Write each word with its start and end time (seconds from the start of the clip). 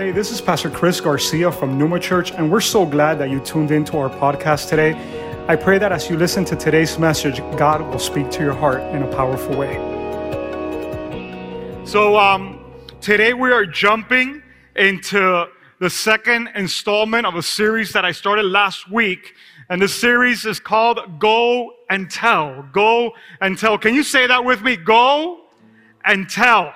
Hey, 0.00 0.12
this 0.12 0.30
is 0.30 0.40
Pastor 0.40 0.70
Chris 0.70 0.98
Garcia 0.98 1.52
from 1.52 1.76
Numa 1.76 2.00
Church, 2.00 2.32
and 2.32 2.50
we're 2.50 2.62
so 2.62 2.86
glad 2.86 3.18
that 3.18 3.28
you 3.28 3.38
tuned 3.38 3.70
into 3.70 3.98
our 3.98 4.08
podcast 4.08 4.70
today. 4.70 4.94
I 5.46 5.56
pray 5.56 5.76
that 5.76 5.92
as 5.92 6.08
you 6.08 6.16
listen 6.16 6.42
to 6.46 6.56
today's 6.56 6.98
message, 6.98 7.40
God 7.58 7.82
will 7.82 7.98
speak 7.98 8.30
to 8.30 8.42
your 8.42 8.54
heart 8.54 8.80
in 8.94 9.02
a 9.02 9.06
powerful 9.14 9.54
way. 9.58 9.74
So, 11.84 12.18
um, 12.18 12.64
today 13.02 13.34
we 13.34 13.52
are 13.52 13.66
jumping 13.66 14.42
into 14.74 15.44
the 15.80 15.90
second 15.90 16.48
installment 16.54 17.26
of 17.26 17.34
a 17.34 17.42
series 17.42 17.92
that 17.92 18.02
I 18.02 18.12
started 18.12 18.46
last 18.46 18.90
week. 18.90 19.34
And 19.68 19.82
the 19.82 19.88
series 19.88 20.46
is 20.46 20.58
called 20.58 21.18
Go 21.18 21.74
and 21.90 22.10
Tell. 22.10 22.66
Go 22.72 23.12
and 23.42 23.58
Tell. 23.58 23.76
Can 23.76 23.94
you 23.94 24.02
say 24.02 24.26
that 24.26 24.46
with 24.46 24.62
me? 24.62 24.76
Go 24.76 25.42
and 26.06 26.26
Tell. 26.26 26.72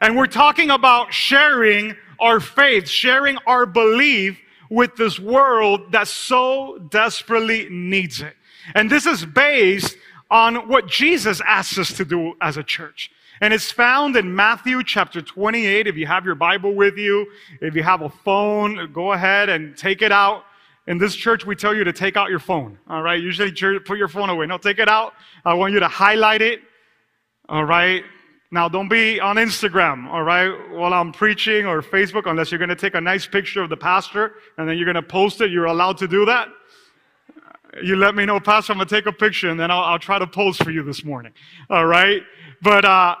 And 0.00 0.16
we're 0.16 0.26
talking 0.26 0.70
about 0.70 1.12
sharing 1.12 1.96
our 2.18 2.40
faith, 2.40 2.88
sharing 2.88 3.38
our 3.46 3.66
belief 3.66 4.38
with 4.70 4.96
this 4.96 5.18
world 5.18 5.92
that 5.92 6.08
so 6.08 6.78
desperately 6.90 7.68
needs 7.70 8.20
it. 8.20 8.34
And 8.74 8.90
this 8.90 9.06
is 9.06 9.24
based 9.24 9.96
on 10.30 10.68
what 10.68 10.88
Jesus 10.88 11.40
asks 11.46 11.78
us 11.78 11.92
to 11.96 12.04
do 12.04 12.34
as 12.40 12.56
a 12.56 12.62
church. 12.62 13.10
And 13.40 13.52
it's 13.52 13.70
found 13.70 14.16
in 14.16 14.34
Matthew 14.34 14.82
chapter 14.84 15.20
28. 15.20 15.86
If 15.86 15.96
you 15.96 16.06
have 16.06 16.24
your 16.24 16.34
Bible 16.34 16.74
with 16.74 16.96
you, 16.96 17.26
if 17.60 17.74
you 17.74 17.82
have 17.82 18.02
a 18.02 18.08
phone, 18.08 18.92
go 18.92 19.12
ahead 19.12 19.48
and 19.48 19.76
take 19.76 20.02
it 20.02 20.12
out. 20.12 20.44
In 20.86 20.98
this 20.98 21.14
church, 21.14 21.46
we 21.46 21.56
tell 21.56 21.74
you 21.74 21.84
to 21.84 21.92
take 21.92 22.16
out 22.16 22.30
your 22.30 22.38
phone. 22.38 22.78
All 22.88 23.02
right. 23.02 23.20
Usually, 23.20 23.50
put 23.80 23.98
your 23.98 24.08
phone 24.08 24.28
away. 24.28 24.46
No, 24.46 24.58
take 24.58 24.78
it 24.78 24.88
out. 24.88 25.14
I 25.44 25.54
want 25.54 25.72
you 25.72 25.80
to 25.80 25.88
highlight 25.88 26.42
it. 26.42 26.60
All 27.48 27.64
right. 27.64 28.04
Now, 28.54 28.68
don't 28.68 28.88
be 28.88 29.18
on 29.18 29.34
Instagram, 29.34 30.06
all 30.06 30.22
right, 30.22 30.48
while 30.70 30.94
I'm 30.94 31.10
preaching 31.10 31.66
or 31.66 31.82
Facebook, 31.82 32.30
unless 32.30 32.52
you're 32.52 32.60
going 32.60 32.68
to 32.68 32.76
take 32.76 32.94
a 32.94 33.00
nice 33.00 33.26
picture 33.26 33.60
of 33.60 33.68
the 33.68 33.76
pastor 33.76 34.34
and 34.56 34.68
then 34.68 34.78
you're 34.78 34.84
going 34.84 34.94
to 34.94 35.02
post 35.02 35.40
it. 35.40 35.50
You're 35.50 35.64
allowed 35.64 35.98
to 35.98 36.06
do 36.06 36.24
that. 36.26 36.50
You 37.82 37.96
let 37.96 38.14
me 38.14 38.24
know, 38.24 38.38
Pastor, 38.38 38.72
I'm 38.72 38.78
going 38.78 38.86
to 38.86 38.94
take 38.94 39.06
a 39.06 39.12
picture 39.12 39.50
and 39.50 39.58
then 39.58 39.72
I'll, 39.72 39.82
I'll 39.82 39.98
try 39.98 40.20
to 40.20 40.26
post 40.28 40.62
for 40.62 40.70
you 40.70 40.84
this 40.84 41.04
morning, 41.04 41.32
all 41.68 41.84
right? 41.84 42.22
But, 42.62 42.84
uh, 42.84 43.16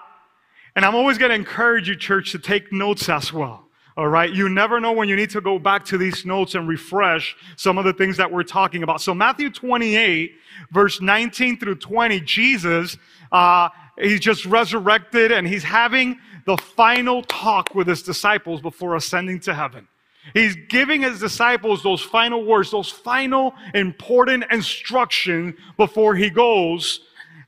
and 0.76 0.84
I'm 0.84 0.94
always 0.94 1.18
going 1.18 1.30
to 1.30 1.34
encourage 1.34 1.88
you, 1.88 1.96
church, 1.96 2.30
to 2.30 2.38
take 2.38 2.72
notes 2.72 3.08
as 3.08 3.32
well. 3.32 3.64
All 3.96 4.08
right. 4.08 4.32
You 4.32 4.48
never 4.48 4.78
know 4.78 4.92
when 4.92 5.08
you 5.08 5.14
need 5.14 5.30
to 5.30 5.40
go 5.40 5.58
back 5.58 5.84
to 5.86 5.98
these 5.98 6.24
notes 6.24 6.56
and 6.56 6.66
refresh 6.68 7.36
some 7.56 7.78
of 7.78 7.84
the 7.84 7.92
things 7.92 8.16
that 8.16 8.30
we're 8.30 8.42
talking 8.42 8.82
about. 8.82 9.00
So 9.00 9.14
Matthew 9.14 9.50
28, 9.50 10.34
verse 10.72 11.00
19 11.00 11.58
through 11.58 11.76
20, 11.76 12.20
Jesus, 12.20 12.96
uh, 13.30 13.68
he's 13.98 14.20
just 14.20 14.44
resurrected 14.46 15.32
and 15.32 15.46
he's 15.46 15.64
having 15.64 16.18
the 16.46 16.56
final 16.56 17.22
talk 17.22 17.74
with 17.74 17.86
his 17.86 18.02
disciples 18.02 18.60
before 18.60 18.96
ascending 18.96 19.40
to 19.40 19.54
heaven. 19.54 19.88
He's 20.32 20.56
giving 20.68 21.02
his 21.02 21.20
disciples 21.20 21.82
those 21.82 22.00
final 22.00 22.44
words, 22.44 22.70
those 22.70 22.90
final 22.90 23.54
important 23.74 24.44
instructions 24.50 25.54
before 25.76 26.14
he 26.14 26.30
goes. 26.30 27.00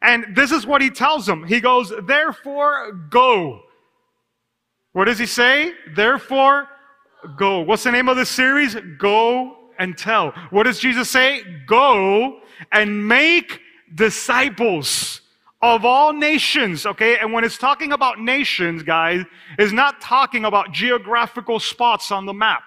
And 0.02 0.36
this 0.36 0.52
is 0.52 0.66
what 0.66 0.82
he 0.82 0.90
tells 0.90 1.24
them. 1.24 1.44
He 1.44 1.60
goes, 1.60 1.92
therefore 2.02 2.92
go. 3.10 3.62
What 4.92 5.06
does 5.06 5.18
he 5.18 5.26
say? 5.26 5.72
Therefore 5.94 6.68
go. 7.36 7.60
What's 7.60 7.84
the 7.84 7.92
name 7.92 8.08
of 8.08 8.16
the 8.16 8.26
series? 8.26 8.76
Go 8.98 9.56
and 9.78 9.96
tell. 9.96 10.32
What 10.50 10.64
does 10.64 10.78
Jesus 10.78 11.10
say? 11.10 11.42
Go 11.66 12.40
and 12.72 13.06
make 13.08 13.60
disciples 13.94 15.22
of 15.74 15.84
all 15.84 16.12
nations, 16.12 16.86
okay? 16.86 17.18
And 17.18 17.32
when 17.32 17.44
it's 17.44 17.58
talking 17.58 17.92
about 17.92 18.20
nations, 18.20 18.82
guys, 18.82 19.24
is 19.58 19.72
not 19.72 20.00
talking 20.00 20.44
about 20.44 20.72
geographical 20.72 21.58
spots 21.60 22.10
on 22.10 22.26
the 22.26 22.32
map. 22.32 22.62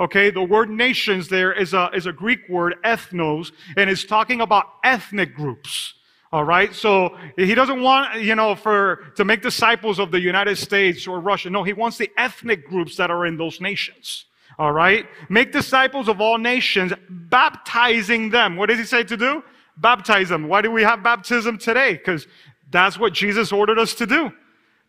Okay, 0.00 0.30
the 0.30 0.42
word 0.42 0.70
nations 0.70 1.28
there 1.28 1.52
is 1.52 1.74
a, 1.74 1.90
is 1.94 2.06
a 2.06 2.12
Greek 2.12 2.40
word, 2.48 2.76
ethnos, 2.84 3.52
and 3.76 3.88
it's 3.88 4.04
talking 4.04 4.40
about 4.40 4.66
ethnic 4.82 5.34
groups. 5.34 5.94
All 6.32 6.44
right, 6.44 6.74
so 6.74 7.16
he 7.36 7.54
doesn't 7.54 7.82
want, 7.82 8.22
you 8.22 8.34
know, 8.34 8.54
for 8.54 9.12
to 9.16 9.24
make 9.24 9.42
disciples 9.42 9.98
of 9.98 10.10
the 10.10 10.18
United 10.18 10.56
States 10.56 11.06
or 11.06 11.20
Russia. 11.20 11.50
No, 11.50 11.62
he 11.62 11.74
wants 11.74 11.98
the 11.98 12.10
ethnic 12.16 12.66
groups 12.66 12.96
that 12.96 13.10
are 13.10 13.26
in 13.26 13.36
those 13.36 13.60
nations. 13.60 14.24
All 14.58 14.72
right, 14.72 15.06
make 15.28 15.52
disciples 15.52 16.08
of 16.08 16.20
all 16.20 16.38
nations, 16.38 16.92
baptizing 17.08 18.30
them. 18.30 18.56
What 18.56 18.70
does 18.70 18.78
he 18.78 18.84
say 18.84 19.04
to 19.04 19.16
do? 19.16 19.44
Baptize 19.76 20.28
them. 20.28 20.48
Why 20.48 20.62
do 20.62 20.70
we 20.70 20.82
have 20.82 21.02
baptism 21.02 21.58
today? 21.58 21.94
Because 21.94 22.26
that's 22.70 22.98
what 22.98 23.12
Jesus 23.12 23.52
ordered 23.52 23.78
us 23.78 23.94
to 23.94 24.06
do. 24.06 24.32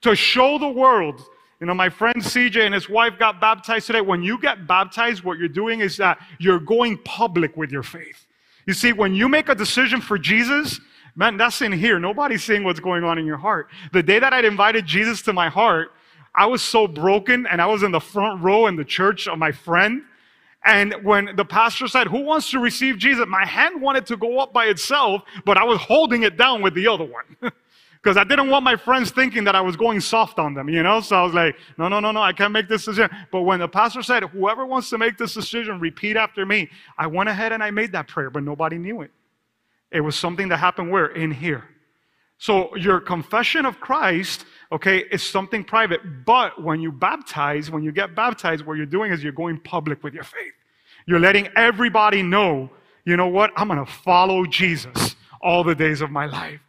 To 0.01 0.15
show 0.15 0.57
the 0.57 0.69
world. 0.69 1.21
You 1.59 1.67
know, 1.67 1.73
my 1.73 1.89
friend 1.89 2.15
CJ 2.17 2.65
and 2.65 2.73
his 2.73 2.89
wife 2.89 3.13
got 3.17 3.39
baptized 3.39 3.87
today. 3.87 4.01
When 4.01 4.21
you 4.21 4.37
get 4.39 4.67
baptized, 4.67 5.23
what 5.23 5.37
you're 5.37 5.47
doing 5.47 5.79
is 5.79 5.95
that 5.97 6.19
you're 6.37 6.59
going 6.59 6.97
public 7.05 7.55
with 7.55 7.71
your 7.71 7.83
faith. 7.83 8.27
You 8.65 8.73
see, 8.73 8.93
when 8.93 9.13
you 9.13 9.29
make 9.29 9.49
a 9.49 9.55
decision 9.55 10.01
for 10.01 10.17
Jesus, 10.17 10.79
man, 11.15 11.37
that's 11.37 11.61
in 11.61 11.71
here. 11.71 11.99
Nobody's 11.99 12.43
seeing 12.43 12.63
what's 12.63 12.79
going 12.79 13.03
on 13.03 13.17
in 13.17 13.25
your 13.25 13.37
heart. 13.37 13.69
The 13.91 14.03
day 14.03 14.19
that 14.19 14.33
I'd 14.33 14.45
invited 14.45 14.85
Jesus 14.85 15.21
to 15.23 15.33
my 15.33 15.49
heart, 15.49 15.91
I 16.35 16.47
was 16.47 16.61
so 16.61 16.87
broken 16.87 17.45
and 17.45 17.61
I 17.61 17.65
was 17.67 17.83
in 17.83 17.91
the 17.91 17.99
front 17.99 18.41
row 18.41 18.67
in 18.67 18.75
the 18.75 18.85
church 18.85 19.27
of 19.27 19.37
my 19.37 19.51
friend. 19.51 20.03
And 20.65 20.95
when 21.03 21.35
the 21.35 21.45
pastor 21.45 21.87
said, 21.87 22.07
Who 22.07 22.21
wants 22.21 22.49
to 22.51 22.59
receive 22.59 22.97
Jesus? 22.97 23.25
My 23.27 23.45
hand 23.45 23.81
wanted 23.81 24.05
to 24.07 24.17
go 24.17 24.39
up 24.39 24.53
by 24.53 24.65
itself, 24.65 25.23
but 25.45 25.57
I 25.57 25.63
was 25.63 25.79
holding 25.79 26.23
it 26.23 26.37
down 26.37 26.61
with 26.61 26.73
the 26.73 26.87
other 26.87 27.05
one. 27.05 27.51
Because 28.01 28.17
I 28.17 28.25
didn't 28.25 28.49
want 28.49 28.65
my 28.65 28.75
friends 28.75 29.11
thinking 29.11 29.45
that 29.45 29.55
I 29.55 29.61
was 29.61 29.77
going 29.77 30.01
soft 30.01 30.37
on 30.37 30.53
them, 30.53 30.67
you 30.67 30.83
know? 30.83 30.99
So 30.99 31.15
I 31.15 31.23
was 31.23 31.33
like, 31.33 31.55
No, 31.77 31.87
no, 31.87 32.01
no, 32.01 32.11
no, 32.11 32.21
I 32.21 32.33
can't 32.33 32.51
make 32.51 32.67
this 32.67 32.83
decision. 32.83 33.09
But 33.31 33.43
when 33.43 33.61
the 33.61 33.67
pastor 33.69 34.03
said, 34.03 34.23
Whoever 34.23 34.65
wants 34.65 34.89
to 34.89 34.97
make 34.97 35.17
this 35.17 35.33
decision, 35.33 35.79
repeat 35.79 36.17
after 36.17 36.45
me, 36.45 36.69
I 36.97 37.07
went 37.07 37.29
ahead 37.29 37.53
and 37.53 37.63
I 37.63 37.71
made 37.71 37.93
that 37.93 38.09
prayer, 38.09 38.29
but 38.29 38.43
nobody 38.43 38.77
knew 38.77 39.03
it. 39.03 39.11
It 39.89 40.01
was 40.01 40.17
something 40.17 40.49
that 40.49 40.57
happened 40.57 40.91
where? 40.91 41.05
In 41.05 41.31
here. 41.31 41.63
So 42.37 42.75
your 42.75 42.99
confession 42.99 43.65
of 43.65 43.79
Christ, 43.79 44.43
okay, 44.73 45.05
it's 45.11 45.23
something 45.23 45.63
private. 45.63 46.01
But 46.25 46.61
when 46.61 46.81
you 46.81 46.91
baptize, 46.91 47.71
when 47.71 47.83
you 47.83 47.91
get 47.91 48.15
baptized, 48.15 48.65
what 48.65 48.73
you're 48.73 48.85
doing 48.85 49.11
is 49.11 49.23
you're 49.23 49.31
going 49.31 49.59
public 49.59 50.03
with 50.03 50.13
your 50.13 50.23
faith. 50.23 50.53
You're 51.05 51.19
letting 51.19 51.47
everybody 51.55 52.23
know, 52.23 52.69
you 53.05 53.15
know 53.15 53.27
what? 53.27 53.51
I'm 53.55 53.67
going 53.67 53.85
to 53.85 53.91
follow 53.91 54.45
Jesus 54.45 55.15
all 55.41 55.63
the 55.63 55.75
days 55.75 56.01
of 56.01 56.09
my 56.09 56.25
life. 56.25 56.59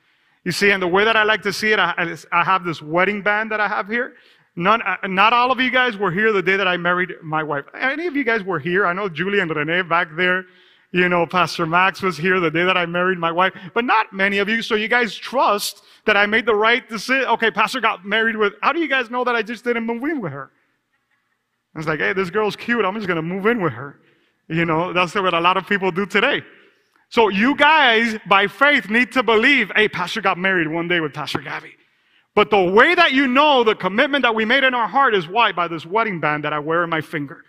You 0.45 0.53
see, 0.53 0.71
and 0.71 0.83
the 0.83 0.89
way 0.89 1.05
that 1.05 1.17
I 1.17 1.23
like 1.23 1.43
to 1.43 1.53
see 1.53 1.73
it, 1.73 1.79
I, 1.79 2.15
I 2.31 2.45
have 2.45 2.65
this 2.65 2.83
wedding 2.83 3.23
band 3.23 3.51
that 3.51 3.61
I 3.61 3.69
have 3.69 3.89
here. 3.89 4.15
None, 4.57 4.83
uh, 4.83 4.97
not 5.09 5.33
all 5.33 5.51
of 5.51 5.59
you 5.59 5.71
guys 5.71 5.97
were 5.97 6.13
here 6.13 6.33
the 6.33 6.43
day 6.43 6.57
that 6.57 6.69
I 6.69 6.77
married 6.77 7.15
my 7.23 7.43
wife. 7.43 7.65
Any 7.75 8.07
of 8.07 8.15
you 8.15 8.25
guys 8.25 8.45
were 8.45 8.59
here? 8.59 8.87
I 8.87 8.93
know 8.93 9.09
Julie 9.09 9.41
and 9.41 9.51
Renee 9.51 9.83
back 9.83 10.09
there. 10.15 10.45
You 10.95 11.09
know, 11.09 11.27
Pastor 11.27 11.67
Max 11.67 12.03
was 12.03 12.17
here 12.17 12.39
the 12.39 12.53
day 12.53 12.63
that 12.63 12.77
I 12.77 12.87
married 12.87 13.19
my 13.19 13.33
wife, 13.33 13.53
but 13.75 13.85
not 13.85 14.13
many 14.13 14.39
of 14.39 14.49
you. 14.49 14.63
So 14.63 14.77
you 14.77 14.87
guys 14.87 15.13
trust 15.13 15.83
that 16.07 16.17
I 16.17 16.25
made 16.25 16.47
the 16.47 16.55
right 16.55 16.89
decision. 16.89 17.27
Okay, 17.31 17.51
Pastor 17.51 17.81
got 17.81 18.05
married 18.07 18.37
with, 18.37 18.53
how 18.63 18.73
do 18.73 18.79
you 18.79 18.87
guys 18.87 19.11
know 19.11 19.25
that 19.25 19.35
I 19.35 19.43
just 19.43 19.65
didn't 19.65 19.87
move 19.87 20.05
in 20.05 20.21
with 20.21 20.31
her? 20.31 20.53
I 21.75 21.79
was 21.81 21.89
like, 21.89 21.99
hey, 21.99 22.13
this 22.13 22.31
girl's 22.31 22.55
cute. 22.55 22.85
I'm 22.85 22.95
just 22.95 23.09
going 23.09 23.17
to 23.17 23.23
move 23.23 23.45
in 23.47 23.61
with 23.61 23.73
her. 23.73 23.99
You 24.47 24.67
know, 24.67 24.93
that's 24.93 25.17
what 25.17 25.35
a 25.35 25.41
lot 25.41 25.57
of 25.57 25.67
people 25.67 25.91
do 25.91 26.07
today. 26.07 26.43
So 27.09 27.29
you 27.29 27.57
guys, 27.57 28.17
by 28.29 28.47
faith, 28.47 28.89
need 28.89 29.11
to 29.13 29.25
believe, 29.25 29.73
hey, 29.75 29.89
Pastor 29.89 30.21
got 30.21 30.39
married 30.39 30.69
one 30.69 30.87
day 30.87 31.01
with 31.01 31.13
Pastor 31.13 31.41
Gabby. 31.41 31.73
But 32.37 32.51
the 32.51 32.63
way 32.63 32.95
that 32.95 33.11
you 33.11 33.27
know 33.27 33.65
the 33.65 33.75
commitment 33.75 34.23
that 34.23 34.37
we 34.37 34.45
made 34.45 34.63
in 34.63 34.75
our 34.75 34.87
heart 34.87 35.17
is 35.17 35.27
why? 35.27 35.51
By 35.51 35.67
this 35.67 35.85
wedding 35.85 36.21
band 36.21 36.45
that 36.45 36.53
I 36.53 36.61
wear 36.61 36.85
in 36.85 36.91
my 36.91 37.01
finger. 37.01 37.43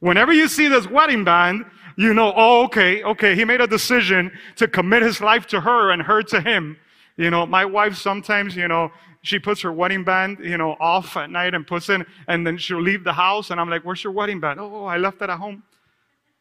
Whenever 0.00 0.32
you 0.32 0.48
see 0.48 0.68
this 0.68 0.86
wedding 0.86 1.24
band, 1.24 1.64
you 1.96 2.14
know, 2.14 2.32
oh, 2.36 2.64
okay, 2.64 3.02
okay, 3.02 3.34
he 3.34 3.44
made 3.44 3.60
a 3.60 3.66
decision 3.66 4.30
to 4.56 4.68
commit 4.68 5.02
his 5.02 5.20
life 5.20 5.46
to 5.48 5.60
her 5.60 5.90
and 5.90 6.02
her 6.02 6.22
to 6.24 6.40
him. 6.40 6.76
You 7.16 7.30
know, 7.30 7.46
my 7.46 7.64
wife 7.64 7.96
sometimes, 7.96 8.56
you 8.56 8.68
know, 8.68 8.90
she 9.22 9.38
puts 9.38 9.60
her 9.60 9.72
wedding 9.72 10.04
band, 10.04 10.38
you 10.40 10.56
know, 10.56 10.76
off 10.80 11.16
at 11.16 11.30
night 11.30 11.54
and 11.54 11.66
puts 11.66 11.88
in, 11.90 12.06
and 12.28 12.46
then 12.46 12.56
she'll 12.56 12.80
leave 12.80 13.04
the 13.04 13.12
house, 13.12 13.50
and 13.50 13.60
I'm 13.60 13.68
like, 13.68 13.84
where's 13.84 14.02
your 14.02 14.12
wedding 14.12 14.40
band? 14.40 14.58
Oh, 14.60 14.84
I 14.84 14.96
left 14.96 15.20
it 15.20 15.28
at 15.28 15.38
home. 15.38 15.62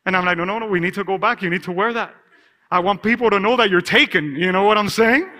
And 0.06 0.16
I'm 0.16 0.26
like, 0.26 0.38
no, 0.38 0.46
no, 0.46 0.60
no, 0.60 0.68
we 0.68 0.80
need 0.80 0.94
to 0.94 1.04
go 1.04 1.18
back. 1.18 1.42
You 1.42 1.50
need 1.50 1.64
to 1.64 1.72
wear 1.72 1.92
that. 1.94 2.16
I 2.72 2.80
want 2.80 3.04
people 3.04 3.30
to 3.30 3.40
know 3.40 3.58
that 3.58 3.70
you're 3.70 3.82
taken. 3.82 4.36
You 4.36 4.52
know 4.52 4.64
what 4.64 4.78
I'm 4.78 4.90
saying? 4.90 5.30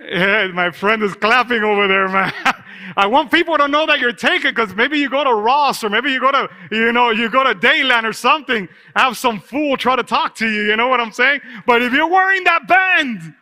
Yeah, 0.00 0.48
my 0.48 0.72
friend 0.72 1.04
is 1.04 1.14
clapping 1.14 1.62
over 1.62 1.86
there, 1.86 2.08
man. 2.08 2.32
I 2.96 3.06
want 3.06 3.30
people 3.30 3.56
to 3.58 3.68
know 3.68 3.86
that 3.86 4.00
you're 4.00 4.12
taken 4.12 4.50
because 4.54 4.74
maybe 4.74 4.98
you 4.98 5.08
go 5.08 5.24
to 5.24 5.34
Ross 5.34 5.82
or 5.84 5.90
maybe 5.90 6.10
you 6.12 6.20
go 6.20 6.32
to, 6.32 6.48
you 6.70 6.92
know, 6.92 7.10
you 7.10 7.28
go 7.30 7.44
to 7.44 7.54
Dadeland 7.54 8.04
or 8.04 8.12
something. 8.12 8.68
Have 8.96 9.16
some 9.16 9.40
fool 9.40 9.76
try 9.76 9.96
to 9.96 10.02
talk 10.02 10.34
to 10.36 10.48
you. 10.48 10.62
You 10.62 10.76
know 10.76 10.88
what 10.88 11.00
I'm 11.00 11.12
saying? 11.12 11.40
But 11.66 11.82
if 11.82 11.92
you're 11.92 12.08
wearing 12.08 12.44
that 12.44 12.66
band, 12.68 13.34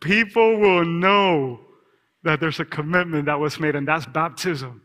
people 0.00 0.58
will 0.58 0.84
know 0.84 1.60
that 2.24 2.40
there's 2.40 2.60
a 2.60 2.64
commitment 2.64 3.26
that 3.26 3.38
was 3.38 3.58
made, 3.58 3.74
and 3.74 3.86
that's 3.86 4.06
baptism. 4.06 4.82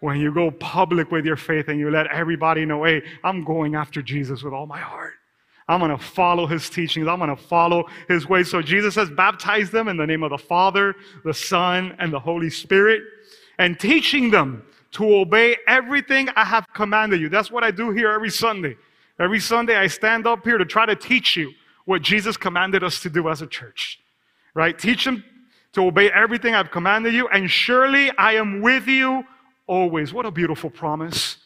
When 0.00 0.20
you 0.20 0.32
go 0.32 0.50
public 0.50 1.10
with 1.10 1.24
your 1.24 1.36
faith 1.36 1.68
and 1.68 1.80
you 1.80 1.90
let 1.90 2.06
everybody 2.08 2.64
know, 2.64 2.84
hey, 2.84 3.02
I'm 3.24 3.44
going 3.44 3.74
after 3.74 4.02
Jesus 4.02 4.42
with 4.42 4.52
all 4.52 4.66
my 4.66 4.78
heart. 4.78 5.14
I'm 5.68 5.80
going 5.80 5.90
to 5.90 6.02
follow 6.02 6.46
his 6.46 6.70
teachings. 6.70 7.08
I'm 7.08 7.18
going 7.18 7.34
to 7.34 7.42
follow 7.42 7.86
his 8.08 8.28
ways. 8.28 8.50
So 8.50 8.62
Jesus 8.62 8.94
says, 8.94 9.10
baptize 9.10 9.70
them 9.70 9.88
in 9.88 9.96
the 9.96 10.06
name 10.06 10.22
of 10.22 10.30
the 10.30 10.38
Father, 10.38 10.94
the 11.24 11.34
Son, 11.34 11.96
and 11.98 12.12
the 12.12 12.20
Holy 12.20 12.50
Spirit. 12.50 13.02
and 13.58 13.78
teaching 13.78 14.30
them 14.30 14.62
to 14.92 15.16
obey 15.16 15.56
everything 15.66 16.28
I 16.36 16.44
have 16.44 16.66
commanded 16.74 17.20
you. 17.20 17.28
That's 17.28 17.50
what 17.50 17.64
I 17.64 17.70
do 17.70 17.90
here 17.90 18.10
every 18.10 18.30
Sunday. 18.30 18.76
Every 19.18 19.40
Sunday, 19.40 19.76
I 19.76 19.86
stand 19.86 20.26
up 20.26 20.44
here 20.44 20.58
to 20.58 20.64
try 20.64 20.86
to 20.86 20.96
teach 20.96 21.36
you 21.36 21.52
what 21.84 22.02
Jesus 22.02 22.36
commanded 22.36 22.82
us 22.84 23.00
to 23.00 23.10
do 23.10 23.28
as 23.28 23.42
a 23.42 23.46
church. 23.46 24.00
Right? 24.54 24.78
Teach 24.78 25.04
them 25.04 25.24
to 25.72 25.86
obey 25.86 26.10
everything 26.10 26.54
I've 26.54 26.70
commanded 26.70 27.12
you, 27.14 27.28
and 27.28 27.50
surely 27.50 28.10
I 28.16 28.34
am 28.34 28.62
with 28.62 28.86
you 28.86 29.24
always. 29.66 30.12
What 30.12 30.26
a 30.26 30.30
beautiful 30.30 30.70
promise. 30.70 31.38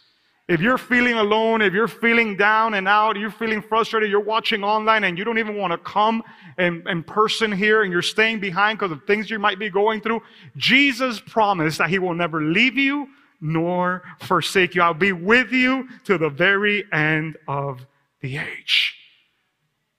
If 0.51 0.61
you're 0.61 0.79
feeling 0.79 1.15
alone, 1.15 1.63
if 1.63 1.73
you're 1.73 1.87
feeling 1.87 2.37
down 2.37 2.75
and 2.75 2.89
out, 2.89 3.17
you're 3.17 3.31
feeling 3.31 3.63
frustrated, 3.63 4.11
you're 4.11 4.19
watching 4.19 4.65
online 4.65 5.05
and 5.05 5.17
you 5.17 5.23
don't 5.23 5.39
even 5.39 5.57
want 5.57 5.71
to 5.71 5.79
come 5.79 6.25
in, 6.59 6.83
in 6.89 7.05
person 7.05 7.53
here 7.53 7.85
and 7.85 7.93
you're 7.93 8.03
staying 8.03 8.41
behind 8.41 8.77
because 8.77 8.91
of 8.91 9.05
things 9.05 9.31
you 9.31 9.39
might 9.39 9.61
be 9.61 9.71
going 9.71 10.01
through, 10.01 10.21
Jesus 10.57 11.21
promised 11.21 11.79
that 11.79 11.89
He 11.89 12.01
will 12.01 12.15
never 12.15 12.43
leave 12.43 12.77
you 12.77 13.07
nor 13.41 14.03
forsake 14.23 14.75
you. 14.75 14.83
I'll 14.83 14.93
be 14.93 15.13
with 15.13 15.53
you 15.53 15.89
to 16.07 16.19
the 16.19 16.29
very 16.29 16.85
end 16.93 17.37
of 17.47 17.87
the 18.21 18.39
age. 18.39 18.97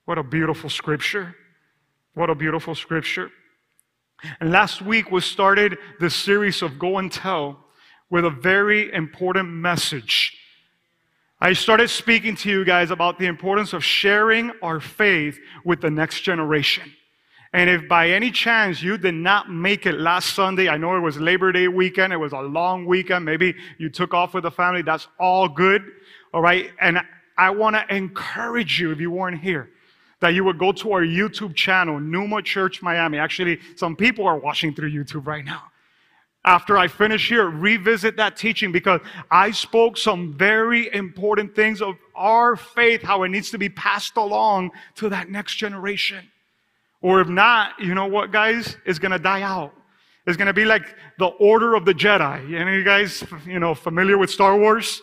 What 0.04 0.18
a 0.18 0.22
beautiful 0.22 0.68
scripture. 0.68 1.34
What 2.12 2.28
a 2.28 2.34
beautiful 2.34 2.74
scripture. 2.74 3.30
And 4.38 4.52
last 4.52 4.82
week 4.82 5.10
we 5.10 5.22
started 5.22 5.78
the 5.98 6.10
series 6.10 6.60
of 6.60 6.78
Go 6.78 6.98
and 6.98 7.10
Tell 7.10 7.58
with 8.10 8.26
a 8.26 8.30
very 8.30 8.92
important 8.92 9.48
message 9.48 10.36
I 11.42 11.54
started 11.54 11.90
speaking 11.90 12.36
to 12.36 12.48
you 12.48 12.64
guys 12.64 12.92
about 12.92 13.18
the 13.18 13.26
importance 13.26 13.72
of 13.72 13.84
sharing 13.84 14.52
our 14.62 14.78
faith 14.78 15.40
with 15.64 15.80
the 15.80 15.90
next 15.90 16.20
generation. 16.20 16.84
And 17.52 17.68
if 17.68 17.88
by 17.88 18.10
any 18.10 18.30
chance 18.30 18.80
you 18.80 18.96
did 18.96 19.14
not 19.14 19.50
make 19.50 19.84
it 19.84 19.96
last 19.96 20.36
Sunday, 20.36 20.68
I 20.68 20.76
know 20.76 20.96
it 20.96 21.00
was 21.00 21.18
Labor 21.18 21.50
Day 21.50 21.66
weekend, 21.66 22.12
it 22.12 22.16
was 22.16 22.32
a 22.32 22.38
long 22.38 22.86
weekend, 22.86 23.24
maybe 23.24 23.56
you 23.76 23.90
took 23.90 24.14
off 24.14 24.34
with 24.34 24.44
the 24.44 24.52
family, 24.52 24.82
that's 24.82 25.08
all 25.18 25.48
good. 25.48 25.82
All 26.32 26.42
right. 26.42 26.70
And 26.80 27.00
I 27.36 27.50
want 27.50 27.74
to 27.74 27.92
encourage 27.92 28.80
you, 28.80 28.92
if 28.92 29.00
you 29.00 29.10
weren't 29.10 29.40
here, 29.40 29.68
that 30.20 30.34
you 30.34 30.44
would 30.44 30.60
go 30.60 30.70
to 30.70 30.92
our 30.92 31.02
YouTube 31.02 31.56
channel, 31.56 31.98
Numa 31.98 32.42
Church 32.42 32.82
Miami. 32.82 33.18
Actually, 33.18 33.58
some 33.74 33.96
people 33.96 34.24
are 34.24 34.38
watching 34.38 34.72
through 34.76 34.92
YouTube 34.92 35.26
right 35.26 35.44
now 35.44 35.71
after 36.44 36.76
I 36.76 36.88
finish 36.88 37.28
here, 37.28 37.48
revisit 37.48 38.16
that 38.16 38.36
teaching 38.36 38.72
because 38.72 39.00
I 39.30 39.52
spoke 39.52 39.96
some 39.96 40.32
very 40.32 40.92
important 40.92 41.54
things 41.54 41.80
of 41.80 41.96
our 42.16 42.56
faith, 42.56 43.02
how 43.02 43.22
it 43.22 43.28
needs 43.28 43.50
to 43.52 43.58
be 43.58 43.68
passed 43.68 44.16
along 44.16 44.72
to 44.96 45.08
that 45.10 45.30
next 45.30 45.54
generation. 45.54 46.28
Or 47.00 47.20
if 47.20 47.28
not, 47.28 47.78
you 47.78 47.94
know 47.94 48.06
what, 48.06 48.32
guys? 48.32 48.76
It's 48.84 48.98
going 48.98 49.12
to 49.12 49.18
die 49.18 49.42
out. 49.42 49.72
It's 50.26 50.36
going 50.36 50.46
to 50.46 50.52
be 50.52 50.64
like 50.64 50.94
the 51.18 51.26
order 51.26 51.74
of 51.74 51.84
the 51.84 51.94
Jedi. 51.94 52.54
Any 52.54 52.72
of 52.72 52.76
you 52.76 52.84
guys, 52.84 53.24
you 53.46 53.60
know, 53.60 53.74
familiar 53.74 54.18
with 54.18 54.30
Star 54.30 54.56
Wars? 54.56 55.02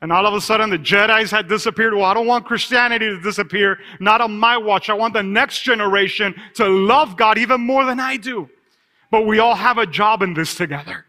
And 0.00 0.12
all 0.12 0.26
of 0.26 0.34
a 0.34 0.40
sudden 0.40 0.68
the 0.68 0.78
Jedi's 0.78 1.30
had 1.30 1.48
disappeared. 1.48 1.94
Well, 1.94 2.04
I 2.04 2.14
don't 2.14 2.26
want 2.26 2.44
Christianity 2.44 3.06
to 3.06 3.20
disappear. 3.20 3.78
Not 4.00 4.20
on 4.20 4.36
my 4.36 4.56
watch. 4.56 4.90
I 4.90 4.94
want 4.94 5.14
the 5.14 5.22
next 5.22 5.62
generation 5.62 6.34
to 6.54 6.66
love 6.66 7.16
God 7.16 7.38
even 7.38 7.60
more 7.60 7.84
than 7.84 8.00
I 8.00 8.16
do 8.16 8.48
but 9.12 9.26
we 9.26 9.38
all 9.38 9.54
have 9.54 9.76
a 9.76 9.86
job 9.86 10.22
in 10.22 10.32
this 10.32 10.54
together. 10.54 11.04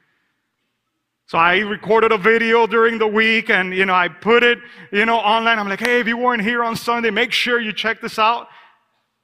So 1.28 1.38
I 1.38 1.60
recorded 1.60 2.12
a 2.12 2.18
video 2.18 2.68
during 2.68 3.00
the 3.00 3.08
week 3.08 3.50
and, 3.50 3.74
you 3.74 3.86
know, 3.86 3.94
I 3.94 4.10
put 4.10 4.44
it, 4.44 4.60
you 4.92 5.06
know, 5.06 5.18
online. 5.18 5.58
I'm 5.58 5.70
like, 5.70 5.80
hey, 5.80 6.02
if 6.02 6.08
you 6.08 6.18
weren't 6.18 6.42
here 6.42 6.66
on 6.66 6.76
Sunday, 6.76 7.12
make 7.12 7.32
sure 7.32 7.62
you 7.62 7.72
check 7.72 8.02
this 8.02 8.20
out. 8.20 8.50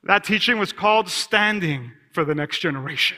That 0.04 0.24
teaching 0.24 0.58
was 0.58 0.72
called 0.72 1.10
Standing 1.10 1.92
for 2.14 2.24
the 2.24 2.34
Next 2.34 2.60
Generation. 2.60 3.18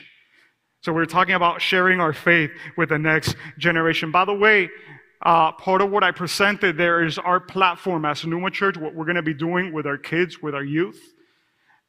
So 0.80 0.92
we're 0.92 1.06
talking 1.06 1.36
about 1.36 1.62
sharing 1.62 2.00
our 2.00 2.12
faith 2.12 2.50
with 2.76 2.88
the 2.88 2.98
next 2.98 3.36
generation. 3.56 4.10
By 4.10 4.24
the 4.24 4.34
way, 4.34 4.68
uh, 5.24 5.52
part 5.52 5.80
of 5.80 5.92
what 5.92 6.02
I 6.02 6.10
presented 6.10 6.76
there 6.76 7.04
is 7.04 7.18
our 7.18 7.38
platform 7.38 8.04
as 8.04 8.26
Numa 8.26 8.50
Church, 8.50 8.76
what 8.76 8.96
we're 8.96 9.04
going 9.04 9.14
to 9.14 9.22
be 9.22 9.32
doing 9.32 9.72
with 9.72 9.86
our 9.86 9.96
kids, 9.96 10.42
with 10.42 10.56
our 10.56 10.64
youth. 10.64 11.00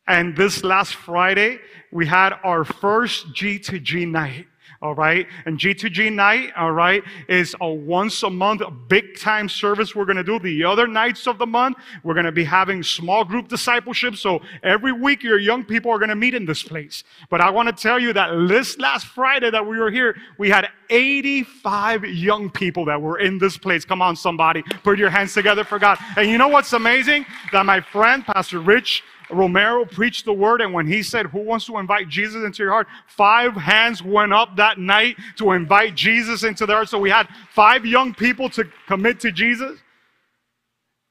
And 0.07 0.35
this 0.35 0.63
last 0.63 0.95
Friday, 0.95 1.59
we 1.91 2.05
had 2.05 2.33
our 2.43 2.65
first 2.65 3.33
G2G 3.33 4.07
night. 4.07 4.47
All 4.81 4.95
right. 4.95 5.27
And 5.45 5.57
G2G 5.57 6.11
night, 6.11 6.51
all 6.57 6.73
right, 6.73 7.01
is 7.29 7.55
a 7.61 7.69
once 7.69 8.21
a 8.23 8.29
month 8.29 8.61
big 8.89 9.17
time 9.17 9.47
service 9.47 9.95
we're 9.95 10.03
going 10.03 10.17
to 10.17 10.25
do. 10.25 10.39
The 10.39 10.65
other 10.65 10.87
nights 10.87 11.25
of 11.25 11.37
the 11.37 11.45
month, 11.45 11.77
we're 12.03 12.15
going 12.15 12.25
to 12.25 12.33
be 12.33 12.43
having 12.43 12.83
small 12.83 13.23
group 13.23 13.47
discipleship. 13.47 14.17
So 14.17 14.41
every 14.61 14.91
week 14.91 15.23
your 15.23 15.39
young 15.39 15.63
people 15.63 15.89
are 15.89 15.99
going 15.99 16.09
to 16.09 16.17
meet 16.17 16.33
in 16.33 16.45
this 16.45 16.63
place. 16.63 17.05
But 17.29 17.39
I 17.39 17.49
want 17.49 17.69
to 17.69 17.81
tell 17.81 17.97
you 17.97 18.11
that 18.11 18.49
this 18.49 18.77
last 18.77 19.07
Friday 19.07 19.49
that 19.51 19.65
we 19.65 19.79
were 19.79 19.89
here, 19.89 20.17
we 20.37 20.49
had 20.49 20.67
85 20.89 22.03
young 22.03 22.49
people 22.49 22.83
that 22.83 23.01
were 23.01 23.19
in 23.19 23.37
this 23.37 23.57
place. 23.57 23.85
Come 23.85 24.01
on, 24.01 24.17
somebody, 24.17 24.63
put 24.83 24.99
your 24.99 25.09
hands 25.09 25.33
together 25.33 25.63
for 25.63 25.79
God. 25.79 25.97
And 26.17 26.29
you 26.29 26.37
know 26.37 26.49
what's 26.49 26.73
amazing? 26.73 27.25
That 27.53 27.65
my 27.65 27.79
friend, 27.79 28.25
Pastor 28.25 28.59
Rich, 28.59 29.01
Romero 29.29 29.85
preached 29.85 30.25
the 30.25 30.33
word, 30.33 30.61
and 30.61 30.73
when 30.73 30.87
he 30.87 31.03
said, 31.03 31.27
Who 31.27 31.39
wants 31.39 31.65
to 31.67 31.77
invite 31.77 32.09
Jesus 32.09 32.43
into 32.43 32.63
your 32.63 32.71
heart? 32.71 32.87
Five 33.07 33.53
hands 33.53 34.03
went 34.03 34.33
up 34.33 34.55
that 34.57 34.79
night 34.79 35.17
to 35.37 35.51
invite 35.51 35.95
Jesus 35.95 36.43
into 36.43 36.65
their 36.65 36.77
heart. 36.77 36.89
So 36.89 36.99
we 36.99 37.09
had 37.09 37.27
five 37.51 37.85
young 37.85 38.13
people 38.13 38.49
to 38.51 38.65
commit 38.87 39.19
to 39.21 39.31
Jesus. 39.31 39.79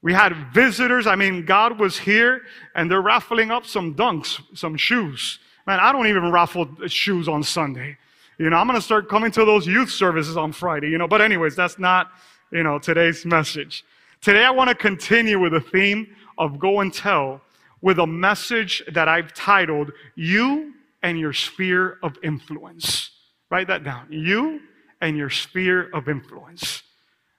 We 0.02 0.12
had 0.12 0.34
visitors. 0.52 1.06
I 1.06 1.14
mean, 1.14 1.44
God 1.44 1.78
was 1.78 1.98
here, 1.98 2.42
and 2.74 2.90
they're 2.90 3.02
raffling 3.02 3.50
up 3.50 3.64
some 3.64 3.94
dunks, 3.94 4.40
some 4.56 4.76
shoes. 4.76 5.38
Man, 5.66 5.78
I 5.78 5.92
don't 5.92 6.08
even 6.08 6.32
raffle 6.32 6.68
shoes 6.88 7.28
on 7.28 7.42
Sunday. 7.42 7.96
You 8.38 8.50
know, 8.50 8.56
I'm 8.56 8.66
going 8.66 8.78
to 8.78 8.84
start 8.84 9.08
coming 9.08 9.30
to 9.32 9.44
those 9.44 9.66
youth 9.66 9.90
services 9.90 10.36
on 10.36 10.50
Friday, 10.50 10.88
you 10.88 10.98
know. 10.98 11.06
But, 11.06 11.20
anyways, 11.20 11.54
that's 11.54 11.78
not, 11.78 12.10
you 12.50 12.64
know, 12.64 12.80
today's 12.80 13.24
message. 13.24 13.84
Today, 14.20 14.44
I 14.44 14.50
want 14.50 14.68
to 14.68 14.74
continue 14.74 15.38
with 15.38 15.52
the 15.52 15.60
theme 15.60 16.16
of 16.38 16.58
go 16.58 16.80
and 16.80 16.92
tell 16.92 17.40
with 17.82 17.98
a 17.98 18.06
message 18.06 18.82
that 18.92 19.08
I've 19.08 19.34
titled, 19.34 19.90
You 20.14 20.72
and 21.02 21.18
Your 21.18 21.32
Sphere 21.32 21.98
of 22.02 22.16
Influence. 22.22 23.10
Write 23.50 23.66
that 23.66 23.84
down. 23.84 24.06
You 24.10 24.60
and 25.00 25.16
Your 25.16 25.28
Sphere 25.28 25.90
of 25.92 26.08
Influence. 26.08 26.82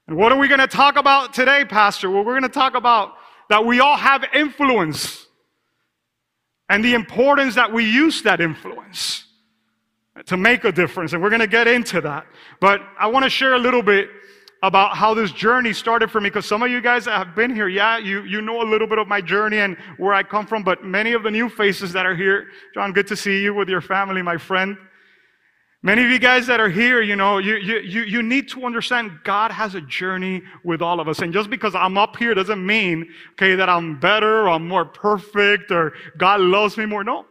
And 0.08 0.18
what 0.18 0.34
are 0.34 0.38
we 0.38 0.50
going 0.50 0.60
to 0.60 0.68
talk 0.68 0.98
about 0.98 1.34
today, 1.34 1.64
Pastor? 1.66 2.10
Well, 2.10 2.26
we're 2.26 2.34
going 2.34 2.44
to 2.44 2.50
talk 2.50 2.76
about 2.76 3.14
that 3.50 3.66
we 3.66 3.80
all 3.80 3.96
have 3.96 4.26
influence 4.34 5.26
and 6.70 6.84
the 6.84 6.94
importance 6.94 7.56
that 7.56 7.72
we 7.72 7.86
use 7.86 8.22
that 8.24 8.42
influence 8.42 9.26
to 10.26 10.38
make 10.38 10.66
a 10.66 10.72
difference. 10.72 11.14
And 11.14 11.22
we're 11.22 11.30
going 11.30 11.40
to 11.40 11.48
get 11.48 11.68
into 11.68 12.02
that. 12.02 12.26
But 12.60 12.82
I 13.00 13.08
want 13.08 13.24
to 13.24 13.30
share 13.30 13.54
a 13.54 13.60
little 13.60 13.82
bit 13.82 14.10
about 14.64 14.96
how 14.96 15.14
this 15.14 15.32
journey 15.34 15.74
started 15.74 16.10
for 16.10 16.22
me 16.22 16.30
because 16.30 16.46
some 16.46 16.64
of 16.64 16.72
you 16.72 16.80
guys 16.80 17.04
that 17.04 17.18
have 17.18 17.36
been 17.36 17.54
here, 17.54 17.68
yeah, 17.68 17.98
you, 17.98 18.24
you 18.24 18.42
know 18.42 18.62
a 18.62 18.68
little 18.68 18.88
bit 18.88 18.98
of 18.98 19.10
my 19.10 19.20
journey 19.20 19.60
and 19.60 19.76
where 19.98 20.14
I 20.14 20.24
come 20.24 20.48
from, 20.48 20.64
but 20.64 20.86
many 20.86 21.12
of 21.12 21.22
the 21.22 21.30
new 21.30 21.50
faces 21.50 21.92
that 21.92 22.06
are 22.06 22.16
here, 22.16 22.48
John, 22.74 22.94
good 22.94 23.06
to 23.08 23.16
see 23.18 23.44
you 23.44 23.54
with 23.54 23.68
your 23.68 23.82
family, 23.82 24.22
my 24.22 24.38
friend. 24.38 24.78
Many 25.82 26.06
of 26.06 26.10
you 26.10 26.18
guys 26.18 26.48
that 26.48 26.62
are 26.62 26.70
here, 26.70 27.02
you 27.02 27.18
know, 27.18 27.40
you, 27.40 27.58
you, 27.58 27.80
you, 27.80 28.02
you 28.04 28.24
need 28.24 28.48
to 28.52 28.66
understand 28.66 29.20
God 29.26 29.52
has 29.52 29.76
a 29.76 29.82
journey 29.82 30.42
with 30.64 30.82
all 30.82 31.02
of 31.02 31.10
us. 31.10 31.20
And 31.20 31.34
just 31.34 31.50
because 31.50 31.76
I'm 31.76 31.98
up 31.98 32.16
here 32.16 32.34
doesn't 32.34 32.66
mean, 32.66 33.10
okay, 33.34 33.56
that 33.56 33.68
I'm 33.68 34.00
better 34.00 34.44
or 34.44 34.50
I'm 34.50 34.66
more 34.66 34.86
perfect 34.86 35.72
or 35.72 35.92
God 36.18 36.40
loves 36.40 36.78
me 36.78 36.86
more. 36.86 37.04
No. 37.04 37.26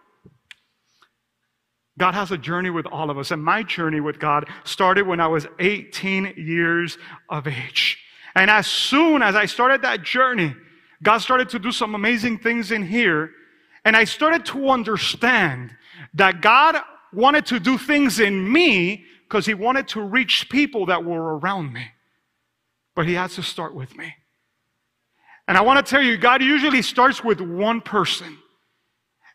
God 1.99 2.15
has 2.15 2.31
a 2.31 2.39
journey 2.39 2.71
with 2.71 2.87
all 2.87 3.11
of 3.11 3.19
us. 3.19 3.31
And 3.31 3.43
my 3.43 3.63
journey 3.63 4.01
with 4.01 4.19
God 4.19 4.49
started 4.65 5.07
when 5.07 5.21
I 5.21 5.27
was 5.27 5.47
18 5.59 6.35
years 6.37 6.97
of 7.29 7.47
age. 7.47 7.99
And 8.35 8.51
as 8.51 8.67
soon 8.67 9.23
as 9.23 9.35
I 9.35 9.47
started 9.47 9.83
that 9.83 10.03
journey, 10.03 10.55
God 11.03 11.19
started 11.19 11.51
to 11.51 11.59
do 11.59 11.71
some 11.71 11.95
amazing 11.95 12.39
things 12.39 12.71
in 12.71 12.83
here. 12.83 13.31
And 13.85 13.97
I 13.97 14.05
started 14.05 14.47
to 14.47 14.71
understand 14.71 15.75
that 16.15 16.41
God 16.41 16.77
wanted 17.13 17.45
to 17.47 17.61
do 17.61 17.77
things 17.77 18.21
in 18.21 18.51
me 18.51 19.05
because 19.29 19.45
He 19.45 19.55
wanted 19.55 19.89
to 19.89 20.01
reach 20.01 20.49
people 20.49 20.87
that 20.87 21.05
were 21.05 21.39
around 21.39 21.73
me. 21.73 21.87
But 22.95 23.07
He 23.07 23.15
has 23.15 23.35
to 23.35 23.43
start 23.43 23.75
with 23.75 23.97
me. 23.97 24.15
And 25.49 25.59
I 25.59 25.61
want 25.63 25.85
to 25.85 25.91
tell 25.91 26.03
you, 26.03 26.17
God 26.17 26.43
usually 26.43 26.83
starts 26.83 27.23
with 27.23 27.41
one 27.41 27.81
person. 27.81 28.39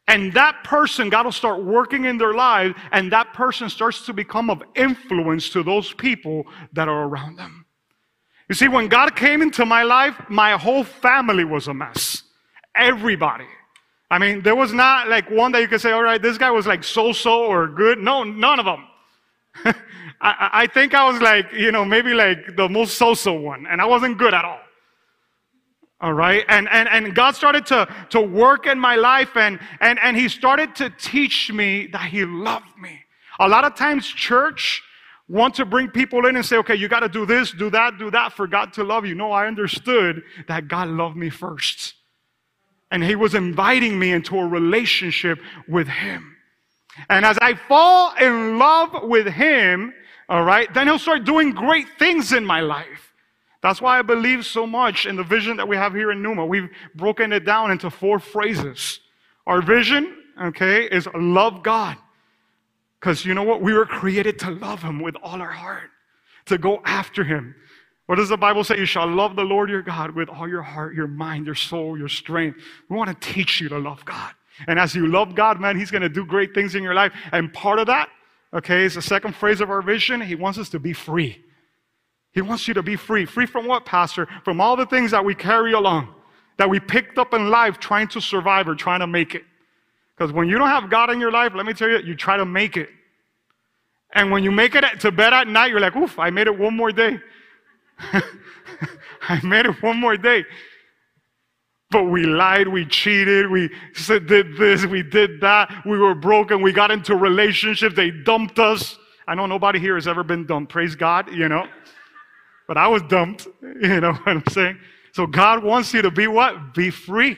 And 0.08 0.32
that 0.34 0.64
person, 0.64 1.10
God 1.10 1.26
will 1.26 1.34
start 1.34 1.64
working 1.64 2.06
in 2.06 2.18
their 2.18 2.34
life, 2.34 2.76
and 2.92 3.12
that 3.12 3.34
person 3.34 3.70
starts 3.70 4.06
to 4.06 4.14
become 4.14 4.50
of 4.50 4.64
influence 4.76 5.50
to 5.50 5.64
those 5.64 5.94
people 5.94 6.46
that 6.74 6.88
are 6.88 7.04
around 7.04 7.36
them. 7.36 7.66
You 8.48 8.56
see, 8.56 8.70
when 8.70 8.88
God 8.88 9.16
came 9.16 9.42
into 9.42 9.66
my 9.66 9.84
life, 9.84 10.16
my 10.30 10.54
whole 10.54 10.86
family 10.86 11.44
was 11.44 11.68
a 11.68 11.74
mess. 11.74 12.24
Everybody. 12.76 13.48
I 14.10 14.20
mean, 14.20 14.42
there 14.42 14.56
was 14.56 14.72
not 14.72 15.10
like 15.10 15.30
one 15.30 15.52
that 15.52 15.62
you 15.62 15.68
could 15.68 15.82
say, 15.82 15.92
all 15.92 16.04
right, 16.04 16.22
this 16.22 16.38
guy 16.38 16.52
was 16.52 16.66
like 16.66 16.84
so 16.84 17.12
so 17.12 17.46
or 17.46 17.68
good. 17.68 18.00
No, 18.00 18.24
none 18.24 18.60
of 18.60 18.66
them. 18.66 18.88
I, 20.22 20.50
I 20.54 20.68
think 20.68 20.94
I 20.94 21.10
was 21.12 21.22
like, 21.22 21.52
you 21.52 21.72
know, 21.72 21.84
maybe 21.84 22.14
like 22.14 22.56
the 22.56 22.70
most 22.70 22.98
so 22.98 23.14
so 23.14 23.34
one, 23.34 23.68
and 23.68 23.82
I 23.82 23.86
wasn't 23.86 24.18
good 24.18 24.34
at 24.34 24.46
all. 24.46 24.60
All 26.00 26.14
right. 26.14 26.46
And, 26.48 26.70
and, 26.70 26.88
and 26.90 27.16
God 27.16 27.36
started 27.36 27.66
to, 27.68 27.88
to 28.12 28.22
work 28.22 28.68
in 28.68 28.80
my 28.80 28.96
life 28.96 29.36
and, 29.36 29.60
and, 29.82 29.98
and 30.00 30.16
he 30.16 30.30
started 30.30 30.76
to 30.76 30.92
teach 30.92 31.52
me 31.52 31.88
that 31.88 32.10
he 32.10 32.24
loved 32.24 32.78
me. 32.80 33.00
A 33.40 33.48
lot 33.48 33.64
of 33.64 33.76
times 33.76 34.06
church, 34.08 34.84
want 35.30 35.56
to 35.56 35.66
bring 35.66 35.90
people 35.90 36.26
in 36.26 36.36
and 36.36 36.46
say, 36.46 36.58
okay, 36.58 36.76
you 36.76 36.88
got 36.88 37.02
to 37.02 37.10
do 37.10 37.26
this, 37.26 37.52
do 37.52 37.70
that, 37.70 37.98
do 37.98 38.10
that 38.12 38.34
for 38.34 38.48
God 38.48 38.74
to 38.74 38.84
love 38.84 39.06
you. 39.06 39.16
No, 39.16 39.32
I 39.32 39.48
understood 39.48 40.24
that 40.48 40.68
God 40.68 40.88
loved 40.88 41.18
me 41.18 41.30
first. 41.30 41.96
And 42.92 43.04
He 43.04 43.16
was 43.16 43.36
inviting 43.36 44.00
me 44.00 44.12
into 44.12 44.38
a 44.38 44.48
relationship 44.48 45.40
with 45.68 45.88
Him. 45.88 46.36
And 47.10 47.26
as 47.26 47.38
I 47.42 47.56
fall 47.56 48.14
in 48.16 48.58
love 48.58 49.04
with 49.04 49.28
Him, 49.28 49.94
all 50.30 50.44
right, 50.44 50.74
then 50.74 50.88
He'll 50.88 51.00
start 51.00 51.26
doing 51.26 51.52
great 51.52 51.88
things 52.00 52.32
in 52.32 52.46
my 52.46 52.62
life. 52.62 53.07
That's 53.62 53.82
why 53.82 53.98
I 53.98 54.02
believe 54.02 54.46
so 54.46 54.68
much 54.68 55.06
in 55.06 55.16
the 55.16 55.24
vision 55.24 55.58
that 55.58 55.68
we 55.68 55.76
have 55.76 55.94
here 55.94 56.12
in 56.12 56.22
Numa. 56.22 56.46
We've 56.46 56.70
broken 56.96 57.34
it 57.34 57.44
down 57.44 57.72
into 57.72 57.90
four 57.90 58.20
phrases. 58.20 59.00
Our 59.48 59.62
vision, 59.62 60.16
okay, 60.42 60.84
is 60.86 61.08
love 61.16 61.64
God. 61.64 61.98
Because 63.00 63.26
you 63.26 63.34
know 63.34 63.44
what? 63.44 63.62
We 63.62 63.74
were 63.74 63.86
created 63.86 64.40
to 64.40 64.52
love 64.52 64.82
Him 64.82 65.00
with 65.00 65.16
all 65.22 65.42
our 65.42 65.52
heart, 65.52 65.90
to 66.46 66.58
go 66.58 66.82
after 66.86 67.24
Him. 67.24 67.56
What 68.06 68.16
does 68.16 68.30
the 68.30 68.38
Bible 68.38 68.64
say? 68.64 68.78
You 68.78 68.86
shall 68.86 69.08
love 69.08 69.36
the 69.36 69.44
Lord 69.44 69.70
your 69.70 69.82
God 69.82 70.12
with 70.12 70.30
all 70.30 70.48
your 70.48 70.62
heart, 70.62 70.96
your 70.96 71.08
mind, 71.08 71.46
your 71.46 71.56
soul, 71.56 71.98
your 71.98 72.08
strength. 72.08 72.60
We 72.90 72.96
want 72.96 73.10
to 73.10 73.34
teach 73.34 73.60
you 73.60 73.70
to 73.70 73.78
love 73.78 74.06
God. 74.06 74.34
And 74.68 74.80
as 74.80 74.96
you 74.96 75.08
love 75.08 75.36
God, 75.36 75.60
man, 75.60 75.78
He's 75.78 75.92
going 75.92 76.02
to 76.02 76.10
do 76.10 76.26
great 76.26 76.54
things 76.54 76.76
in 76.76 76.84
your 76.84 76.94
life. 76.94 77.14
And 77.32 77.54
part 77.54 77.80
of 77.80 77.88
that, 77.88 78.10
okay, 78.54 78.84
is 78.86 78.96
the 78.96 79.02
second 79.02 79.36
phrase 79.36 79.62
of 79.62 79.70
our 79.70 79.82
vision. 79.82 80.22
He 80.22 80.36
wants 80.36 80.58
us 80.58 80.70
to 80.70 80.80
be 80.80 80.94
free. 80.94 81.44
He 82.38 82.42
wants 82.44 82.68
you 82.68 82.76
to 82.76 82.84
be 82.84 82.96
free. 82.96 83.26
Free 83.26 83.48
from 83.48 83.66
what, 83.66 83.84
Pastor? 83.84 84.28
From 84.46 84.62
all 84.62 84.76
the 84.76 84.86
things 84.86 85.10
that 85.10 85.26
we 85.26 85.34
carry 85.34 85.74
along, 85.74 86.14
that 86.58 86.70
we 86.70 86.80
picked 86.80 87.18
up 87.18 87.34
in 87.34 87.50
life 87.50 87.80
trying 87.80 88.08
to 88.10 88.22
survive 88.22 88.68
or 88.70 88.76
trying 88.76 89.00
to 89.00 89.08
make 89.08 89.34
it. 89.34 89.44
Because 90.16 90.32
when 90.32 90.48
you 90.48 90.60
don't 90.60 90.68
have 90.68 90.88
God 90.88 91.10
in 91.10 91.20
your 91.20 91.32
life, 91.32 91.54
let 91.56 91.66
me 91.66 91.74
tell 91.74 91.90
you, 91.90 91.98
you 91.98 92.14
try 92.14 92.38
to 92.38 92.46
make 92.46 92.78
it. 92.78 92.90
And 94.14 94.30
when 94.30 94.44
you 94.44 94.52
make 94.52 94.76
it 94.76 94.86
to 95.00 95.12
bed 95.12 95.34
at 95.34 95.48
night, 95.48 95.72
you're 95.72 95.80
like, 95.80 95.96
oof, 95.96 96.20
I 96.20 96.30
made 96.30 96.46
it 96.46 96.56
one 96.56 96.76
more 96.76 96.92
day. 96.92 97.20
I 99.24 99.42
made 99.44 99.66
it 99.66 99.82
one 99.82 100.00
more 100.00 100.16
day. 100.16 100.46
But 101.90 102.04
we 102.04 102.24
lied, 102.26 102.68
we 102.68 102.86
cheated, 102.86 103.50
we 103.50 103.72
did 104.06 104.58
this, 104.58 104.86
we 104.86 105.02
did 105.02 105.42
that, 105.42 105.74
we 105.88 105.98
were 105.98 106.14
broken, 106.14 106.62
we 106.62 106.72
got 106.72 106.92
into 106.92 107.16
relationships, 107.16 107.96
they 107.96 108.12
dumped 108.12 108.60
us. 108.60 108.96
I 109.28 109.34
know 109.34 109.48
nobody 109.48 109.80
here 109.80 109.96
has 109.96 110.08
ever 110.08 110.24
been 110.24 110.46
dumped, 110.46 110.72
praise 110.72 110.96
God, 110.96 111.34
you 111.34 111.50
know. 111.50 111.66
But 112.68 112.78
I 112.78 112.88
was 112.88 113.02
dumped, 113.04 113.48
you 113.62 114.02
know 114.02 114.14
what 114.14 114.28
I'm 114.28 114.44
saying? 114.50 114.78
So 115.14 115.26
God 115.26 115.64
wants 115.64 115.94
you 115.94 116.02
to 116.02 116.12
be 116.12 116.28
what? 116.28 116.74
Be 116.74 116.90
free. 116.90 117.38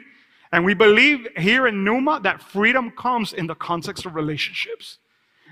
And 0.51 0.65
we 0.65 0.73
believe 0.73 1.27
here 1.37 1.67
in 1.67 1.83
Numa 1.83 2.19
that 2.23 2.41
freedom 2.41 2.91
comes 2.91 3.33
in 3.33 3.47
the 3.47 3.55
context 3.55 4.05
of 4.05 4.15
relationships. 4.15 4.97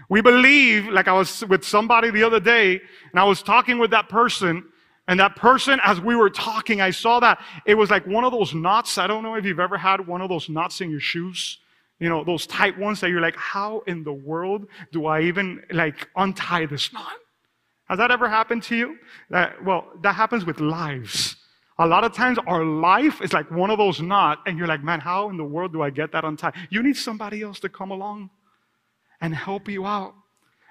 We 0.10 0.22
believe, 0.22 0.88
like 0.88 1.07
I 1.07 1.13
was 1.13 1.46
with 1.46 1.63
somebody 1.63 2.10
the 2.10 2.24
other 2.24 2.39
day, 2.39 2.81
and 3.12 3.19
I 3.19 3.24
was 3.25 3.43
talking 3.43 3.77
with 3.77 3.91
that 3.91 4.10
person, 4.10 4.63
and 5.07 5.19
that 5.19 5.36
person, 5.36 5.79
as 5.84 6.01
we 6.01 6.15
were 6.15 6.29
talking, 6.29 6.81
I 6.81 6.91
saw 6.91 7.19
that 7.19 7.39
it 7.65 7.75
was 7.75 7.89
like 7.89 8.05
one 8.07 8.24
of 8.24 8.31
those 8.31 8.53
knots. 8.53 8.98
I 8.98 9.07
don't 9.07 9.24
know 9.24 9.36
if 9.36 9.46
you've 9.46 9.60
ever 9.60 9.77
had 9.77 10.05
one 10.05 10.22
of 10.22 10.29
those 10.29 10.50
knots 10.50 10.81
in 10.81 10.89
your 10.89 11.00
shoes. 11.00 11.60
You 12.00 12.10
know, 12.10 12.24
those 12.24 12.46
tight 12.46 12.77
ones 12.77 13.00
that 13.01 13.10
you're 13.10 13.22
like, 13.22 13.36
how 13.36 13.84
in 13.88 14.03
the 14.03 14.13
world 14.13 14.67
do 14.91 15.05
I 15.05 15.22
even 15.22 15.63
like 15.72 16.10
untie 16.15 16.65
this 16.65 16.91
knot? 16.93 17.13
Has 17.89 17.98
that 18.00 18.12
ever 18.12 18.27
happened 18.27 18.63
to 18.63 18.75
you? 18.75 18.98
That, 19.29 19.63
well, 19.63 19.88
that 20.01 20.13
happens 20.13 20.46
with 20.46 20.60
lives. 20.60 21.38
A 21.79 21.88
lot 21.88 22.03
of 22.03 22.13
times 22.13 22.38
our 22.48 22.65
life 22.65 23.22
is 23.22 23.34
like 23.34 23.50
one 23.51 23.70
of 23.70 23.77
those 23.77 24.01
knots, 24.01 24.41
and 24.46 24.58
you're 24.58 24.67
like, 24.67 24.84
man, 24.84 25.00
how 25.00 25.29
in 25.29 25.38
the 25.38 25.44
world 25.44 25.74
do 25.74 25.82
I 25.82 25.89
get 25.89 26.12
that 26.12 26.25
untied? 26.25 26.56
You 26.70 26.82
need 26.82 26.98
somebody 26.98 27.44
else 27.44 27.60
to 27.62 27.70
come 27.70 27.91
along 27.91 28.29
and 29.22 29.34
help 29.34 29.70
you 29.70 29.86
out. 29.86 30.15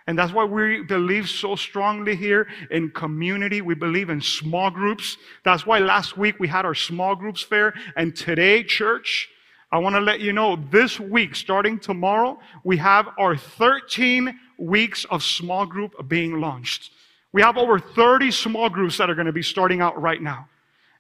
And 0.09 0.19
that's 0.19 0.33
why 0.33 0.45
we 0.45 0.83
believe 0.83 1.29
so 1.29 1.57
strongly 1.57 2.15
here 2.15 2.47
in 2.71 2.91
community. 2.91 3.61
We 3.61 3.75
believe 3.75 4.09
in 4.09 4.21
small 4.21 4.71
groups. 4.71 5.17
That's 5.45 5.67
why 5.67 5.79
last 5.79 6.17
week 6.17 6.39
we 6.39 6.47
had 6.47 6.65
our 6.65 6.75
small 6.75 7.17
groups 7.17 7.43
fair. 7.43 7.75
And 7.97 8.15
today, 8.15 8.63
church, 8.63 9.29
I 9.73 9.79
want 9.79 9.97
to 9.97 10.01
let 10.01 10.21
you 10.21 10.33
know 10.33 10.57
this 10.71 11.01
week, 11.01 11.35
starting 11.35 11.79
tomorrow, 11.81 12.39
we 12.63 12.77
have 12.77 13.09
our 13.19 13.37
13 13.37 14.39
weeks 14.59 15.05
of 15.07 15.25
small 15.25 15.67
group 15.67 16.09
being 16.09 16.41
launched. 16.41 16.93
We 17.33 17.43
have 17.43 17.59
over 17.59 17.79
30 17.79 18.31
small 18.31 18.69
groups 18.69 18.99
that 18.99 19.11
are 19.11 19.15
going 19.15 19.27
to 19.27 19.33
be 19.33 19.43
starting 19.43 19.81
out 19.81 20.01
right 20.01 20.23
now. 20.23 20.49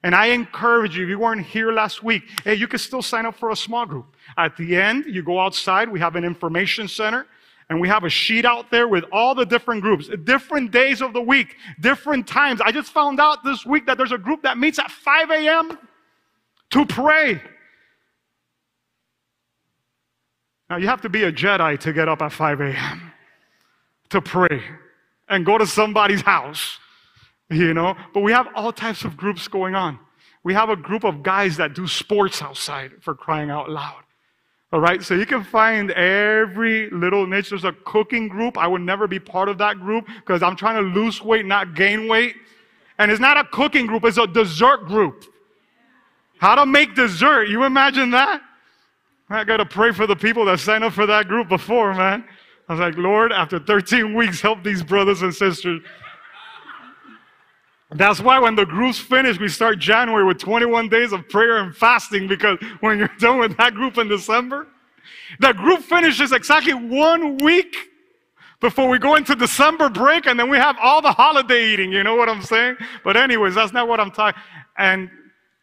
And 0.02 0.14
I 0.14 0.26
encourage 0.26 0.97
you, 0.97 1.04
if 1.04 1.09
you 1.09 1.18
weren't 1.18 1.45
here 1.45 1.73
last 1.73 2.02
week, 2.02 2.25
hey, 2.45 2.54
you 2.54 2.68
can 2.68 2.78
still 2.78 3.02
sign 3.02 3.26
up 3.26 3.35
for 3.35 3.50
a 3.50 3.56
small 3.56 3.87
group. 3.87 4.14
At 4.37 4.56
the 4.56 4.76
end, 4.76 5.06
you 5.06 5.23
go 5.23 5.40
outside, 5.40 5.88
we 5.88 5.99
have 6.00 6.14
an 6.16 6.25
information 6.25 6.88
center. 6.88 7.26
And 7.68 7.80
we 7.80 7.88
have 7.88 8.04
a 8.04 8.09
sheet 8.09 8.45
out 8.45 8.71
there 8.71 8.87
with 8.87 9.04
all 9.11 9.35
the 9.35 9.45
different 9.45 9.83
groups, 9.83 10.09
different 10.23 10.71
days 10.71 11.02
of 11.02 11.12
the 11.12 11.21
week, 11.21 11.56
different 11.80 12.28
times. 12.28 12.61
I 12.61 12.71
just 12.71 12.92
found 12.92 13.18
out 13.18 13.42
this 13.42 13.66
week 13.66 13.87
that 13.87 13.99
there's 13.99 14.12
a 14.12 14.18
group 14.18 14.42
that 14.42 14.56
meets 14.56 14.78
at 14.78 14.88
5 14.88 15.30
a.m. 15.30 15.76
to 16.71 16.87
pray. 16.87 17.42
Now, 20.71 20.76
you 20.76 20.87
have 20.87 21.00
to 21.00 21.09
be 21.09 21.25
a 21.25 21.33
Jedi 21.33 21.80
to 21.80 21.92
get 21.92 22.09
up 22.09 22.23
at 22.23 22.30
5 22.30 22.61
a.m. 22.61 23.12
to 24.11 24.21
pray 24.21 24.62
and 25.28 25.45
go 25.45 25.59
to 25.59 25.66
somebody's 25.66 26.23
house, 26.23 26.78
you 27.50 27.75
know? 27.75 27.95
But 28.14 28.21
we 28.21 28.33
have 28.33 28.49
all 28.54 28.73
types 28.73 29.04
of 29.04 29.16
groups 29.16 29.49
going 29.49 29.75
on. 29.75 29.99
We 30.45 30.54
have 30.54 30.68
a 30.68 30.76
group 30.76 31.04
of 31.04 31.23
guys 31.23 31.56
that 31.56 31.75
do 31.75 31.88
sports 31.88 32.40
outside 32.40 32.92
for 33.00 33.14
crying 33.14 33.50
out 33.50 33.68
loud. 33.68 34.02
All 34.73 34.80
right, 34.80 35.02
so 35.02 35.14
you 35.14 35.26
can 35.26 35.45
find 35.45 35.90
every 35.92 36.90
little 36.90 37.26
niche. 37.26 37.50
There's 37.50 37.64
a 37.64 37.73
cooking 37.73 38.28
group. 38.28 38.59
I 38.59 38.66
would 38.66 38.80
never 38.80 39.06
be 39.06 39.18
part 39.18 39.49
of 39.49 39.59
that 39.59 39.78
group 39.78 40.06
because 40.06 40.42
I'm 40.42 40.56
trying 40.56 40.83
to 40.83 41.00
lose 41.00 41.23
weight, 41.23 41.47
not 41.47 41.75
gain 41.75 42.09
weight. 42.09 42.35
And 42.99 43.11
it's 43.11 43.21
not 43.21 43.37
a 43.37 43.45
cooking 43.45 43.87
group, 43.87 44.04
it's 44.04 44.18
a 44.18 44.26
dessert 44.26 44.87
group. 44.87 45.25
How 46.38 46.54
to 46.54 46.66
make 46.66 46.95
dessert. 46.95 47.49
You 47.49 47.64
imagine 47.64 48.11
that? 48.11 48.42
I 49.28 49.45
got 49.45 49.56
to 49.56 49.66
pray 49.66 49.92
for 49.92 50.06
the 50.06 50.16
people 50.16 50.45
that 50.47 50.61
signed 50.61 50.85
up 50.85 50.92
for 50.92 51.06
that 51.06 51.26
group 51.28 51.49
before, 51.49 51.95
man. 51.95 52.25
I 52.68 52.73
was 52.73 52.80
like, 52.80 52.96
Lord, 52.96 53.32
after 53.32 53.58
13 53.58 54.14
weeks, 54.14 54.40
help 54.40 54.64
these 54.64 54.82
brothers 54.82 55.23
and 55.23 55.35
sisters. 55.35 55.82
That's 57.92 58.20
why 58.20 58.40
when 58.40 58.56
the 58.56 58.66
group's 58.66 58.99
finished, 58.99 59.40
we 59.40 59.49
start 59.49 59.78
January 59.78 60.25
with 60.25 60.38
21 60.38 60.88
days 60.88 61.12
of 61.12 61.28
prayer 61.28 61.58
and 61.58 61.75
fasting 61.75 62.26
because 62.26 62.58
when 62.80 62.99
you're 62.99 63.11
done 63.20 63.38
with 63.38 63.56
that 63.58 63.75
group 63.75 63.96
in 63.99 64.08
December, 64.08 64.66
the 65.38 65.52
group 65.52 65.80
finishes 65.82 66.32
exactly 66.32 66.75
one 66.75 67.38
week 67.38 67.76
before 68.61 68.88
we 68.88 68.99
go 68.99 69.14
into 69.14 69.37
December 69.37 69.88
break 69.88 70.26
and 70.26 70.40
then 70.40 70.50
we 70.50 70.56
have 70.56 70.76
all 70.82 71.00
the 71.00 71.12
holiday 71.12 71.73
eating. 71.73 71.92
You 71.92 72.02
know 72.02 72.16
what 72.16 72.28
I'm 72.28 72.42
saying? 72.42 72.76
But, 73.04 73.16
anyways, 73.16 73.54
that's 73.54 73.73
not 73.73 73.87
what 73.87 74.00
I'm 74.00 74.11
talking. 74.11 74.40
And 74.76 75.08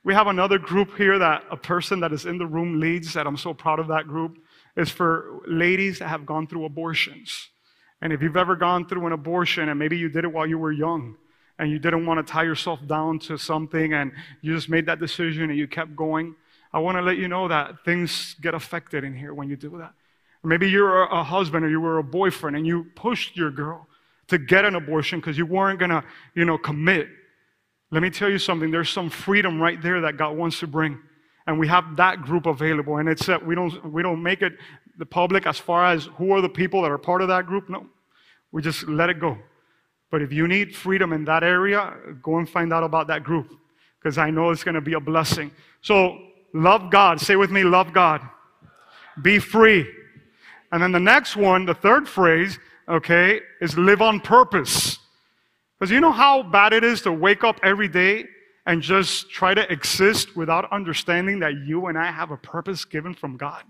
we 0.06 0.14
have 0.14 0.28
another 0.28 0.58
group 0.58 0.96
here 0.96 1.20
that 1.20 1.44
a 1.52 1.58
person 1.58 2.00
that 2.00 2.14
is 2.14 2.26
in 2.26 2.38
the 2.38 2.46
room 2.46 2.80
leads, 2.80 3.14
that 3.14 3.28
I'm 3.28 3.38
so 3.38 3.54
proud 3.54 3.80
of 3.80 3.88
that 3.88 4.08
group, 4.08 4.38
is 4.76 4.90
for 4.90 5.42
ladies 5.48 6.00
that 6.00 6.08
have 6.08 6.26
gone 6.26 6.48
through 6.48 6.66
abortions. 6.66 7.50
And 8.02 8.12
if 8.12 8.22
you've 8.22 8.38
ever 8.38 8.56
gone 8.56 8.88
through 8.88 9.06
an 9.06 9.14
abortion 9.14 9.70
and 9.70 9.80
maybe 9.80 9.98
you 9.98 10.10
did 10.10 10.26
it 10.26 10.34
while 10.34 10.46
you 10.46 10.58
were 10.58 10.72
young, 10.72 11.16
and 11.60 11.72
you 11.72 11.80
didn't 11.80 12.06
want 12.06 12.26
to 12.26 12.32
tie 12.32 12.44
yourself 12.44 12.80
down 12.88 13.20
to 13.20 13.38
something 13.38 13.94
and 13.94 14.12
you 14.42 14.54
just 14.54 14.70
made 14.70 14.86
that 14.88 15.00
decision 15.00 15.50
and 15.50 15.58
you 15.58 15.68
kept 15.68 15.96
going, 15.96 16.36
I 16.72 16.80
want 16.80 16.98
to 16.98 17.02
let 17.02 17.18
you 17.18 17.28
know 17.28 17.48
that 17.48 17.86
things 17.86 18.36
get 18.42 18.54
affected 18.54 19.04
in 19.04 19.16
here 19.16 19.34
when 19.34 19.50
you 19.50 19.56
do 19.56 19.78
that. 19.78 19.94
Or 20.44 20.50
maybe 20.50 20.70
you're 20.70 21.04
a 21.04 21.24
husband 21.24 21.64
or 21.64 21.70
you 21.70 21.80
were 21.80 22.00
a 22.00 22.04
boyfriend 22.04 22.58
and 22.58 22.66
you 22.66 22.88
pushed 22.96 23.38
your 23.38 23.52
girl 23.52 23.88
to 24.28 24.38
get 24.38 24.66
an 24.66 24.76
abortion 24.76 25.20
because 25.20 25.38
you 25.38 25.46
weren't 25.46 25.80
going 25.80 25.92
to, 25.92 26.04
you 26.34 26.44
know, 26.46 26.58
commit. 26.58 27.08
Let 27.92 28.02
me 28.02 28.10
tell 28.10 28.30
you 28.30 28.40
something. 28.40 28.72
There's 28.72 28.90
some 28.90 29.10
freedom 29.10 29.62
right 29.62 29.80
there 29.82 30.02
that 30.02 30.18
God 30.18 30.36
wants 30.36 30.60
to 30.60 30.68
bring. 30.68 31.00
And 31.46 31.60
we 31.60 31.68
have 31.68 31.96
that 31.98 32.22
group 32.22 32.46
available. 32.46 32.98
And 32.98 33.10
it's 33.10 33.26
that 33.26 33.46
we 33.46 33.56
don't, 33.56 33.92
we 33.92 34.02
don't 34.02 34.22
make 34.22 34.42
it 34.42 34.54
the 34.98 35.06
public 35.06 35.46
as 35.46 35.58
far 35.58 35.86
as 35.86 36.06
who 36.18 36.32
are 36.32 36.42
the 36.42 36.50
people 36.50 36.82
that 36.84 36.92
are 36.92 36.98
part 36.98 37.22
of 37.22 37.28
that 37.28 37.46
group. 37.46 37.70
No. 37.70 37.86
We 38.52 38.62
just 38.62 38.88
let 38.88 39.10
it 39.10 39.20
go. 39.20 39.38
But 40.12 40.22
if 40.22 40.32
you 40.32 40.48
need 40.48 40.76
freedom 40.76 41.12
in 41.12 41.26
that 41.26 41.44
area, 41.44 41.94
go 42.22 42.38
and 42.38 42.48
find 42.48 42.72
out 42.72 42.84
about 42.84 43.08
that 43.08 43.24
group 43.24 43.52
because 44.00 44.18
I 44.18 44.30
know 44.30 44.52
it's 44.52 44.64
going 44.64 44.76
to 44.76 44.82
be 44.82 44.94
a 44.94 45.00
blessing. 45.00 45.52
So, 45.82 46.20
love 46.54 46.92
God. 46.92 47.20
Say 47.20 47.36
with 47.36 47.50
me, 47.50 47.64
love 47.64 47.94
God. 47.94 48.22
Be 49.22 49.40
free. 49.40 49.88
And 50.72 50.82
then 50.82 50.92
the 50.92 51.00
next 51.00 51.36
one, 51.36 51.66
the 51.66 51.74
third 51.74 52.08
phrase, 52.08 52.60
okay, 52.88 53.42
is 53.62 53.78
live 53.78 54.02
on 54.02 54.20
purpose. 54.20 55.00
Because 55.80 55.92
you 55.92 56.00
know 56.00 56.12
how 56.12 56.44
bad 56.44 56.74
it 56.74 56.84
is 56.84 57.02
to 57.02 57.12
wake 57.12 57.44
up 57.44 57.60
every 57.64 57.88
day 57.88 58.26
and 58.66 58.82
just 58.82 59.30
try 59.30 59.54
to 59.54 59.72
exist 59.72 60.36
without 60.36 60.72
understanding 60.72 61.40
that 61.40 61.54
you 61.66 61.88
and 61.88 61.98
I 61.98 62.12
have 62.12 62.32
a 62.32 62.38
purpose 62.38 62.86
given 62.86 63.14
from 63.14 63.38
God? 63.38 63.64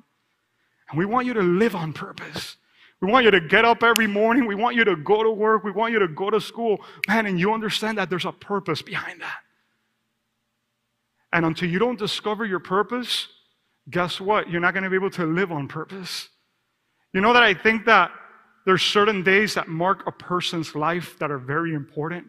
And 0.89 1.00
we 1.00 1.05
want 1.05 1.25
you 1.25 1.33
to 1.33 1.41
live 1.41 1.75
on 1.75 1.93
purpose. 1.93 2.57
We 3.01 3.12
want 3.12 3.25
you 3.25 3.31
to 3.31 3.41
get 3.41 3.65
up 3.65 3.83
every 3.83 4.07
morning. 4.07 4.45
We 4.45 4.55
want 4.55 4.75
you 4.75 4.85
to 4.85 4.95
go 4.95 5.23
to 5.23 5.31
work. 5.31 5.63
We 5.63 5.71
want 5.71 5.91
you 5.91 6.00
to 6.00 6.07
go 6.07 6.29
to 6.29 6.39
school. 6.39 6.79
Man, 7.07 7.25
and 7.25 7.39
you 7.39 7.53
understand 7.53 7.97
that 7.97 8.09
there's 8.09 8.25
a 8.25 8.31
purpose 8.31 8.81
behind 8.81 9.21
that. 9.21 9.39
And 11.33 11.45
until 11.45 11.69
you 11.69 11.79
don't 11.79 11.97
discover 11.97 12.45
your 12.45 12.59
purpose, 12.59 13.27
guess 13.89 14.21
what? 14.21 14.50
You're 14.50 14.62
not 14.62 14.73
going 14.73 14.83
to 14.83 14.89
be 14.89 14.95
able 14.95 15.09
to 15.12 15.25
live 15.25 15.51
on 15.51 15.67
purpose. 15.67 16.29
You 17.12 17.21
know 17.21 17.33
that 17.33 17.43
I 17.43 17.53
think 17.53 17.85
that 17.85 18.12
there's 18.65 18.83
certain 18.83 19.23
days 19.23 19.55
that 19.55 19.67
mark 19.67 20.03
a 20.07 20.12
person's 20.12 20.75
life 20.75 21.17
that 21.19 21.31
are 21.31 21.38
very 21.38 21.73
important. 21.73 22.27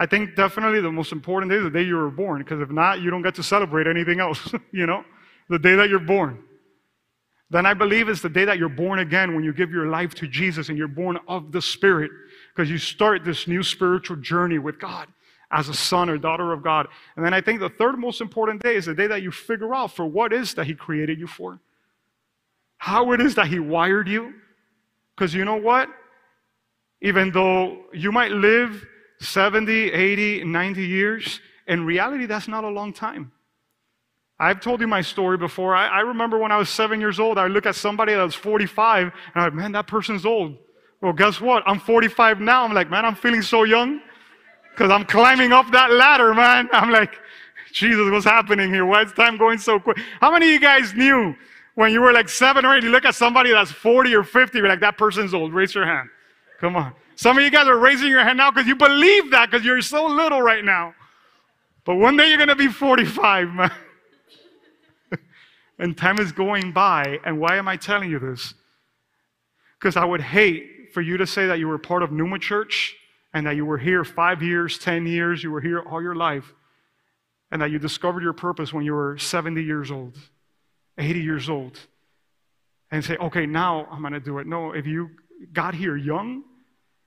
I 0.00 0.06
think 0.06 0.34
definitely 0.34 0.80
the 0.80 0.90
most 0.90 1.12
important 1.12 1.52
day 1.52 1.58
is 1.58 1.64
the 1.64 1.70
day 1.70 1.82
you 1.82 1.94
were 1.94 2.10
born, 2.10 2.38
because 2.38 2.58
if 2.62 2.70
not, 2.70 3.02
you 3.02 3.10
don't 3.10 3.20
get 3.20 3.34
to 3.34 3.42
celebrate 3.42 3.86
anything 3.86 4.18
else, 4.18 4.54
you 4.72 4.86
know, 4.86 5.04
the 5.50 5.58
day 5.58 5.74
that 5.74 5.90
you're 5.90 6.00
born. 6.00 6.42
Then 7.50 7.66
I 7.66 7.74
believe 7.74 8.08
it's 8.08 8.22
the 8.22 8.30
day 8.30 8.46
that 8.46 8.56
you're 8.56 8.70
born 8.70 9.00
again 9.00 9.34
when 9.34 9.44
you 9.44 9.52
give 9.52 9.70
your 9.70 9.88
life 9.88 10.14
to 10.14 10.26
Jesus 10.26 10.70
and 10.70 10.78
you're 10.78 10.88
born 10.88 11.18
of 11.28 11.52
the 11.52 11.60
Spirit, 11.60 12.10
because 12.48 12.70
you 12.70 12.78
start 12.78 13.26
this 13.26 13.46
new 13.46 13.62
spiritual 13.62 14.16
journey 14.16 14.58
with 14.58 14.78
God 14.78 15.06
as 15.50 15.68
a 15.68 15.74
son 15.74 16.08
or 16.08 16.16
daughter 16.16 16.50
of 16.54 16.62
God. 16.62 16.88
And 17.16 17.24
then 17.24 17.34
I 17.34 17.42
think 17.42 17.60
the 17.60 17.68
third 17.68 17.98
most 17.98 18.22
important 18.22 18.62
day 18.62 18.76
is 18.76 18.86
the 18.86 18.94
day 18.94 19.08
that 19.08 19.20
you 19.20 19.30
figure 19.30 19.74
out 19.74 19.94
for 19.94 20.06
what 20.06 20.32
is 20.32 20.54
that 20.54 20.66
He 20.66 20.74
created 20.74 21.18
you 21.18 21.26
for, 21.26 21.60
how 22.78 23.12
it 23.12 23.20
is 23.20 23.34
that 23.34 23.48
He 23.48 23.58
wired 23.58 24.08
you. 24.08 24.32
Because 25.14 25.34
you 25.34 25.44
know 25.44 25.56
what? 25.56 25.90
Even 27.02 27.32
though 27.32 27.82
you 27.92 28.12
might 28.12 28.30
live 28.30 28.86
70, 29.20 29.92
80, 29.92 30.44
90 30.44 30.86
years, 30.86 31.40
in 31.66 31.84
reality, 31.84 32.26
that's 32.26 32.48
not 32.48 32.64
a 32.64 32.68
long 32.68 32.92
time. 32.92 33.32
I've 34.38 34.60
told 34.60 34.80
you 34.80 34.86
my 34.86 35.02
story 35.02 35.36
before. 35.36 35.76
I, 35.76 35.86
I, 35.86 36.00
remember 36.00 36.38
when 36.38 36.50
I 36.50 36.56
was 36.56 36.70
seven 36.70 36.98
years 36.98 37.20
old, 37.20 37.36
I 37.36 37.46
look 37.46 37.66
at 37.66 37.74
somebody 37.74 38.14
that 38.14 38.22
was 38.22 38.34
45, 38.34 39.04
and 39.04 39.12
I'm 39.34 39.42
like, 39.44 39.54
man, 39.54 39.72
that 39.72 39.86
person's 39.86 40.24
old. 40.24 40.56
Well, 41.02 41.12
guess 41.12 41.40
what? 41.40 41.62
I'm 41.66 41.78
45 41.78 42.40
now. 42.40 42.64
I'm 42.64 42.72
like, 42.72 42.88
man, 42.90 43.04
I'm 43.04 43.14
feeling 43.14 43.42
so 43.42 43.64
young 43.64 44.00
because 44.70 44.90
I'm 44.90 45.04
climbing 45.04 45.52
up 45.52 45.70
that 45.72 45.92
ladder, 45.92 46.32
man. 46.32 46.70
I'm 46.72 46.90
like, 46.90 47.18
Jesus, 47.72 48.10
what's 48.10 48.24
happening 48.24 48.72
here? 48.72 48.86
Why 48.86 49.02
is 49.02 49.12
time 49.12 49.36
going 49.36 49.58
so 49.58 49.78
quick? 49.78 49.98
How 50.20 50.32
many 50.32 50.46
of 50.46 50.52
you 50.52 50.60
guys 50.60 50.94
knew 50.94 51.34
when 51.74 51.92
you 51.92 52.00
were 52.00 52.12
like 52.12 52.28
seven 52.28 52.64
or 52.64 52.74
eight, 52.74 52.82
you 52.82 52.90
look 52.90 53.04
at 53.04 53.14
somebody 53.14 53.52
that's 53.52 53.70
40 53.70 54.14
or 54.14 54.24
50, 54.24 54.58
you're 54.58 54.68
like, 54.68 54.80
that 54.80 54.98
person's 54.98 55.34
old. 55.34 55.52
Raise 55.52 55.74
your 55.74 55.86
hand. 55.86 56.08
Come 56.60 56.76
on. 56.76 56.94
Some 57.20 57.36
of 57.36 57.44
you 57.44 57.50
guys 57.50 57.68
are 57.68 57.76
raising 57.76 58.08
your 58.08 58.24
hand 58.24 58.38
now 58.38 58.50
because 58.50 58.66
you 58.66 58.74
believe 58.74 59.30
that 59.32 59.50
because 59.50 59.62
you're 59.62 59.82
so 59.82 60.06
little 60.06 60.40
right 60.40 60.64
now. 60.64 60.94
But 61.84 61.96
one 61.96 62.16
day 62.16 62.28
you're 62.28 62.38
going 62.38 62.48
to 62.48 62.56
be 62.56 62.68
45, 62.68 63.48
man. 63.54 63.70
and 65.78 65.94
time 65.94 66.18
is 66.18 66.32
going 66.32 66.72
by. 66.72 67.18
And 67.22 67.38
why 67.38 67.56
am 67.56 67.68
I 67.68 67.76
telling 67.76 68.10
you 68.10 68.18
this? 68.18 68.54
Because 69.78 69.98
I 69.98 70.04
would 70.06 70.22
hate 70.22 70.94
for 70.94 71.02
you 71.02 71.18
to 71.18 71.26
say 71.26 71.46
that 71.46 71.58
you 71.58 71.68
were 71.68 71.76
part 71.76 72.02
of 72.02 72.10
Numa 72.10 72.38
Church 72.38 72.96
and 73.34 73.46
that 73.46 73.54
you 73.54 73.66
were 73.66 73.76
here 73.76 74.02
five 74.02 74.42
years, 74.42 74.78
10 74.78 75.06
years, 75.06 75.44
you 75.44 75.50
were 75.50 75.60
here 75.60 75.80
all 75.80 76.00
your 76.00 76.14
life, 76.14 76.54
and 77.50 77.60
that 77.60 77.70
you 77.70 77.78
discovered 77.78 78.22
your 78.22 78.32
purpose 78.32 78.72
when 78.72 78.86
you 78.86 78.94
were 78.94 79.18
70 79.18 79.62
years 79.62 79.90
old, 79.90 80.16
80 80.96 81.20
years 81.20 81.50
old, 81.50 81.78
and 82.90 83.04
say, 83.04 83.18
okay, 83.18 83.44
now 83.44 83.86
I'm 83.90 84.00
going 84.00 84.14
to 84.14 84.20
do 84.20 84.38
it. 84.38 84.46
No, 84.46 84.72
if 84.72 84.86
you 84.86 85.10
got 85.52 85.74
here 85.74 85.98
young, 85.98 86.44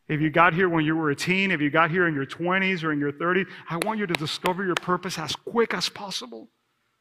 if 0.07 0.19
you 0.19 0.29
got 0.29 0.53
here 0.53 0.67
when 0.67 0.83
you 0.85 0.95
were 0.95 1.11
a 1.11 1.15
teen, 1.15 1.51
if 1.51 1.61
you 1.61 1.69
got 1.69 1.89
here 1.89 2.07
in 2.07 2.13
your 2.13 2.25
20s 2.25 2.83
or 2.83 2.91
in 2.91 2.99
your 2.99 3.11
30s, 3.11 3.47
I 3.69 3.77
want 3.85 3.99
you 3.99 4.05
to 4.05 4.13
discover 4.13 4.65
your 4.65 4.75
purpose 4.75 5.17
as 5.17 5.35
quick 5.35 5.73
as 5.73 5.87
possible 5.89 6.49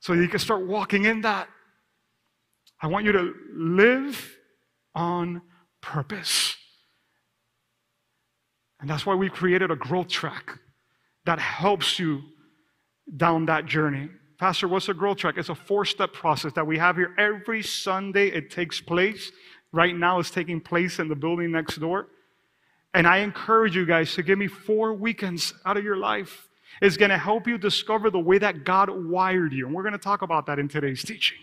so 0.00 0.12
you 0.12 0.28
can 0.28 0.38
start 0.38 0.66
walking 0.66 1.04
in 1.04 1.20
that. 1.22 1.48
I 2.80 2.86
want 2.86 3.04
you 3.04 3.12
to 3.12 3.34
live 3.54 4.36
on 4.94 5.42
purpose. 5.80 6.56
And 8.80 8.90
that's 8.90 9.06
why 9.06 9.14
we 9.14 9.30
created 9.30 9.70
a 9.70 9.76
growth 9.76 10.08
track 10.08 10.58
that 11.24 11.38
helps 11.38 11.98
you 11.98 12.22
down 13.16 13.46
that 13.46 13.66
journey. 13.66 14.08
Pastor, 14.38 14.66
what's 14.66 14.88
a 14.88 14.94
growth 14.94 15.18
track? 15.18 15.36
It's 15.38 15.48
a 15.48 15.54
four 15.54 15.84
step 15.84 16.12
process 16.12 16.52
that 16.54 16.66
we 16.66 16.78
have 16.78 16.96
here 16.96 17.14
every 17.16 17.62
Sunday. 17.62 18.28
It 18.28 18.50
takes 18.50 18.80
place. 18.80 19.30
Right 19.72 19.96
now, 19.96 20.18
it's 20.18 20.30
taking 20.30 20.60
place 20.60 20.98
in 20.98 21.08
the 21.08 21.14
building 21.14 21.52
next 21.52 21.76
door. 21.76 22.08
And 22.94 23.06
I 23.06 23.18
encourage 23.18 23.74
you 23.74 23.86
guys 23.86 24.14
to 24.14 24.22
give 24.22 24.38
me 24.38 24.46
four 24.46 24.92
weekends 24.92 25.54
out 25.64 25.76
of 25.76 25.84
your 25.84 25.96
life. 25.96 26.48
It's 26.80 26.96
going 26.96 27.10
to 27.10 27.18
help 27.18 27.46
you 27.46 27.58
discover 27.58 28.10
the 28.10 28.18
way 28.18 28.38
that 28.38 28.64
God 28.64 28.90
wired 28.90 29.52
you. 29.52 29.66
And 29.66 29.74
we're 29.74 29.82
going 29.82 29.92
to 29.92 29.98
talk 29.98 30.22
about 30.22 30.46
that 30.46 30.58
in 30.58 30.68
today's 30.68 31.02
teaching. 31.02 31.38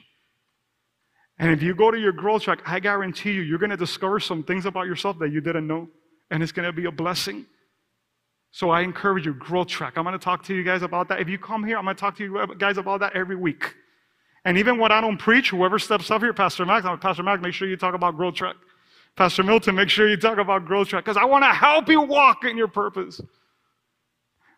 And 1.40 1.52
if 1.52 1.64
you 1.64 1.74
go 1.74 1.90
to 1.90 1.98
your 1.98 2.12
growth 2.12 2.44
track, 2.44 2.60
I 2.66 2.80
guarantee 2.80 3.32
you, 3.32 3.42
you're 3.42 3.60
going 3.60 3.70
to 3.70 3.78
discover 3.78 4.20
some 4.20 4.44
things 4.44 4.66
about 4.66 4.88
yourself 4.88 5.18
that 5.20 5.32
you 5.32 5.40
didn't 5.40 5.66
know. 5.66 5.88
And 6.30 6.44
it's 6.44 6.52
going 6.52 6.66
to 6.66 6.74
be 6.74 6.86
a 6.86 6.92
blessing. 6.92 7.46
So 8.52 8.70
I 8.70 8.82
encourage 8.82 9.26
you, 9.26 9.34
growth 9.34 9.68
track. 9.68 9.98
I'm 9.98 10.04
going 10.04 10.18
to 10.18 10.24
talk 10.24 10.44
to 10.46 10.56
you 10.56 10.64
guys 10.64 10.82
about 10.82 11.08
that. 11.10 11.22
If 11.22 11.30
you 11.30 11.38
come 11.38 11.64
here, 11.64 11.78
I'm 11.78 11.86
going 11.86 11.96
to 11.96 12.00
talk 12.00 12.18
to 12.18 12.24
you 12.24 12.56
guys 12.58 12.78
about 12.78 13.00
that 13.00 13.16
every 13.16 13.36
week. 13.36 13.76
And 14.44 14.58
even 14.58 14.78
when 14.78 14.92
I 14.92 15.02
don't 15.02 15.18
preach, 15.18 15.50
whoever 15.52 15.80
steps 15.80 16.12
up 16.12 16.22
here, 16.22 16.34
Pastor 16.34 16.66
Max, 16.66 16.86
I'm 16.86 17.00
Pastor 17.00 17.24
Max, 17.24 17.42
make 17.42 17.54
sure 17.54 17.68
you 17.68 17.78
talk 17.78 17.94
about 17.94 18.16
growth 18.16 18.36
track. 18.36 18.56
Pastor 19.16 19.44
Milton, 19.44 19.76
make 19.76 19.90
sure 19.90 20.10
you 20.10 20.18
talk 20.18 20.38
about 20.38 20.66
growth 20.66 20.90
track 20.90 21.04
because 21.04 21.18
I 21.18 21.26
want 21.26 21.44
to 21.44 21.50
help 21.50 21.90
you 21.90 22.02
walk 22.02 22.46
in 22.46 22.58
your 22.58 22.68
purpose. 22.70 23.20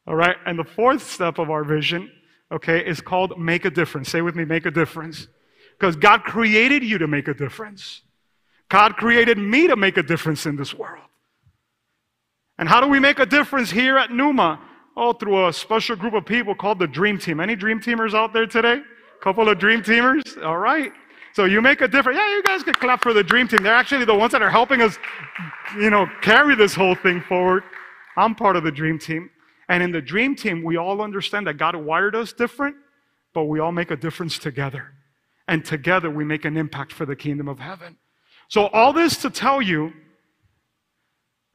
All 0.07 0.15
right. 0.15 0.35
And 0.45 0.57
the 0.57 0.63
fourth 0.63 1.09
step 1.09 1.39
of 1.39 1.49
our 1.49 1.63
vision, 1.63 2.11
okay, 2.51 2.85
is 2.85 3.01
called 3.01 3.39
make 3.39 3.65
a 3.65 3.69
difference. 3.71 4.09
Say 4.09 4.21
with 4.21 4.35
me, 4.35 4.45
make 4.45 4.65
a 4.65 4.71
difference. 4.71 5.27
Because 5.79 5.95
God 5.95 6.23
created 6.23 6.83
you 6.83 6.99
to 6.99 7.07
make 7.07 7.27
a 7.27 7.33
difference. 7.33 8.01
God 8.69 8.95
created 8.97 9.37
me 9.37 9.67
to 9.67 9.75
make 9.75 9.97
a 9.97 10.03
difference 10.03 10.45
in 10.45 10.55
this 10.55 10.73
world. 10.73 11.03
And 12.57 12.69
how 12.69 12.79
do 12.79 12.87
we 12.87 12.99
make 12.99 13.19
a 13.19 13.25
difference 13.25 13.71
here 13.71 13.97
at 13.97 14.11
Numa? 14.11 14.61
Oh, 14.95 15.13
through 15.13 15.47
a 15.47 15.53
special 15.53 15.95
group 15.95 16.13
of 16.13 16.25
people 16.25 16.53
called 16.53 16.77
the 16.77 16.87
Dream 16.87 17.17
Team. 17.17 17.39
Any 17.39 17.55
Dream 17.55 17.79
Teamers 17.79 18.13
out 18.13 18.33
there 18.33 18.45
today? 18.45 18.81
Couple 19.21 19.49
of 19.49 19.57
Dream 19.57 19.81
Teamers? 19.81 20.43
All 20.43 20.57
right. 20.57 20.91
So 21.33 21.45
you 21.45 21.61
make 21.61 21.81
a 21.81 21.87
difference. 21.87 22.17
Yeah, 22.17 22.29
you 22.35 22.43
guys 22.43 22.63
can 22.63 22.73
clap 22.73 23.03
for 23.03 23.13
the 23.13 23.23
dream 23.23 23.47
team. 23.47 23.63
They're 23.63 23.73
actually 23.73 24.05
the 24.05 24.15
ones 24.15 24.33
that 24.33 24.41
are 24.41 24.49
helping 24.49 24.81
us, 24.81 24.97
you 25.77 25.89
know, 25.89 26.07
carry 26.21 26.55
this 26.55 26.75
whole 26.75 26.95
thing 26.95 27.21
forward. 27.21 27.63
I'm 28.17 28.35
part 28.35 28.55
of 28.55 28.63
the 28.63 28.71
dream 28.71 28.99
team. 28.99 29.29
And 29.69 29.81
in 29.81 29.91
the 29.91 30.01
dream 30.01 30.35
team, 30.35 30.63
we 30.63 30.75
all 30.75 31.01
understand 31.01 31.47
that 31.47 31.53
God 31.53 31.75
wired 31.75 32.15
us 32.15 32.33
different, 32.33 32.75
but 33.33 33.45
we 33.45 33.59
all 33.59 33.71
make 33.71 33.91
a 33.91 33.95
difference 33.95 34.37
together. 34.37 34.91
And 35.47 35.63
together 35.63 36.09
we 36.09 36.25
make 36.25 36.43
an 36.43 36.57
impact 36.57 36.91
for 36.91 37.05
the 37.05 37.15
kingdom 37.15 37.47
of 37.47 37.59
heaven. 37.59 37.97
So 38.49 38.67
all 38.67 38.91
this 38.91 39.15
to 39.21 39.29
tell 39.29 39.61
you 39.61 39.93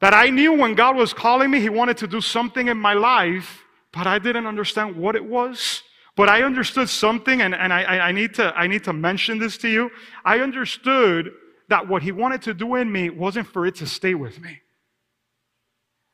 that 0.01 0.15
I 0.15 0.29
knew 0.29 0.53
when 0.53 0.73
God 0.73 0.95
was 0.95 1.13
calling 1.13 1.51
me, 1.51 1.59
He 1.59 1.69
wanted 1.69 1.97
to 1.97 2.07
do 2.07 2.21
something 2.21 2.67
in 2.67 2.77
my 2.77 2.93
life, 2.93 3.63
but 3.93 4.07
I 4.07 4.17
didn't 4.17 4.47
understand 4.47 4.95
what 4.95 5.15
it 5.15 5.25
was. 5.25 5.83
But 6.17 6.29
I 6.29 6.41
understood 6.41 6.89
something, 6.89 7.41
and, 7.41 7.53
and 7.53 7.71
I, 7.71 7.83
I, 7.83 8.11
need 8.11 8.33
to, 8.33 8.51
I 8.57 8.65
need 8.65 8.83
to 8.85 8.91
mention 8.91 9.37
this 9.37 9.55
to 9.59 9.69
you. 9.69 9.91
I 10.25 10.39
understood 10.39 11.31
that 11.69 11.87
what 11.87 12.01
he 12.01 12.11
wanted 12.11 12.41
to 12.41 12.55
do 12.55 12.73
in 12.73 12.91
me 12.91 13.11
wasn't 13.11 13.47
for 13.47 13.67
it 13.67 13.75
to 13.75 13.85
stay 13.85 14.15
with 14.15 14.41
me. 14.41 14.59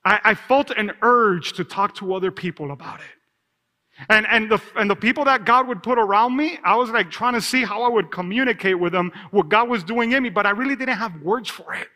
I, 0.04 0.20
I 0.26 0.34
felt 0.34 0.72
an 0.72 0.92
urge 1.02 1.54
to 1.54 1.64
talk 1.64 1.96
to 1.96 2.14
other 2.14 2.32
people 2.32 2.72
about 2.72 3.00
it. 3.00 4.06
And, 4.10 4.28
and, 4.30 4.52
the, 4.52 4.62
and 4.76 4.90
the 4.90 4.96
people 4.96 5.24
that 5.24 5.46
God 5.46 5.70
would 5.70 5.82
put 5.82 5.98
around 5.98 6.36
me, 6.36 6.60
I 6.66 6.76
was 6.76 6.90
like 6.90 7.10
trying 7.10 7.36
to 7.36 7.42
see 7.42 7.64
how 7.64 7.84
I 7.84 7.88
would 7.90 8.12
communicate 8.12 8.78
with 8.78 8.92
them 8.92 9.14
what 9.32 9.48
God 9.48 9.70
was 9.70 9.86
doing 9.86 10.12
in 10.12 10.22
me, 10.22 10.30
but 10.30 10.46
I 10.46 10.50
really 10.50 10.76
didn't 10.76 10.98
have 10.98 11.22
words 11.22 11.50
for 11.50 11.74
it. 11.76 11.88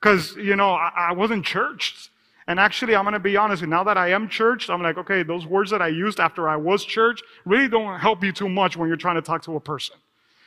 Because, 0.00 0.34
you 0.36 0.56
know, 0.56 0.70
I, 0.70 0.92
I 1.10 1.12
wasn't 1.12 1.44
churched. 1.44 2.08
And 2.50 2.58
actually, 2.58 2.96
I'm 2.96 3.04
going 3.04 3.12
to 3.12 3.20
be 3.20 3.36
honest, 3.36 3.62
now 3.62 3.84
that 3.84 3.96
I 3.96 4.10
am 4.10 4.28
church, 4.28 4.70
I'm 4.70 4.82
like, 4.82 4.98
okay, 4.98 5.22
those 5.22 5.46
words 5.46 5.70
that 5.70 5.80
I 5.80 5.86
used 5.86 6.18
after 6.18 6.48
I 6.48 6.56
was 6.56 6.84
church 6.84 7.22
really 7.44 7.68
don't 7.68 8.00
help 8.00 8.24
you 8.24 8.32
too 8.32 8.48
much 8.48 8.76
when 8.76 8.88
you're 8.88 8.96
trying 8.96 9.14
to 9.14 9.22
talk 9.22 9.44
to 9.44 9.54
a 9.54 9.60
person. 9.60 9.94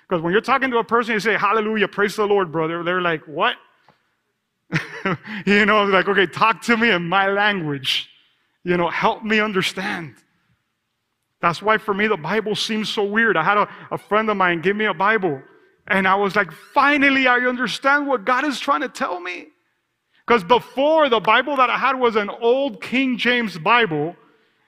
Because 0.02 0.22
when 0.22 0.34
you're 0.34 0.42
talking 0.42 0.70
to 0.72 0.80
a 0.80 0.84
person, 0.84 1.14
you 1.14 1.22
say, 1.22 1.38
hallelujah, 1.38 1.88
praise 1.88 2.18
the 2.18 2.26
Lord, 2.26 2.52
brother. 2.52 2.84
They're 2.84 3.00
like, 3.00 3.22
what? 3.26 3.56
you 5.46 5.66
know, 5.66 5.86
like, 5.86 6.10
okay, 6.10 6.28
talk 6.28 6.62
to 6.64 6.76
me 6.76 6.90
in 6.90 7.08
my 7.08 7.30
language. 7.30 8.10
You 8.66 8.76
know, 8.76 8.90
help 8.90 9.24
me 9.24 9.40
understand. 9.40 10.16
That's 11.40 11.62
why 11.62 11.78
for 11.78 11.94
me, 11.94 12.08
the 12.08 12.18
Bible 12.18 12.58
seems 12.58 12.90
so 12.90 13.06
weird. 13.06 13.38
I 13.38 13.44
had 13.44 13.58
a, 13.58 13.70
a 13.92 13.98
friend 13.98 14.30
of 14.30 14.36
mine 14.36 14.60
give 14.60 14.76
me 14.76 14.84
a 14.84 14.94
Bible, 14.94 15.42
and 15.88 16.06
I 16.06 16.16
was 16.16 16.36
like, 16.36 16.52
finally, 16.52 17.28
I 17.28 17.38
understand 17.38 18.08
what 18.08 18.26
God 18.26 18.44
is 18.44 18.60
trying 18.60 18.82
to 18.82 18.90
tell 18.90 19.22
me. 19.22 19.53
Because 20.26 20.44
before, 20.44 21.10
the 21.10 21.20
Bible 21.20 21.58
that 21.58 21.70
I 21.70 21.78
had 21.78 22.00
was 22.00 22.16
an 22.16 22.30
old 22.30 22.82
King 22.82 23.18
James 23.18 23.58
Bible. 23.58 24.16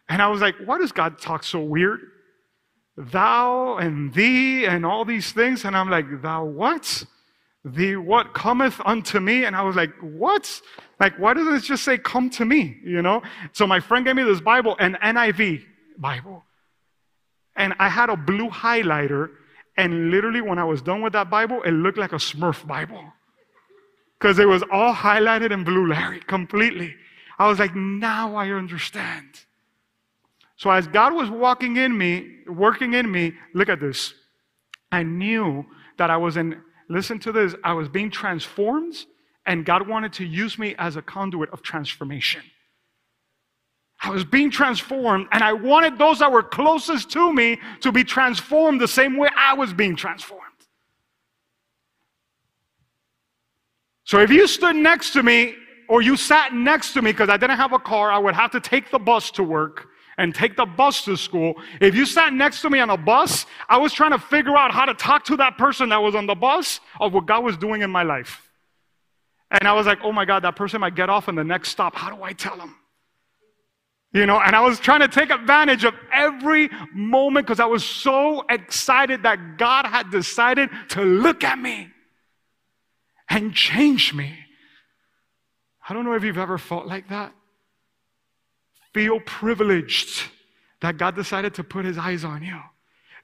And 0.09 0.21
I 0.21 0.27
was 0.27 0.41
like, 0.41 0.55
why 0.65 0.77
does 0.77 0.91
God 0.91 1.17
talk 1.17 1.43
so 1.43 1.61
weird? 1.61 2.01
Thou 2.97 3.77
and 3.77 4.13
thee 4.13 4.65
and 4.65 4.85
all 4.85 5.05
these 5.05 5.31
things. 5.31 5.65
And 5.65 5.75
I'm 5.75 5.89
like, 5.89 6.21
thou 6.21 6.45
what? 6.45 7.05
The 7.63 7.95
what 7.95 8.33
cometh 8.33 8.79
unto 8.85 9.19
me? 9.19 9.45
And 9.45 9.55
I 9.55 9.63
was 9.63 9.75
like, 9.75 9.91
what? 10.01 10.61
Like, 10.99 11.17
why 11.17 11.33
doesn't 11.33 11.55
it 11.55 11.63
just 11.63 11.83
say, 11.83 11.97
come 11.97 12.29
to 12.31 12.45
me? 12.45 12.77
You 12.83 13.01
know? 13.01 13.23
So 13.53 13.65
my 13.65 13.79
friend 13.79 14.05
gave 14.05 14.15
me 14.15 14.23
this 14.23 14.41
Bible, 14.41 14.75
an 14.79 14.97
NIV 15.01 15.63
Bible. 15.97 16.43
And 17.55 17.73
I 17.79 17.87
had 17.89 18.09
a 18.09 18.17
blue 18.17 18.49
highlighter. 18.49 19.29
And 19.77 20.11
literally, 20.11 20.41
when 20.41 20.59
I 20.59 20.65
was 20.65 20.81
done 20.81 21.01
with 21.01 21.13
that 21.13 21.29
Bible, 21.29 21.63
it 21.63 21.71
looked 21.71 21.97
like 21.97 22.11
a 22.11 22.17
Smurf 22.17 22.65
Bible 22.67 23.03
because 24.25 24.39
it 24.39 24.47
was 24.47 24.63
all 24.71 24.91
highlighted 24.91 25.51
in 25.51 25.63
blue, 25.63 25.85
Larry, 25.85 26.19
completely. 26.19 26.95
I 27.37 27.47
was 27.47 27.59
like, 27.59 27.75
now 27.75 28.35
I 28.35 28.49
understand. 28.49 29.27
So 30.55 30.71
as 30.71 30.87
God 30.87 31.13
was 31.13 31.29
walking 31.29 31.77
in 31.77 31.95
me, 31.95 32.39
working 32.47 32.95
in 32.95 33.11
me, 33.11 33.33
look 33.53 33.69
at 33.69 33.79
this. 33.79 34.15
I 34.91 35.03
knew 35.03 35.63
that 35.99 36.09
I 36.09 36.17
was 36.17 36.37
in, 36.37 36.59
listen 36.89 37.19
to 37.19 37.31
this, 37.31 37.53
I 37.63 37.73
was 37.73 37.87
being 37.87 38.09
transformed 38.09 38.95
and 39.45 39.63
God 39.63 39.87
wanted 39.87 40.11
to 40.13 40.25
use 40.25 40.57
me 40.57 40.73
as 40.79 40.95
a 40.95 41.03
conduit 41.03 41.51
of 41.51 41.61
transformation. 41.61 42.41
I 44.01 44.09
was 44.09 44.25
being 44.25 44.49
transformed, 44.49 45.27
and 45.31 45.43
I 45.43 45.53
wanted 45.53 45.99
those 45.99 46.17
that 46.19 46.31
were 46.31 46.43
closest 46.43 47.11
to 47.11 47.31
me 47.31 47.59
to 47.81 47.91
be 47.91 48.03
transformed 48.03 48.81
the 48.81 48.87
same 48.87 49.17
way 49.17 49.29
I 49.37 49.53
was 49.53 49.71
being 49.71 49.95
transformed. 49.95 50.44
So 54.05 54.19
if 54.19 54.29
you 54.29 54.47
stood 54.47 54.75
next 54.75 55.11
to 55.13 55.23
me 55.23 55.55
or 55.89 56.01
you 56.01 56.15
sat 56.15 56.53
next 56.53 56.93
to 56.93 57.01
me 57.01 57.11
because 57.11 57.29
I 57.29 57.37
didn't 57.37 57.57
have 57.57 57.73
a 57.73 57.79
car, 57.79 58.11
I 58.11 58.19
would 58.19 58.35
have 58.35 58.51
to 58.51 58.59
take 58.59 58.91
the 58.91 58.99
bus 58.99 59.31
to 59.31 59.43
work 59.43 59.87
and 60.17 60.33
take 60.33 60.55
the 60.55 60.65
bus 60.65 61.03
to 61.05 61.17
school. 61.17 61.55
If 61.81 61.95
you 61.95 62.05
sat 62.05 62.31
next 62.31 62.61
to 62.61 62.69
me 62.69 62.79
on 62.79 62.89
a 62.89 62.97
bus, 62.97 63.45
I 63.67 63.77
was 63.77 63.91
trying 63.91 64.11
to 64.11 64.19
figure 64.19 64.55
out 64.55 64.71
how 64.71 64.85
to 64.85 64.93
talk 64.93 65.25
to 65.25 65.37
that 65.37 65.57
person 65.57 65.89
that 65.89 66.01
was 66.01 66.15
on 66.15 66.27
the 66.27 66.35
bus 66.35 66.79
of 66.99 67.13
what 67.13 67.25
God 67.25 67.43
was 67.43 67.57
doing 67.57 67.81
in 67.81 67.89
my 67.89 68.03
life. 68.03 68.49
And 69.51 69.67
I 69.67 69.73
was 69.73 69.87
like, 69.87 69.99
oh 70.03 70.11
my 70.11 70.23
God, 70.23 70.43
that 70.43 70.55
person 70.55 70.81
might 70.81 70.95
get 70.95 71.09
off 71.09 71.27
in 71.27 71.35
the 71.35 71.43
next 71.43 71.69
stop. 71.69 71.95
How 71.95 72.15
do 72.15 72.23
I 72.23 72.33
tell 72.33 72.59
him? 72.59 72.75
You 74.13 74.25
know, 74.25 74.39
and 74.39 74.55
I 74.55 74.61
was 74.61 74.79
trying 74.79 75.01
to 75.01 75.07
take 75.07 75.29
advantage 75.29 75.83
of 75.83 75.93
every 76.13 76.69
moment 76.93 77.47
because 77.47 77.59
I 77.59 77.65
was 77.65 77.83
so 77.83 78.45
excited 78.49 79.23
that 79.23 79.57
God 79.57 79.85
had 79.85 80.09
decided 80.09 80.69
to 80.89 81.01
look 81.01 81.43
at 81.43 81.59
me 81.59 81.89
and 83.29 83.53
change 83.53 84.13
me. 84.13 84.33
I 85.87 85.93
don't 85.93 86.05
know 86.05 86.13
if 86.13 86.23
you've 86.23 86.37
ever 86.37 86.57
felt 86.57 86.87
like 86.87 87.09
that. 87.09 87.33
Feel 88.93 89.19
privileged 89.19 90.23
that 90.81 90.97
God 90.97 91.15
decided 91.15 91.53
to 91.55 91.63
put 91.63 91.85
his 91.85 91.97
eyes 91.97 92.23
on 92.23 92.43
you. 92.43 92.59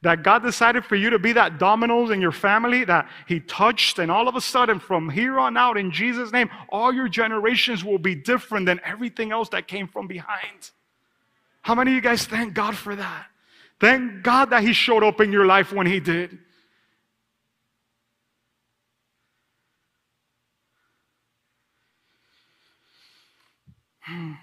That 0.03 0.23
God 0.23 0.41
decided 0.41 0.83
for 0.83 0.95
you 0.95 1.11
to 1.11 1.19
be 1.19 1.33
that 1.33 1.59
dominoes 1.59 2.09
in 2.09 2.21
your 2.21 2.31
family 2.31 2.83
that 2.85 3.07
He 3.27 3.39
touched, 3.39 3.99
and 3.99 4.11
all 4.11 4.27
of 4.27 4.35
a 4.35 4.41
sudden, 4.41 4.79
from 4.79 5.09
here 5.09 5.39
on 5.39 5.55
out, 5.55 5.77
in 5.77 5.91
Jesus' 5.91 6.31
name, 6.31 6.49
all 6.69 6.91
your 6.91 7.07
generations 7.07 7.83
will 7.83 7.99
be 7.99 8.15
different 8.15 8.65
than 8.65 8.81
everything 8.83 9.31
else 9.31 9.49
that 9.49 9.67
came 9.67 9.87
from 9.87 10.07
behind. 10.07 10.71
How 11.61 11.75
many 11.75 11.91
of 11.91 11.95
you 11.95 12.01
guys 12.01 12.25
thank 12.25 12.55
God 12.55 12.75
for 12.75 12.95
that? 12.95 13.27
Thank 13.79 14.23
God 14.23 14.49
that 14.49 14.63
He 14.63 14.73
showed 14.73 15.03
up 15.03 15.21
in 15.21 15.31
your 15.31 15.45
life 15.45 15.71
when 15.71 15.85
He 15.85 15.99
did. 15.99 16.39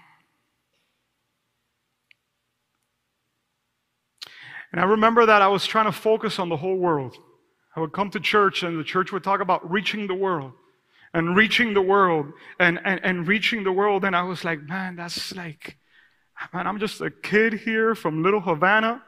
And 4.71 4.79
I 4.79 4.83
remember 4.83 5.25
that 5.25 5.41
I 5.41 5.47
was 5.47 5.65
trying 5.65 5.85
to 5.85 5.91
focus 5.91 6.37
on 6.37 6.49
the 6.49 6.57
whole 6.57 6.75
world. 6.75 7.15
I 7.75 7.79
would 7.79 7.91
come 7.91 8.11
to 8.11 8.19
church 8.19 8.63
and 8.63 8.79
the 8.79 8.83
church 8.83 9.11
would 9.11 9.23
talk 9.23 9.41
about 9.41 9.69
reaching 9.69 10.07
the 10.07 10.13
world 10.13 10.53
and 11.13 11.35
reaching 11.35 11.73
the 11.73 11.81
world 11.81 12.27
and, 12.59 12.79
and, 12.83 12.99
and 13.03 13.27
reaching 13.27 13.63
the 13.63 13.71
world. 13.71 14.05
And 14.05 14.15
I 14.15 14.23
was 14.23 14.43
like, 14.43 14.61
man, 14.61 14.95
that's 14.95 15.35
like, 15.35 15.77
man, 16.53 16.67
I'm 16.67 16.79
just 16.79 17.01
a 17.01 17.09
kid 17.09 17.53
here 17.53 17.95
from 17.95 18.23
little 18.23 18.41
Havana. 18.41 19.01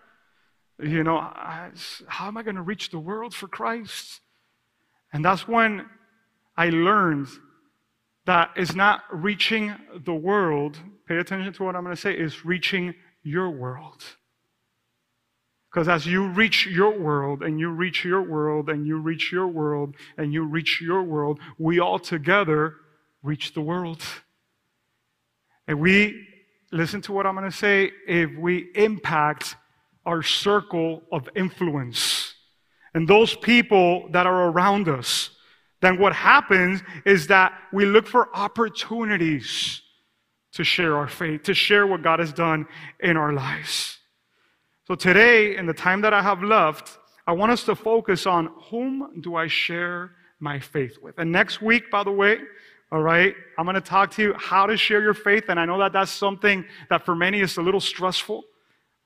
You 0.82 1.04
know, 1.04 1.18
I, 1.18 1.70
how 2.08 2.28
am 2.28 2.38
I 2.38 2.44
going 2.44 2.56
to 2.56 2.62
reach 2.64 2.90
the 2.90 3.00
world 3.00 3.36
for 3.36 3.48
Christ? 3.48 4.22
And 5.14 5.24
that's 5.24 5.48
when 5.48 5.86
I 6.58 6.70
learned 6.70 7.28
that 8.32 8.50
it's 8.56 8.74
not 8.74 9.02
reaching 9.12 9.76
the 10.06 10.14
world. 10.14 10.80
Pay 11.06 11.18
attention 11.18 11.52
to 11.52 11.64
what 11.64 11.76
I'm 11.76 11.84
going 11.84 11.94
to 11.94 12.02
say, 12.02 12.14
is 12.14 12.46
reaching 12.46 12.96
your 13.24 13.50
world. 13.50 14.02
Because 15.70 15.90
as 15.90 16.06
you 16.06 16.30
reach 16.30 16.66
your 16.66 16.98
world 16.98 17.44
and 17.44 17.60
you 17.60 17.68
reach 17.72 18.06
your 18.06 18.22
world 18.22 18.70
and 18.70 18.88
you 18.88 19.00
reach 19.00 19.34
your 19.34 19.50
world 19.50 19.98
and 20.18 20.32
you 20.32 20.46
reach 20.46 20.80
your 20.80 21.04
world, 21.04 21.42
we 21.58 21.82
all 21.82 22.00
together 22.00 22.76
reach 23.22 23.54
the 23.54 23.60
world. 23.60 24.02
And 25.68 25.82
we, 25.82 26.26
listen 26.72 27.02
to 27.02 27.12
what 27.12 27.28
I'm 27.28 27.36
going 27.36 27.52
to 27.52 27.58
say, 27.58 27.92
if 28.08 28.30
we 28.40 28.70
impact 28.76 29.58
our 30.06 30.24
circle 30.24 31.04
of 31.12 31.28
influence 31.36 32.34
and 32.94 33.06
those 33.10 33.36
people 33.36 34.08
that 34.14 34.26
are 34.26 34.48
around 34.48 34.88
us, 34.88 35.32
then 35.82 36.00
what 36.00 36.14
happens 36.14 36.82
is 37.06 37.28
that 37.28 37.54
we 37.74 37.86
look 37.86 38.08
for 38.08 38.36
opportunities 38.36 39.82
to 40.54 40.64
share 40.64 40.96
our 40.96 41.08
faith, 41.08 41.44
to 41.44 41.54
share 41.54 41.88
what 41.88 42.02
God 42.02 42.20
has 42.20 42.32
done 42.34 42.68
in 43.00 43.18
our 43.18 43.34
lives. 43.34 43.98
So 44.88 44.96
today, 44.96 45.56
in 45.56 45.66
the 45.66 45.74
time 45.74 46.02
that 46.02 46.14
I 46.14 46.22
have 46.22 46.44
left, 46.44 46.98
I 47.26 47.34
want 47.34 47.52
us 47.52 47.64
to 47.66 47.76
focus 47.76 48.26
on 48.26 48.50
whom 48.70 49.22
do 49.22 49.36
I 49.36 49.48
share 49.48 50.12
my 50.40 50.60
faith 50.60 50.98
with. 51.02 51.18
And 51.18 51.32
next 51.32 51.62
week, 51.62 51.90
by 51.90 52.04
the 52.04 52.12
way, 52.12 52.40
all 52.92 53.02
right, 53.02 53.34
I'm 53.58 53.66
going 53.66 53.76
to 53.76 53.82
talk 53.82 54.12
to 54.16 54.22
you 54.22 54.34
how 54.38 54.66
to 54.66 54.76
share 54.76 55.02
your 55.02 55.14
faith. 55.14 55.46
And 55.48 55.60
I 55.60 55.66
know 55.66 55.80
that 55.80 55.94
that's 55.94 56.12
something 56.12 56.66
that 56.90 57.06
for 57.06 57.16
many 57.16 57.40
is 57.40 57.56
a 57.58 57.62
little 57.62 57.80
stressful. 57.80 58.44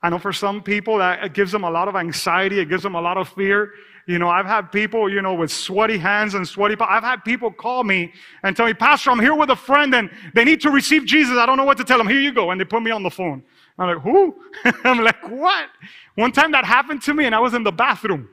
I 0.02 0.10
know 0.10 0.18
for 0.18 0.32
some 0.32 0.62
people 0.62 0.98
that 0.98 1.22
it 1.22 1.34
gives 1.34 1.52
them 1.52 1.62
a 1.62 1.70
lot 1.70 1.88
of 1.88 1.94
anxiety, 1.94 2.58
it 2.58 2.68
gives 2.68 2.82
them 2.82 2.96
a 2.96 3.00
lot 3.00 3.16
of 3.16 3.28
fear. 3.28 3.70
You 4.06 4.20
know, 4.20 4.28
I've 4.28 4.46
had 4.46 4.70
people, 4.70 5.10
you 5.10 5.20
know, 5.20 5.34
with 5.34 5.50
sweaty 5.50 5.98
hands 5.98 6.34
and 6.34 6.46
sweaty. 6.46 6.76
I've 6.78 7.02
had 7.02 7.24
people 7.24 7.50
call 7.50 7.82
me 7.82 8.12
and 8.44 8.56
tell 8.56 8.66
me, 8.66 8.74
Pastor, 8.74 9.10
I'm 9.10 9.18
here 9.18 9.34
with 9.34 9.50
a 9.50 9.56
friend 9.56 9.92
and 9.96 10.10
they 10.32 10.44
need 10.44 10.60
to 10.60 10.70
receive 10.70 11.04
Jesus. 11.04 11.36
I 11.36 11.44
don't 11.44 11.56
know 11.56 11.64
what 11.64 11.76
to 11.78 11.84
tell 11.84 11.98
them. 11.98 12.06
Here 12.06 12.20
you 12.20 12.32
go. 12.32 12.52
And 12.52 12.60
they 12.60 12.64
put 12.64 12.82
me 12.82 12.92
on 12.92 13.02
the 13.02 13.10
phone. 13.10 13.42
I'm 13.78 13.88
like, 13.88 14.02
who? 14.02 14.36
I'm 14.84 15.00
like, 15.00 15.28
what? 15.28 15.68
One 16.14 16.30
time 16.30 16.52
that 16.52 16.64
happened 16.64 17.02
to 17.02 17.14
me 17.14 17.24
and 17.26 17.34
I 17.34 17.40
was 17.40 17.52
in 17.54 17.64
the 17.64 17.72
bathroom. 17.72 18.28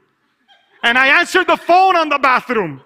And 0.84 0.96
I 0.98 1.20
answered 1.20 1.48
the 1.48 1.58
phone 1.58 1.96
on 1.96 2.10
the 2.10 2.20
bathroom. 2.20 2.82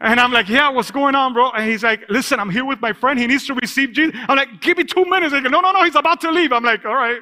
And 0.00 0.20
I'm 0.20 0.32
like, 0.32 0.48
yeah, 0.48 0.68
what's 0.68 0.92
going 0.92 1.16
on, 1.16 1.32
bro? 1.32 1.50
And 1.50 1.68
he's 1.68 1.82
like, 1.82 2.08
listen, 2.08 2.38
I'm 2.38 2.50
here 2.50 2.64
with 2.64 2.80
my 2.80 2.92
friend. 2.92 3.18
He 3.18 3.26
needs 3.26 3.44
to 3.48 3.54
receive 3.54 3.92
Jesus. 3.92 4.14
I'm 4.28 4.36
like, 4.36 4.60
give 4.60 4.78
me 4.78 4.84
two 4.84 5.04
minutes. 5.04 5.34
He 5.34 5.40
goes, 5.40 5.50
no, 5.50 5.60
no, 5.60 5.72
no, 5.72 5.82
he's 5.82 5.96
about 5.96 6.20
to 6.20 6.30
leave. 6.30 6.52
I'm 6.52 6.62
like, 6.62 6.84
all 6.84 6.94
right. 6.94 7.20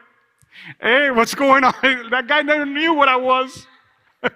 Hey, 0.83 1.11
what's 1.11 1.35
going 1.35 1.65
on? 1.65 1.73
that 2.11 2.27
guy 2.29 2.43
never 2.43 2.67
knew 2.67 2.93
what 2.93 3.09
I 3.09 3.17
was. 3.17 3.67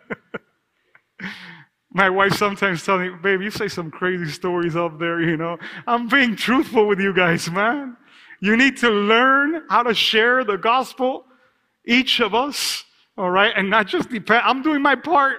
my 1.93 2.09
wife 2.09 2.35
sometimes 2.35 2.85
tells 2.85 3.01
me, 3.01 3.11
babe, 3.23 3.43
you 3.43 3.51
say 3.51 3.69
some 3.69 3.90
crazy 3.90 4.31
stories 4.31 4.77
up 4.77 4.99
there, 4.99 5.21
you 5.21 5.37
know. 5.37 5.59
I'm 5.87 6.09
being 6.09 6.37
truthful 6.37 6.87
with 6.87 7.01
you 7.01 7.12
guys, 7.12 7.51
man. 7.51 7.97
You 8.40 8.57
need 8.57 8.79
to 8.79 8.90
learn 8.90 9.64
how 9.69 9.83
to 9.83 9.95
share 9.95 10.45
the 10.45 10.57
gospel, 10.57 11.25
each 11.85 12.21
of 12.21 12.35
us, 12.35 12.85
all 13.19 13.31
right? 13.31 13.53
And 13.55 13.69
not 13.69 13.87
just 13.87 14.09
depend. 14.09 14.43
I'm 14.45 14.62
doing 14.62 14.81
my 14.81 14.95
part, 14.95 15.38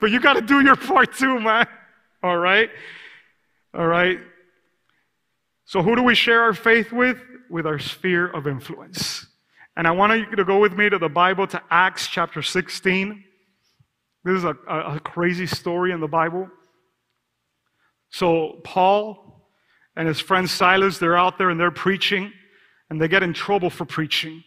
but 0.00 0.10
you 0.10 0.20
got 0.20 0.34
to 0.34 0.42
do 0.42 0.60
your 0.60 0.76
part 0.76 1.14
too, 1.14 1.40
man. 1.40 1.66
All 2.22 2.36
right? 2.36 2.70
All 3.74 3.86
right? 3.86 4.20
So, 5.64 5.82
who 5.82 5.96
do 5.96 6.02
we 6.02 6.14
share 6.14 6.42
our 6.42 6.54
faith 6.54 6.92
with? 6.92 7.18
With 7.50 7.66
our 7.66 7.78
sphere 7.78 8.28
of 8.28 8.46
influence. 8.46 9.26
And 9.76 9.86
I 9.86 9.90
want 9.90 10.12
you 10.12 10.36
to 10.36 10.44
go 10.44 10.58
with 10.58 10.74
me 10.74 10.90
to 10.90 10.98
the 10.98 11.08
Bible 11.08 11.46
to 11.48 11.62
Acts 11.70 12.06
chapter 12.06 12.42
16. 12.42 13.24
This 14.24 14.38
is 14.38 14.44
a, 14.44 14.56
a, 14.68 15.00
crazy 15.00 15.46
story 15.46 15.90
in 15.90 16.00
the 16.00 16.06
Bible. 16.06 16.48
So, 18.10 18.60
Paul 18.62 19.48
and 19.96 20.06
his 20.06 20.20
friend 20.20 20.48
Silas, 20.48 20.98
they're 20.98 21.16
out 21.16 21.38
there 21.38 21.50
and 21.50 21.58
they're 21.58 21.72
preaching, 21.72 22.32
and 22.88 23.00
they 23.00 23.08
get 23.08 23.22
in 23.22 23.32
trouble 23.32 23.68
for 23.68 23.84
preaching. 23.84 24.44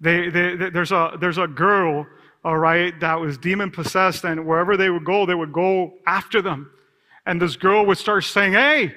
They, 0.00 0.28
they, 0.28 0.56
they, 0.56 0.70
there's, 0.70 0.90
a, 0.90 1.16
there's 1.20 1.38
a 1.38 1.46
girl, 1.46 2.06
all 2.44 2.58
right, 2.58 2.98
that 3.00 3.20
was 3.20 3.38
demon 3.38 3.70
possessed, 3.70 4.24
and 4.24 4.44
wherever 4.44 4.76
they 4.76 4.90
would 4.90 5.04
go, 5.04 5.24
they 5.24 5.34
would 5.34 5.52
go 5.52 5.92
after 6.06 6.42
them. 6.42 6.70
And 7.24 7.40
this 7.40 7.54
girl 7.54 7.86
would 7.86 7.98
start 7.98 8.24
saying, 8.24 8.54
Hey, 8.54 8.92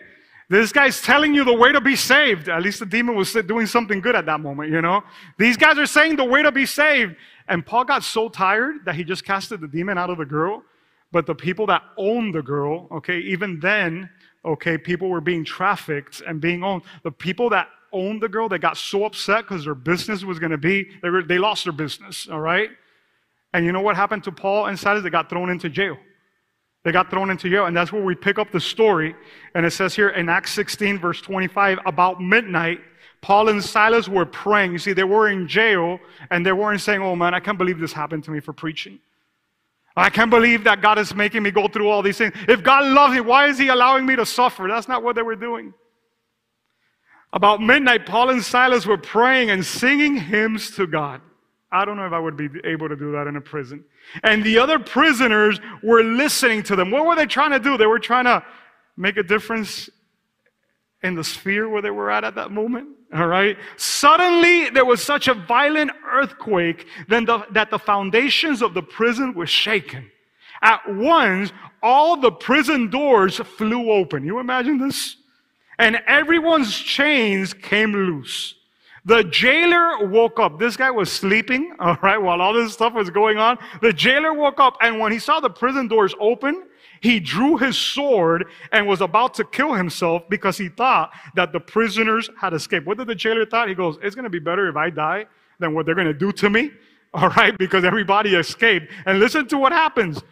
this 0.50 0.72
guy's 0.72 1.02
telling 1.02 1.34
you 1.34 1.44
the 1.44 1.54
way 1.54 1.72
to 1.72 1.82
be 1.82 1.96
saved. 1.96 2.50
At 2.50 2.62
least 2.62 2.80
the 2.80 2.86
demon 2.86 3.16
was 3.16 3.34
doing 3.34 3.66
something 3.66 4.00
good 4.00 4.16
at 4.16 4.26
that 4.28 4.40
moment, 4.40 4.72
you 4.72 4.82
know? 4.82 5.04
These 5.40 5.58
guys 5.58 5.78
are 5.78 5.88
saying 5.88 6.18
the 6.18 6.26
way 6.26 6.44
to 6.44 6.52
be 6.52 6.66
saved. 6.66 7.16
And 7.48 7.66
Paul 7.66 7.86
got 7.86 8.04
so 8.04 8.30
tired 8.30 8.86
that 8.86 8.96
he 8.96 9.04
just 9.04 9.26
casted 9.26 9.62
the 9.62 9.68
demon 9.68 9.98
out 9.98 10.10
of 10.10 10.18
the 10.18 10.26
girl. 10.26 10.64
But 11.12 11.26
the 11.26 11.36
people 11.36 11.66
that 11.68 11.82
owned 11.98 12.36
the 12.36 12.42
girl, 12.42 12.88
okay, 12.92 13.20
even 13.20 13.60
then, 13.60 14.10
okay, 14.44 14.78
people 14.78 15.10
were 15.10 15.22
being 15.22 15.44
trafficked 15.44 16.22
and 16.28 16.40
being 16.40 16.64
owned. 16.64 16.84
The 17.04 17.12
people 17.12 17.50
that 17.50 17.70
owned 17.92 18.22
the 18.22 18.30
girl, 18.30 18.50
they 18.50 18.58
got 18.58 18.78
so 18.78 19.06
upset 19.06 19.44
because 19.48 19.66
their 19.66 19.76
business 19.76 20.24
was 20.24 20.38
going 20.40 20.52
to 20.52 20.58
be, 20.58 20.90
they, 21.02 21.10
were, 21.10 21.24
they 21.24 21.38
lost 21.38 21.64
their 21.64 21.74
business, 21.74 22.28
all 22.30 22.42
right? 22.42 22.70
And 23.54 23.66
you 23.66 23.72
know 23.72 23.82
what 23.82 23.96
happened 23.96 24.24
to 24.26 24.32
Paul 24.32 24.66
and 24.66 24.78
Silas? 24.78 25.04
They 25.04 25.10
got 25.10 25.30
thrown 25.30 25.50
into 25.50 25.70
jail. 25.70 25.98
They 26.86 26.92
got 26.92 27.10
thrown 27.10 27.32
into 27.32 27.50
jail, 27.50 27.66
and 27.66 27.76
that's 27.76 27.92
where 27.92 28.04
we 28.04 28.14
pick 28.14 28.38
up 28.38 28.52
the 28.52 28.60
story. 28.60 29.16
And 29.56 29.66
it 29.66 29.72
says 29.72 29.96
here 29.96 30.10
in 30.10 30.30
Acts 30.30 30.54
16, 30.54 31.00
verse 31.00 31.20
25, 31.20 31.80
about 31.88 32.22
midnight, 32.22 32.80
Paul 33.22 33.50
and 33.50 33.62
Silas 33.62 34.08
were 34.08 34.28
praying. 34.28 34.72
You 34.74 34.78
see, 34.78 34.94
they 34.94 35.04
were 35.04 35.30
in 35.30 35.48
jail, 35.48 36.00
and 36.30 36.46
they 36.46 36.52
weren't 36.52 36.80
saying, 36.80 37.02
Oh 37.02 37.16
man, 37.16 37.34
I 37.34 37.40
can't 37.40 37.58
believe 37.58 37.80
this 37.80 37.92
happened 37.92 38.24
to 38.26 38.32
me 38.32 38.40
for 38.40 38.54
preaching. 38.54 39.00
I 39.98 40.12
can't 40.12 40.30
believe 40.30 40.64
that 40.66 40.84
God 40.84 41.00
is 41.00 41.16
making 41.16 41.42
me 41.42 41.50
go 41.50 41.68
through 41.68 41.90
all 41.90 42.04
these 42.04 42.20
things. 42.20 42.36
If 42.48 42.62
God 42.62 42.86
loves 42.86 43.16
me, 43.16 43.22
why 43.22 43.48
is 43.48 43.58
He 43.58 43.70
allowing 43.70 44.06
me 44.06 44.16
to 44.16 44.26
suffer? 44.26 44.68
That's 44.70 44.88
not 44.88 45.02
what 45.02 45.16
they 45.16 45.24
were 45.24 45.36
doing. 45.36 45.74
About 47.34 47.64
midnight, 47.64 48.06
Paul 48.06 48.30
and 48.30 48.44
Silas 48.44 48.86
were 48.86 49.00
praying 49.00 49.50
and 49.50 49.66
singing 49.66 50.18
hymns 50.18 50.70
to 50.76 50.86
God. 50.86 51.22
I 51.72 51.84
don't 51.84 51.98
know 51.98 52.06
if 52.06 52.14
I 52.14 52.20
would 52.20 52.38
be 52.38 52.48
able 52.64 52.90
to 52.90 52.96
do 52.96 53.12
that 53.14 53.26
in 53.26 53.38
a 53.38 53.42
prison. 53.42 53.84
And 54.24 54.44
the 54.44 54.60
other 54.60 54.80
prisoners 54.80 55.60
were 55.84 56.04
listening 56.04 56.64
to 56.64 56.76
them. 56.76 56.92
What 56.92 57.06
were 57.06 57.16
they 57.16 57.26
trying 57.26 57.52
to 57.52 57.60
do? 57.60 57.78
They 57.78 57.86
were 57.86 58.00
trying 58.00 58.26
to 58.26 58.44
make 58.98 59.18
a 59.18 59.24
difference 59.24 59.90
in 61.04 61.16
the 61.16 61.24
sphere 61.24 61.70
where 61.70 61.82
they 61.82 61.92
were 61.92 62.10
at 62.10 62.24
at 62.24 62.36
that 62.36 62.52
moment? 62.52 62.90
All 63.14 63.28
right. 63.28 63.58
Suddenly, 63.78 64.72
there 64.72 64.86
was 64.86 65.04
such 65.04 65.28
a 65.28 65.34
violent 65.34 65.92
earthquake 66.12 66.88
that 67.08 67.68
the 67.70 67.80
foundations 67.80 68.62
of 68.62 68.74
the 68.74 68.82
prison 68.82 69.34
were 69.34 69.46
shaken. 69.46 70.10
At 70.62 70.82
once, 70.88 71.52
all 71.84 72.18
the 72.18 72.32
prison 72.32 72.90
doors 72.90 73.38
flew 73.38 73.92
open. 73.92 74.26
You 74.26 74.40
imagine 74.40 74.80
this? 74.80 75.18
And 75.78 75.98
everyone's 76.08 76.76
chains 76.76 77.54
came 77.54 77.92
loose. 77.92 78.56
The 79.06 79.24
jailer 79.26 80.08
woke 80.08 80.40
up. 80.40 80.58
This 80.58 80.76
guy 80.76 80.90
was 80.90 81.12
sleeping, 81.12 81.76
all 81.80 81.98
right, 82.02 82.18
while 82.18 82.42
all 82.42 82.54
this 82.54 82.74
stuff 82.74 82.94
was 82.94 83.10
going 83.10 83.38
on. 83.38 83.58
The 83.82 83.94
jailer 83.94 84.34
woke 84.34 84.60
up, 84.60 84.78
and 84.82 85.00
when 85.00 85.12
he 85.12 85.20
saw 85.20 85.40
the 85.40 85.50
prison 85.50 85.88
doors 85.88 86.16
open, 86.20 86.64
he 87.02 87.20
drew 87.20 87.58
his 87.58 87.78
sword 87.78 88.46
and 88.72 88.88
was 88.88 89.02
about 89.02 89.36
to 89.36 89.44
kill 89.44 89.74
himself 89.74 90.24
because 90.28 90.58
he 90.58 90.70
thought 90.70 91.12
that 91.36 91.54
the 91.54 91.60
prisoners 91.60 92.30
had 92.40 92.54
escaped. 92.54 92.88
What 92.88 92.98
did 92.98 93.08
the 93.08 93.16
jailer 93.16 93.46
thought? 93.46 93.70
He 93.70 93.76
goes, 93.76 93.98
It's 94.02 94.16
going 94.16 94.24
to 94.24 94.30
be 94.30 94.40
better 94.40 94.68
if 94.70 94.76
I 94.76 94.90
die 94.90 95.28
than 95.60 95.76
what 95.76 95.86
they're 95.86 95.96
going 95.96 96.08
to 96.08 96.14
do 96.14 96.32
to 96.32 96.50
me, 96.50 96.72
all 97.14 97.30
right, 97.30 97.56
because 97.60 97.84
everybody 97.84 98.34
escaped. 98.34 98.92
And 99.06 99.20
listen 99.20 99.48
to 99.50 99.58
what 99.58 99.72
happens. 99.72 100.24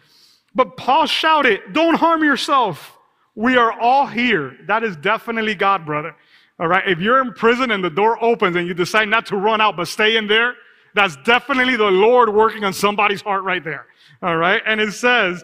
But 0.54 0.76
Paul 0.76 1.06
shouted, 1.06 1.60
Don't 1.72 1.94
harm 1.94 2.24
yourself. 2.24 2.98
We 3.36 3.56
are 3.56 3.72
all 3.72 4.06
here. 4.06 4.56
That 4.66 4.82
is 4.82 4.96
definitely 4.96 5.54
God, 5.54 5.86
brother. 5.86 6.16
All 6.58 6.68
right. 6.68 6.86
If 6.86 7.00
you're 7.00 7.20
in 7.20 7.32
prison 7.32 7.70
and 7.70 7.82
the 7.82 7.90
door 7.90 8.22
opens 8.22 8.56
and 8.56 8.66
you 8.66 8.74
decide 8.74 9.08
not 9.08 9.26
to 9.26 9.36
run 9.36 9.60
out 9.60 9.76
but 9.76 9.88
stay 9.88 10.16
in 10.16 10.26
there, 10.26 10.54
that's 10.94 11.16
definitely 11.24 11.76
the 11.76 11.90
Lord 11.90 12.32
working 12.32 12.64
on 12.64 12.72
somebody's 12.72 13.22
heart 13.22 13.42
right 13.42 13.62
there. 13.62 13.86
All 14.22 14.36
right. 14.36 14.62
And 14.64 14.80
it 14.80 14.92
says 14.92 15.42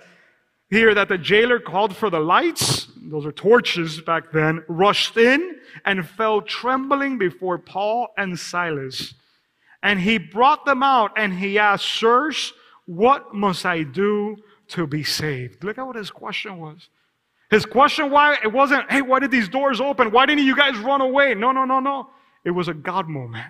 here 0.71 0.95
that 0.95 1.09
the 1.09 1.19
jailer 1.19 1.59
called 1.59 1.97
for 1.97 2.11
the 2.11 2.21
lights. 2.21 2.87
Those 3.03 3.27
are 3.27 3.33
torches 3.33 4.01
back 4.01 4.31
then, 4.31 4.65
rushed 4.69 5.17
in 5.17 5.57
and 5.85 6.09
fell 6.09 6.43
trembling 6.43 7.19
before 7.19 7.59
Paul 7.59 8.09
and 8.17 8.39
Silas. 8.39 9.15
And 9.83 9.99
he 9.99 10.19
brought 10.19 10.65
them 10.65 10.83
out 10.83 11.13
and 11.17 11.33
he 11.33 11.59
asked, 11.59 11.87
Sirs, 11.87 12.53
what 12.87 13.35
must 13.35 13.67
I 13.67 13.83
do 13.83 14.37
to 14.69 14.87
be 14.87 15.03
saved? 15.03 15.65
Look 15.65 15.79
at 15.79 15.87
what 15.87 15.97
his 15.97 16.11
question 16.11 16.59
was. 16.59 16.89
His 17.51 17.67
question 17.67 18.11
why 18.11 18.37
it 18.43 18.53
wasn't, 18.53 18.91
hey, 18.91 19.03
why 19.03 19.19
did 19.19 19.31
these 19.31 19.49
doors 19.49 19.81
open? 19.81 20.13
Why 20.13 20.27
didn't 20.27 20.45
you 20.45 20.57
guys 20.57 20.77
run 20.79 21.01
away? 21.01 21.35
No, 21.35 21.51
no, 21.51 21.65
no, 21.65 21.81
no. 21.81 22.11
It 22.45 22.53
was 22.53 22.69
a 22.69 22.75
God 22.75 23.09
moment. 23.09 23.47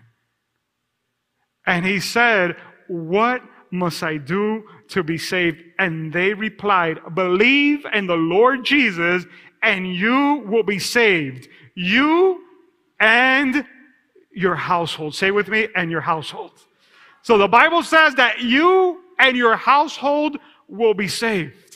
And 1.67 1.85
he 1.85 2.01
said, 2.01 2.57
What 2.89 3.43
must 3.71 4.03
I 4.03 4.17
do 4.17 4.65
to 4.89 5.03
be 5.03 5.19
saved? 5.19 5.63
And 5.79 6.13
they 6.13 6.35
replied, 6.35 6.99
Believe 7.15 7.85
in 7.93 8.07
the 8.07 8.17
Lord 8.17 8.65
Jesus, 8.65 9.25
and 9.63 9.95
you 9.95 10.43
will 10.47 10.63
be 10.63 10.79
saved. 10.79 11.49
You 11.75 12.43
and 12.99 13.65
your 14.33 14.55
household. 14.55 15.15
Say 15.15 15.31
with 15.31 15.49
me, 15.49 15.69
and 15.77 15.91
your 15.91 16.01
household. 16.01 16.53
So 17.23 17.37
the 17.37 17.49
Bible 17.49 17.83
says 17.83 18.15
that 18.15 18.41
you 18.41 19.03
and 19.19 19.37
your 19.37 19.57
household 19.57 20.39
will 20.69 20.95
be 20.95 21.09
saved. 21.09 21.70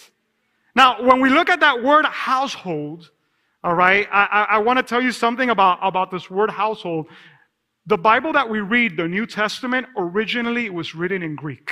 Now, 0.74 1.02
when 1.02 1.20
we 1.20 1.30
look 1.30 1.48
at 1.48 1.60
that 1.60 1.82
word 1.82 2.04
household, 2.04 3.10
all 3.62 3.74
right, 3.74 4.08
I, 4.12 4.46
I, 4.50 4.58
want 4.58 4.78
to 4.78 4.82
tell 4.82 5.00
you 5.00 5.12
something 5.12 5.48
about, 5.48 5.78
about 5.80 6.10
this 6.10 6.30
word 6.30 6.50
household. 6.50 7.06
The 7.86 7.96
Bible 7.96 8.32
that 8.32 8.48
we 8.48 8.60
read, 8.60 8.96
the 8.96 9.08
New 9.08 9.26
Testament, 9.26 9.86
originally 9.96 10.68
was 10.68 10.94
written 10.94 11.22
in 11.22 11.34
Greek. 11.34 11.70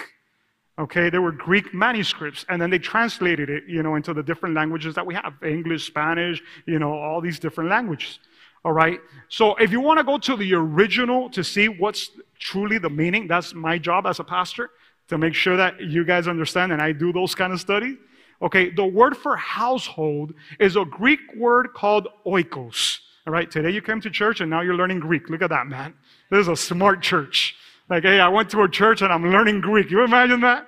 Okay, 0.79 1.11
there 1.11 1.21
were 1.21 1.33
Greek 1.33 1.75
manuscripts, 1.75 2.47
and 2.49 2.63
then 2.63 2.71
they 2.71 2.79
translated 2.79 3.51
it, 3.51 3.65
you 3.69 3.83
know, 3.83 3.95
into 3.97 4.15
the 4.15 4.23
different 4.23 4.55
languages 4.55 4.95
that 4.95 5.05
we 5.05 5.15
have 5.15 5.35
English, 5.45 5.87
Spanish, 5.87 6.43
you 6.67 6.79
know, 6.79 6.95
all 6.95 7.21
these 7.21 7.39
different 7.39 7.69
languages. 7.69 8.19
All 8.65 8.73
right, 8.73 9.01
so 9.29 9.55
if 9.57 9.71
you 9.71 9.81
want 9.81 9.99
to 9.99 10.05
go 10.05 10.17
to 10.19 10.37
the 10.37 10.55
original 10.55 11.29
to 11.31 11.45
see 11.45 11.69
what's 11.69 12.11
truly 12.39 12.79
the 12.79 12.89
meaning, 12.89 13.27
that's 13.27 13.53
my 13.53 13.77
job 13.77 14.07
as 14.07 14.19
a 14.19 14.25
pastor 14.25 14.71
to 15.09 15.19
make 15.19 15.35
sure 15.35 15.57
that 15.59 15.81
you 15.81 16.05
guys 16.05 16.27
understand 16.27 16.73
and 16.73 16.81
I 16.81 16.93
do 16.93 17.13
those 17.13 17.35
kind 17.35 17.53
of 17.53 17.61
studies. 17.61 17.97
Okay, 18.43 18.71
the 18.71 18.85
word 18.85 19.17
for 19.17 19.37
household 19.37 20.35
is 20.59 20.75
a 20.75 20.85
Greek 20.85 21.21
word 21.37 21.73
called 21.75 22.09
oikos. 22.27 22.99
All 23.25 23.33
right, 23.33 23.49
today 23.49 23.71
you 23.71 23.81
came 23.81 24.01
to 24.01 24.11
church 24.11 24.41
and 24.41 24.51
now 24.51 24.63
you're 24.63 24.75
learning 24.75 24.99
Greek. 24.99 25.31
Look 25.31 25.43
at 25.43 25.51
that, 25.51 25.69
man. 25.69 25.95
This 26.29 26.41
is 26.41 26.49
a 26.49 26.57
smart 26.57 27.03
church. 27.03 27.55
Like, 27.89 28.03
hey, 28.03 28.19
I 28.19 28.29
went 28.29 28.51
to 28.51 28.63
a 28.63 28.69
church 28.69 29.01
and 29.01 29.13
I'm 29.13 29.31
learning 29.31 29.61
Greek. 29.61 29.91
You 29.91 30.03
imagine 30.03 30.41
that? 30.41 30.67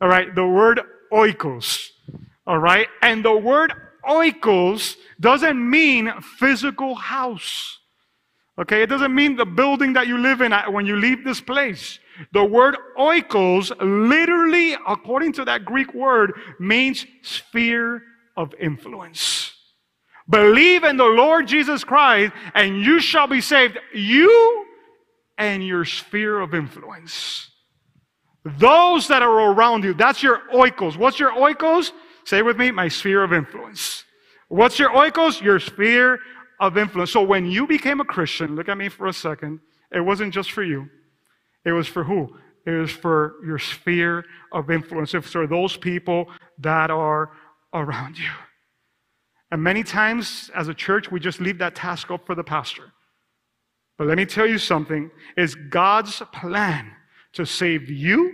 All 0.00 0.08
right, 0.08 0.34
the 0.34 0.46
word 0.46 0.80
oikos. 1.12 1.90
All 2.44 2.58
right, 2.58 2.88
and 3.02 3.24
the 3.24 3.36
word 3.36 3.72
oikos 4.04 4.96
doesn't 5.20 5.70
mean 5.70 6.12
physical 6.20 6.96
house. 6.96 7.78
Okay, 8.58 8.82
it 8.82 8.86
doesn't 8.86 9.14
mean 9.14 9.36
the 9.36 9.46
building 9.46 9.92
that 9.92 10.08
you 10.08 10.18
live 10.18 10.40
in 10.40 10.52
when 10.72 10.86
you 10.86 10.96
leave 10.96 11.24
this 11.24 11.40
place. 11.40 12.00
The 12.32 12.44
word 12.44 12.76
oikos, 12.98 13.72
literally, 13.80 14.76
according 14.86 15.32
to 15.34 15.44
that 15.44 15.64
Greek 15.64 15.92
word, 15.94 16.32
means 16.58 17.06
sphere 17.22 18.02
of 18.36 18.54
influence. 18.60 19.52
Believe 20.28 20.84
in 20.84 20.96
the 20.96 21.04
Lord 21.04 21.46
Jesus 21.46 21.84
Christ, 21.84 22.32
and 22.54 22.78
you 22.80 23.00
shall 23.00 23.26
be 23.26 23.40
saved. 23.40 23.78
You 23.94 24.66
and 25.38 25.64
your 25.64 25.84
sphere 25.84 26.40
of 26.40 26.54
influence. 26.54 27.50
Those 28.44 29.08
that 29.08 29.22
are 29.22 29.52
around 29.52 29.84
you, 29.84 29.94
that's 29.94 30.22
your 30.22 30.42
oikos. 30.52 30.96
What's 30.96 31.18
your 31.18 31.32
oikos? 31.32 31.92
Say 32.24 32.42
with 32.42 32.56
me, 32.56 32.70
my 32.70 32.88
sphere 32.88 33.22
of 33.22 33.32
influence. 33.32 34.04
What's 34.48 34.78
your 34.78 34.90
oikos? 34.90 35.40
Your 35.40 35.60
sphere 35.60 36.18
of 36.60 36.78
influence. 36.78 37.10
So 37.10 37.22
when 37.22 37.46
you 37.46 37.66
became 37.66 38.00
a 38.00 38.04
Christian, 38.04 38.56
look 38.56 38.68
at 38.68 38.78
me 38.78 38.88
for 38.88 39.06
a 39.06 39.12
second, 39.12 39.60
it 39.92 40.00
wasn't 40.00 40.32
just 40.32 40.52
for 40.52 40.62
you. 40.62 40.88
It 41.66 41.72
was 41.72 41.88
for 41.88 42.04
who? 42.04 42.34
It 42.64 42.70
was 42.70 42.92
for 42.92 43.34
your 43.44 43.58
sphere 43.58 44.24
of 44.52 44.70
influence. 44.70 45.12
It's 45.14 45.30
for 45.30 45.46
those 45.46 45.76
people 45.76 46.28
that 46.58 46.90
are 46.90 47.32
around 47.74 48.18
you. 48.18 48.30
And 49.50 49.62
many 49.62 49.82
times 49.82 50.50
as 50.54 50.68
a 50.68 50.74
church, 50.74 51.10
we 51.10 51.20
just 51.20 51.40
leave 51.40 51.58
that 51.58 51.74
task 51.74 52.10
up 52.10 52.24
for 52.24 52.34
the 52.34 52.44
pastor. 52.44 52.92
But 53.98 54.06
let 54.06 54.16
me 54.16 54.26
tell 54.26 54.46
you 54.46 54.58
something 54.58 55.10
it's 55.36 55.54
God's 55.54 56.22
plan 56.32 56.92
to 57.34 57.44
save 57.44 57.90
you 57.90 58.32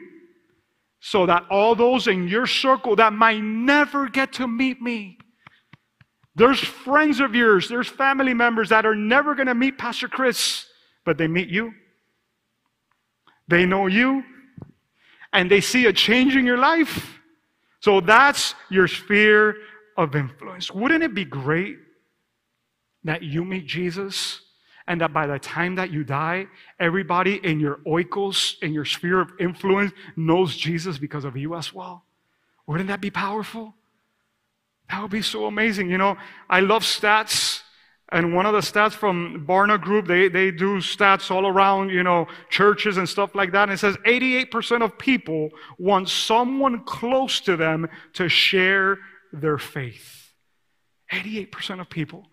so 1.01 1.27
that 1.27 1.45
all 1.51 1.75
those 1.75 2.07
in 2.07 2.29
your 2.29 2.47
circle 2.47 2.97
that 2.97 3.13
might 3.13 3.43
never 3.43 4.09
get 4.09 4.35
to 4.35 4.47
meet 4.47 4.81
me, 4.81 5.19
there's 6.35 6.61
friends 6.61 7.21
of 7.21 7.35
yours, 7.35 7.69
there's 7.69 7.89
family 7.89 8.35
members 8.35 8.69
that 8.71 8.87
are 8.87 8.95
never 8.95 9.35
going 9.35 9.49
to 9.49 9.55
meet 9.55 9.79
Pastor 9.79 10.09
Chris, 10.09 10.67
but 11.05 11.19
they 11.19 11.27
meet 11.27 11.49
you. 11.49 11.73
They 13.49 13.67
know 13.67 13.87
you 13.87 14.25
and 15.33 15.51
they 15.51 15.61
see 15.61 15.87
a 15.87 15.93
change 15.93 16.37
in 16.37 16.45
your 16.45 16.59
life. 16.59 17.21
So 17.81 18.01
that's 18.01 18.55
your 18.71 18.87
sphere 18.87 19.57
of 19.97 20.15
influence. 20.15 20.71
Wouldn't 20.71 21.03
it 21.03 21.15
be 21.15 21.25
great 21.25 21.79
that 23.05 23.23
you 23.23 23.45
meet 23.45 23.67
Jesus 23.67 24.41
and 24.87 25.01
that 25.01 25.13
by 25.13 25.27
the 25.27 25.39
time 25.39 25.75
that 25.77 25.91
you 25.91 26.05
die, 26.05 26.47
everybody 26.79 27.45
in 27.45 27.61
your 27.61 27.77
oikos, 27.87 28.61
in 28.63 28.73
your 28.73 28.85
sphere 28.85 29.21
of 29.21 29.33
influence, 29.39 29.93
knows 30.17 30.57
Jesus 30.57 30.99
because 30.99 31.25
of 31.25 31.37
you 31.37 31.55
as 31.55 31.73
well? 31.73 32.05
Wouldn't 32.67 32.89
that 32.89 33.01
be 33.01 33.11
powerful? 33.11 33.75
That 34.91 35.03
would 35.03 35.11
be 35.11 35.23
so 35.23 35.47
amazing. 35.47 35.91
You 35.91 35.99
know, 35.99 36.17
I 36.49 36.61
love 36.61 36.85
stats. 36.85 37.52
And 38.13 38.35
one 38.35 38.45
of 38.45 38.53
the 38.53 38.61
stats 38.61 38.93
from 38.93 39.47
Barna 39.49 39.81
Group, 39.81 40.07
they, 40.07 40.29
they 40.29 40.51
do 40.51 40.77
stats 40.77 41.31
all 41.31 41.47
around, 41.47 41.89
you 41.89 42.03
know, 42.03 42.27
churches 42.51 42.99
and 42.99 43.09
stuff 43.09 43.35
like 43.35 43.53
that. 43.53 43.65
And 43.65 43.73
it 43.73 43.79
says 43.79 43.97
88% 44.07 44.85
of 44.85 44.99
people 44.99 45.49
want 45.79 46.11
someone 46.11 46.85
close 46.85 47.41
to 47.41 47.57
them 47.57 47.89
to 48.15 48.29
share 48.29 48.99
their 49.33 49.57
faith. 49.57 50.31
88% 51.11 51.81
of 51.81 51.89
people. 51.89 52.27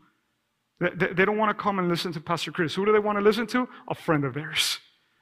They, 0.79 1.13
they 1.13 1.25
don't 1.25 1.37
want 1.37 1.55
to 1.57 1.61
come 1.61 1.79
and 1.79 1.87
listen 1.87 2.11
to 2.13 2.19
Pastor 2.19 2.51
Chris. 2.51 2.75
Who 2.75 2.85
do 2.85 2.91
they 2.91 2.99
want 2.99 3.17
to 3.17 3.23
listen 3.23 3.47
to? 3.47 3.67
A 3.87 3.95
friend 3.95 4.25
of 4.25 4.33
theirs, 4.33 4.79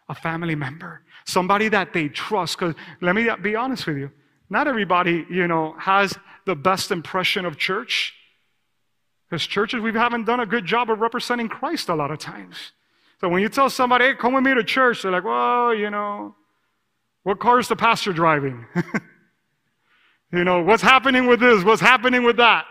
a 0.09 0.15
family 0.15 0.55
member, 0.55 1.03
somebody 1.25 1.69
that 1.69 1.93
they 1.93 2.09
trust. 2.09 2.57
Because 2.57 2.75
let 3.01 3.15
me 3.15 3.29
be 3.41 3.55
honest 3.55 3.85
with 3.85 3.97
you. 3.97 4.11
Not 4.49 4.67
everybody, 4.67 5.25
you 5.29 5.47
know, 5.47 5.75
has 5.77 6.17
the 6.45 6.55
best 6.55 6.91
impression 6.91 7.45
of 7.45 7.57
church. 7.57 8.13
Because 9.29 9.45
churches, 9.45 9.81
we 9.81 9.91
haven't 9.91 10.25
done 10.25 10.39
a 10.39 10.45
good 10.45 10.65
job 10.65 10.89
of 10.89 10.99
representing 10.99 11.49
Christ 11.49 11.89
a 11.89 11.95
lot 11.95 12.11
of 12.11 12.19
times. 12.19 12.71
So 13.19 13.27
when 13.27 13.41
you 13.41 13.49
tell 13.49 13.69
somebody, 13.69 14.05
hey, 14.05 14.15
come 14.15 14.33
with 14.33 14.43
me 14.43 14.53
to 14.53 14.63
church, 14.63 15.01
they're 15.01 15.11
like, 15.11 15.23
well, 15.23 15.73
you 15.73 15.89
know, 15.89 16.35
what 17.23 17.39
car 17.39 17.59
is 17.59 17.67
the 17.67 17.75
pastor 17.75 18.13
driving? 18.13 18.65
you 20.31 20.43
know, 20.43 20.61
what's 20.61 20.83
happening 20.83 21.27
with 21.27 21.39
this? 21.39 21.63
What's 21.63 21.81
happening 21.81 22.23
with 22.23 22.37
that? 22.37 22.65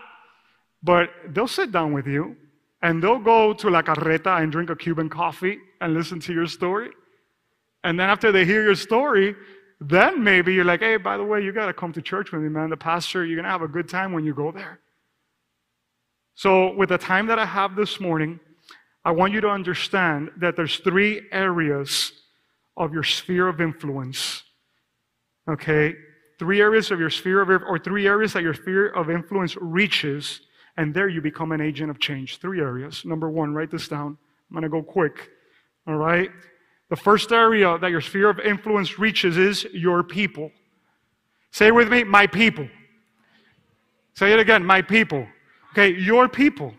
But 0.81 1.11
they'll 1.27 1.47
sit 1.47 1.71
down 1.71 1.93
with 1.93 2.07
you 2.07 2.35
and 2.81 3.03
they'll 3.03 3.19
go 3.19 3.53
to 3.53 3.69
La 3.69 3.81
Carreta 3.81 4.41
and 4.41 4.51
drink 4.51 4.69
a 4.69 4.75
Cuban 4.75 5.09
coffee 5.09 5.59
and 5.81 5.93
listen 5.93 6.19
to 6.21 6.33
your 6.33 6.47
story. 6.47 6.89
And 7.83 7.99
then 7.99 8.09
after 8.09 8.31
they 8.31 8.45
hear 8.45 8.63
your 8.63 8.75
story, 8.75 9.35
then 9.79 10.23
maybe 10.23 10.53
you're 10.53 10.65
like, 10.65 10.79
hey, 10.79 10.97
by 10.97 11.17
the 11.17 11.23
way, 11.23 11.43
you 11.43 11.51
got 11.51 11.67
to 11.67 11.73
come 11.73 11.93
to 11.93 12.01
church 12.01 12.31
with 12.31 12.41
me, 12.41 12.49
man. 12.49 12.69
The 12.69 12.77
pastor, 12.77 13.25
you're 13.25 13.35
going 13.35 13.45
to 13.45 13.51
have 13.51 13.61
a 13.61 13.67
good 13.67 13.87
time 13.87 14.11
when 14.11 14.25
you 14.25 14.33
go 14.33 14.51
there. 14.51 14.79
So, 16.37 16.71
with 16.75 16.89
the 16.89 16.99
time 16.99 17.25
that 17.27 17.39
I 17.39 17.47
have 17.47 17.75
this 17.75 17.99
morning, 17.99 18.39
I 19.03 19.09
want 19.09 19.33
you 19.33 19.41
to 19.41 19.49
understand 19.49 20.29
that 20.37 20.55
there's 20.55 20.77
three 20.77 21.23
areas 21.31 22.11
of 22.77 22.93
your 22.93 23.01
sphere 23.01 23.47
of 23.47 23.59
influence. 23.59 24.43
Okay? 25.49 25.95
Three 26.37 26.61
areas 26.61 26.91
of 26.91 26.99
your 26.99 27.09
sphere 27.09 27.41
of, 27.41 27.49
or 27.49 27.79
three 27.79 28.05
areas 28.05 28.33
that 28.33 28.43
your 28.43 28.53
sphere 28.53 28.89
of 28.89 29.09
influence 29.09 29.57
reaches, 29.59 30.41
and 30.77 30.93
there 30.93 31.09
you 31.09 31.21
become 31.21 31.53
an 31.53 31.59
agent 31.59 31.89
of 31.89 31.99
change. 31.99 32.37
Three 32.37 32.59
areas. 32.59 33.03
Number 33.03 33.31
one, 33.31 33.55
write 33.55 33.71
this 33.71 33.87
down. 33.87 34.15
I'm 34.55 34.61
to 34.61 34.69
go 34.69 34.83
quick. 34.83 35.31
All 35.87 35.95
right? 35.95 36.29
The 36.91 36.95
first 36.95 37.31
area 37.31 37.79
that 37.79 37.89
your 37.89 38.01
sphere 38.01 38.29
of 38.29 38.39
influence 38.41 38.99
reaches 38.99 39.37
is 39.37 39.63
your 39.73 40.03
people. 40.03 40.51
Say 41.49 41.71
with 41.71 41.89
me, 41.89 42.03
my 42.03 42.27
people. 42.27 42.69
Say 44.13 44.33
it 44.33 44.39
again, 44.39 44.63
my 44.63 44.83
people. 44.83 45.27
Okay, 45.77 45.95
your 45.95 46.27
people. 46.27 46.73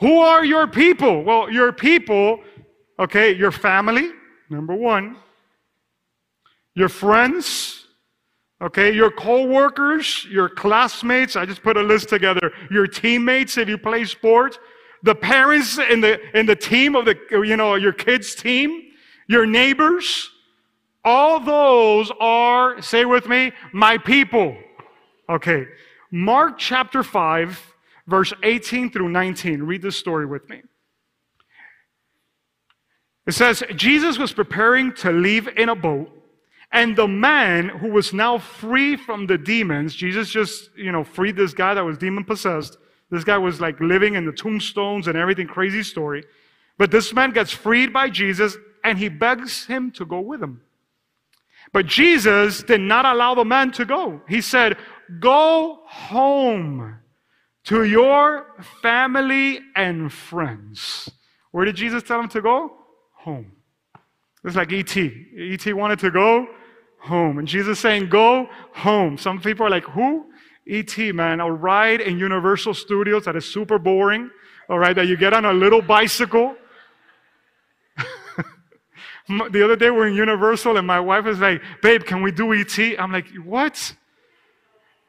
Who 0.00 0.18
are 0.18 0.46
your 0.46 0.66
people? 0.66 1.22
Well, 1.24 1.50
your 1.50 1.72
people, 1.72 2.40
okay, 2.98 3.34
your 3.34 3.52
family, 3.52 4.12
number 4.48 4.74
one, 4.74 5.16
your 6.74 6.88
friends, 6.88 7.84
okay, 8.62 8.94
your 8.94 9.10
co-workers, 9.10 10.26
your 10.30 10.48
classmates, 10.48 11.36
I 11.36 11.44
just 11.44 11.62
put 11.62 11.76
a 11.76 11.82
list 11.82 12.08
together, 12.08 12.50
your 12.70 12.86
teammates 12.86 13.58
if 13.58 13.68
you 13.68 13.76
play 13.76 14.06
sports, 14.06 14.58
the 15.02 15.14
parents 15.14 15.76
in 15.76 16.00
the 16.00 16.18
in 16.34 16.46
the 16.46 16.56
team 16.56 16.96
of 16.96 17.04
the 17.04 17.18
you 17.30 17.58
know 17.58 17.74
your 17.74 17.92
kids 17.92 18.34
team, 18.34 18.84
your 19.28 19.44
neighbors, 19.44 20.30
all 21.04 21.40
those 21.40 22.10
are, 22.20 22.80
say 22.80 23.04
with 23.04 23.28
me, 23.28 23.52
my 23.74 23.98
people. 23.98 24.56
Okay. 25.28 25.66
Mark 26.10 26.56
chapter 26.56 27.02
5, 27.02 27.73
verse 28.06 28.32
18 28.42 28.90
through 28.90 29.08
19. 29.08 29.62
Read 29.62 29.82
this 29.82 29.96
story 29.96 30.26
with 30.26 30.48
me. 30.48 30.62
It 33.26 33.32
says, 33.32 33.62
Jesus 33.74 34.18
was 34.18 34.32
preparing 34.32 34.92
to 34.96 35.10
leave 35.10 35.48
in 35.56 35.70
a 35.70 35.74
boat, 35.74 36.10
and 36.70 36.94
the 36.94 37.08
man 37.08 37.68
who 37.68 37.88
was 37.88 38.12
now 38.12 38.36
free 38.36 38.96
from 38.96 39.26
the 39.26 39.38
demons, 39.38 39.94
Jesus 39.94 40.28
just, 40.28 40.70
you 40.76 40.92
know, 40.92 41.04
freed 41.04 41.36
this 41.36 41.54
guy 41.54 41.72
that 41.72 41.84
was 41.84 41.96
demon 41.96 42.24
possessed. 42.24 42.76
This 43.10 43.24
guy 43.24 43.38
was 43.38 43.60
like 43.60 43.80
living 43.80 44.14
in 44.14 44.26
the 44.26 44.32
tombstones 44.32 45.08
and 45.08 45.16
everything, 45.16 45.46
crazy 45.46 45.82
story. 45.82 46.24
But 46.76 46.90
this 46.90 47.14
man 47.14 47.30
gets 47.30 47.52
freed 47.52 47.92
by 47.92 48.10
Jesus, 48.10 48.56
and 48.82 48.98
he 48.98 49.08
begs 49.08 49.64
him 49.66 49.90
to 49.92 50.04
go 50.04 50.20
with 50.20 50.42
him. 50.42 50.60
But 51.72 51.86
Jesus 51.86 52.62
did 52.62 52.80
not 52.80 53.06
allow 53.06 53.34
the 53.34 53.44
man 53.44 53.72
to 53.72 53.84
go. 53.84 54.20
He 54.28 54.40
said, 54.40 54.76
Go 55.20 55.80
home 55.86 56.98
to 57.64 57.84
your 57.84 58.46
family 58.82 59.60
and 59.74 60.12
friends. 60.12 61.10
Where 61.50 61.64
did 61.64 61.76
Jesus 61.76 62.02
tell 62.02 62.20
him 62.20 62.28
to 62.28 62.42
go? 62.42 62.72
Home. 63.18 63.52
It's 64.44 64.56
like 64.56 64.72
E.T. 64.72 65.00
E.T. 65.36 65.72
wanted 65.72 65.98
to 66.00 66.10
go 66.10 66.46
home. 66.98 67.38
And 67.38 67.48
Jesus 67.48 67.78
saying, 67.78 68.08
Go 68.08 68.48
home. 68.72 69.16
Some 69.16 69.40
people 69.40 69.66
are 69.66 69.70
like, 69.70 69.84
Who? 69.84 70.26
E.T., 70.66 71.12
man. 71.12 71.40
A 71.40 71.50
ride 71.50 72.00
in 72.00 72.18
Universal 72.18 72.74
Studios 72.74 73.24
that 73.24 73.36
is 73.36 73.44
super 73.46 73.78
boring. 73.78 74.30
All 74.68 74.78
right, 74.78 74.94
that 74.94 75.06
you 75.06 75.16
get 75.16 75.32
on 75.32 75.44
a 75.44 75.52
little 75.52 75.82
bicycle 75.82 76.56
the 79.28 79.64
other 79.64 79.76
day 79.76 79.90
we're 79.90 80.08
in 80.08 80.14
Universal 80.14 80.76
and 80.76 80.86
my 80.86 81.00
wife 81.00 81.26
is 81.26 81.38
like, 81.40 81.62
babe, 81.82 82.04
can 82.04 82.22
we 82.22 82.30
do 82.30 82.52
ET? 82.54 82.78
I'm 82.98 83.12
like, 83.12 83.26
what? 83.44 83.94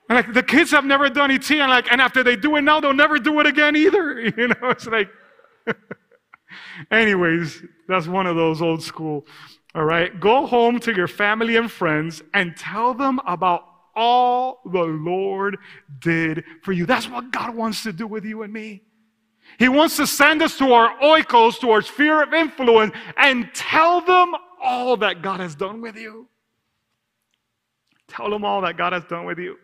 I'm 0.10 0.18
like, 0.18 0.34
the 0.34 0.44
kids 0.44 0.72
have 0.72 0.86
never 0.86 1.10
done 1.10 1.32
ET. 1.32 1.50
And 1.50 1.70
like, 1.70 1.92
and 1.92 2.00
after 2.00 2.24
they 2.24 2.36
do 2.36 2.56
it 2.56 2.62
now, 2.62 2.80
they'll 2.80 2.94
never 2.94 3.18
do 3.18 3.40
it 3.40 3.46
again 3.48 3.76
either. 3.76 4.20
You 4.38 4.48
know, 4.50 4.70
it's 4.70 4.86
like, 4.88 5.10
anyways, 6.92 7.64
that's 7.88 8.08
one 8.08 8.28
of 8.28 8.36
those 8.36 8.62
old 8.62 8.84
school. 8.84 9.26
All 9.74 9.84
right. 9.84 10.18
Go 10.20 10.46
home 10.46 10.80
to 10.82 10.96
your 10.96 11.08
family 11.08 11.56
and 11.56 11.72
friends 11.72 12.22
and 12.34 12.56
tell 12.56 12.94
them 12.94 13.20
about 13.26 13.66
all 13.96 14.62
the 14.66 14.84
Lord 14.84 15.58
did 16.00 16.44
for 16.62 16.72
you. 16.72 16.86
That's 16.86 17.10
what 17.10 17.32
God 17.32 17.56
wants 17.56 17.84
to 17.84 17.94
do 17.94 18.08
with 18.08 18.26
you 18.26 18.44
and 18.44 18.54
me. 18.54 18.84
He 19.58 19.70
wants 19.70 19.96
to 19.98 20.08
send 20.08 20.42
us 20.42 20.58
to 20.58 20.74
our 20.74 20.98
oikos, 21.00 21.60
to 21.62 21.72
our 21.72 21.82
sphere 21.82 22.22
of 22.22 22.34
influence, 22.34 22.94
and 23.18 23.50
tell 23.54 24.02
them 24.02 24.34
all 24.62 24.98
that 24.98 25.22
God 25.22 25.40
has 25.40 25.56
done 25.56 25.82
with 25.82 25.96
you. 25.96 26.28
Tell 28.08 28.30
them 28.30 28.44
all 28.44 28.62
that 28.62 28.78
God 28.78 28.94
has 28.94 29.04
done 29.06 29.26
with 29.26 29.40
you. 29.40 29.58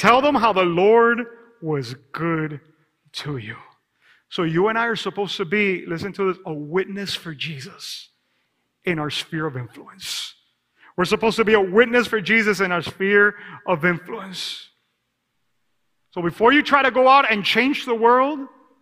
Tell 0.00 0.22
them 0.22 0.34
how 0.34 0.54
the 0.54 0.62
Lord 0.62 1.26
was 1.60 1.92
good 2.12 2.58
to 3.12 3.36
you. 3.36 3.56
So 4.30 4.44
you 4.44 4.68
and 4.68 4.78
I 4.78 4.86
are 4.86 4.96
supposed 4.96 5.36
to 5.36 5.44
be, 5.44 5.84
listen 5.84 6.14
to 6.14 6.32
this, 6.32 6.42
a 6.46 6.54
witness 6.54 7.14
for 7.14 7.34
Jesus 7.34 8.08
in 8.86 8.98
our 8.98 9.10
sphere 9.10 9.46
of 9.46 9.58
influence. 9.58 10.36
We're 10.96 11.04
supposed 11.04 11.36
to 11.36 11.44
be 11.44 11.52
a 11.52 11.60
witness 11.60 12.06
for 12.06 12.18
Jesus 12.18 12.60
in 12.60 12.72
our 12.72 12.80
sphere 12.80 13.34
of 13.68 13.84
influence. 13.84 14.70
So 16.12 16.22
before 16.22 16.54
you 16.54 16.62
try 16.62 16.82
to 16.82 16.90
go 16.90 17.06
out 17.06 17.30
and 17.30 17.44
change 17.44 17.84
the 17.84 17.94
world, 17.94 18.38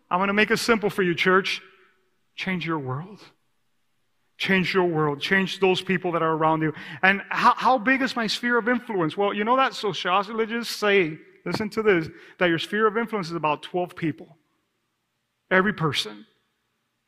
I'm 0.09 0.21
going 0.21 0.29
to 0.29 0.35
make 0.35 0.53
it 0.53 0.59
simple 0.59 0.89
for 0.89 1.03
you, 1.03 1.17
church. 1.17 1.61
Change 2.37 2.65
your 2.65 2.79
world. 2.79 3.19
Change 4.39 4.73
your 4.73 4.85
world. 4.85 5.21
Change 5.21 5.59
those 5.59 5.83
people 5.83 6.13
that 6.13 6.23
are 6.23 6.33
around 6.33 6.63
you. 6.63 6.73
And 7.03 7.23
how, 7.29 7.55
how 7.57 7.77
big 7.77 8.03
is 8.03 8.15
my 8.15 8.29
sphere 8.29 8.57
of 8.57 8.69
influence? 8.69 9.17
Well, 9.17 9.35
you 9.35 9.45
know 9.45 9.57
that 9.57 9.75
sociologists 9.75 10.75
say, 10.75 11.19
listen 11.45 11.69
to 11.71 11.83
this, 11.83 12.09
that 12.39 12.47
your 12.47 12.61
sphere 12.61 12.87
of 12.87 12.97
influence 12.97 13.29
is 13.29 13.35
about 13.35 13.63
12 13.63 13.97
people. 13.97 14.39
Every 15.51 15.73
person. 15.73 16.25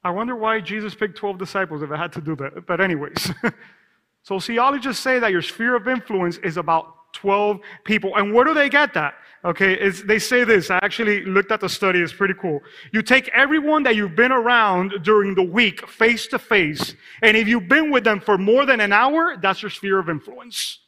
I 0.03 0.11
wonder 0.11 0.35
why 0.35 0.61
Jesus 0.61 0.95
picked 0.95 1.17
12 1.17 1.39
disciples 1.39 1.83
if 1.83 1.91
it 1.91 1.97
had 1.97 2.13
to 2.15 2.21
do 2.21 2.35
that. 2.37 2.67
But, 2.67 2.81
anyways, 2.81 3.31
sociologists 4.23 5.03
say 5.03 5.21
that 5.21 5.31
your 5.31 5.43
sphere 5.43 5.77
of 5.77 5.87
influence 5.87 6.39
is 6.39 6.57
about 6.57 6.95
12 7.13 7.61
people. 7.85 8.17
And 8.17 8.33
where 8.33 8.45
do 8.45 8.55
they 8.55 8.69
get 8.69 8.95
that? 8.95 9.15
Okay, 9.43 9.89
they 9.89 10.19
say 10.19 10.45
this. 10.45 10.71
I 10.71 10.79
actually 10.83 11.25
looked 11.25 11.51
at 11.51 11.61
the 11.61 11.69
study. 11.69 12.01
It's 12.01 12.13
pretty 12.13 12.35
cool. 12.35 12.61
You 12.93 13.01
take 13.01 13.29
everyone 13.29 13.83
that 13.85 13.97
you've 13.97 14.15
been 14.15 14.33
around 14.33 14.93
during 15.03 15.35
the 15.35 15.43
week 15.43 15.89
face 15.89 16.27
to 16.29 16.39
face, 16.39 16.95
and 17.23 17.37
if 17.37 17.49
you've 17.49 17.69
been 17.69 17.91
with 17.91 18.05
them 18.05 18.21
for 18.21 18.37
more 18.37 18.67
than 18.67 18.81
an 18.81 18.93
hour, 18.93 19.37
that's 19.41 19.63
your 19.63 19.71
sphere 19.71 19.99
of 19.99 20.11
influence. 20.11 20.81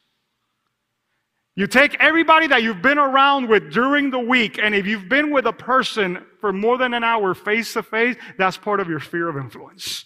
You 1.55 1.67
take 1.67 1.95
everybody 1.99 2.47
that 2.47 2.63
you've 2.63 2.81
been 2.81 2.97
around 2.97 3.47
with 3.47 3.71
during 3.71 4.11
the 4.11 4.19
week, 4.19 4.59
and 4.61 4.73
if 4.73 4.85
you've 4.85 5.09
been 5.09 5.31
with 5.31 5.45
a 5.45 5.53
person 5.53 6.23
for 6.39 6.51
more 6.51 6.77
than 6.77 6.93
an 6.93 7.03
hour 7.03 7.33
face 7.33 7.73
to 7.73 7.83
face, 7.83 8.15
that's 8.37 8.57
part 8.57 8.79
of 8.79 8.87
your 8.87 8.99
sphere 8.99 9.29
of 9.29 9.37
influence. 9.37 10.05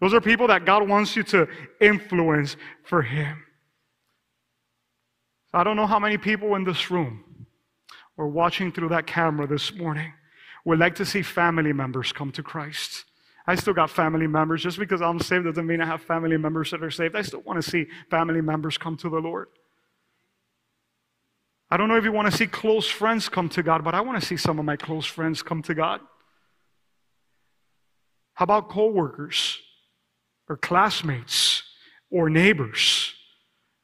Those 0.00 0.12
are 0.12 0.20
people 0.20 0.48
that 0.48 0.64
God 0.64 0.88
wants 0.88 1.16
you 1.16 1.22
to 1.24 1.48
influence 1.80 2.56
for 2.84 3.02
Him. 3.02 3.45
I 5.52 5.64
don't 5.64 5.76
know 5.76 5.86
how 5.86 5.98
many 5.98 6.18
people 6.18 6.54
in 6.54 6.64
this 6.64 6.90
room 6.90 7.46
or 8.16 8.28
watching 8.28 8.72
through 8.72 8.90
that 8.90 9.06
camera 9.06 9.46
this 9.46 9.74
morning 9.74 10.12
would 10.64 10.78
like 10.78 10.94
to 10.96 11.04
see 11.04 11.22
family 11.22 11.72
members 11.72 12.12
come 12.12 12.32
to 12.32 12.42
Christ. 12.42 13.04
I 13.46 13.54
still 13.54 13.74
got 13.74 13.90
family 13.90 14.26
members. 14.26 14.62
Just 14.62 14.78
because 14.78 15.00
I'm 15.00 15.20
saved 15.20 15.44
doesn't 15.44 15.66
mean 15.66 15.80
I 15.80 15.86
have 15.86 16.02
family 16.02 16.36
members 16.36 16.72
that 16.72 16.82
are 16.82 16.90
saved. 16.90 17.14
I 17.14 17.22
still 17.22 17.42
want 17.42 17.62
to 17.62 17.70
see 17.70 17.86
family 18.10 18.40
members 18.40 18.76
come 18.76 18.96
to 18.98 19.08
the 19.08 19.18
Lord. 19.18 19.48
I 21.70 21.76
don't 21.76 21.88
know 21.88 21.96
if 21.96 22.04
you 22.04 22.12
want 22.12 22.30
to 22.30 22.36
see 22.36 22.46
close 22.46 22.88
friends 22.88 23.28
come 23.28 23.48
to 23.50 23.62
God, 23.62 23.84
but 23.84 23.94
I 23.94 24.00
want 24.00 24.20
to 24.20 24.26
see 24.26 24.36
some 24.36 24.58
of 24.58 24.64
my 24.64 24.76
close 24.76 25.06
friends 25.06 25.42
come 25.42 25.62
to 25.62 25.74
God. 25.74 26.00
How 28.34 28.44
about 28.44 28.68
coworkers 28.68 29.58
or 30.48 30.56
classmates 30.56 31.62
or 32.10 32.28
neighbors? 32.28 33.15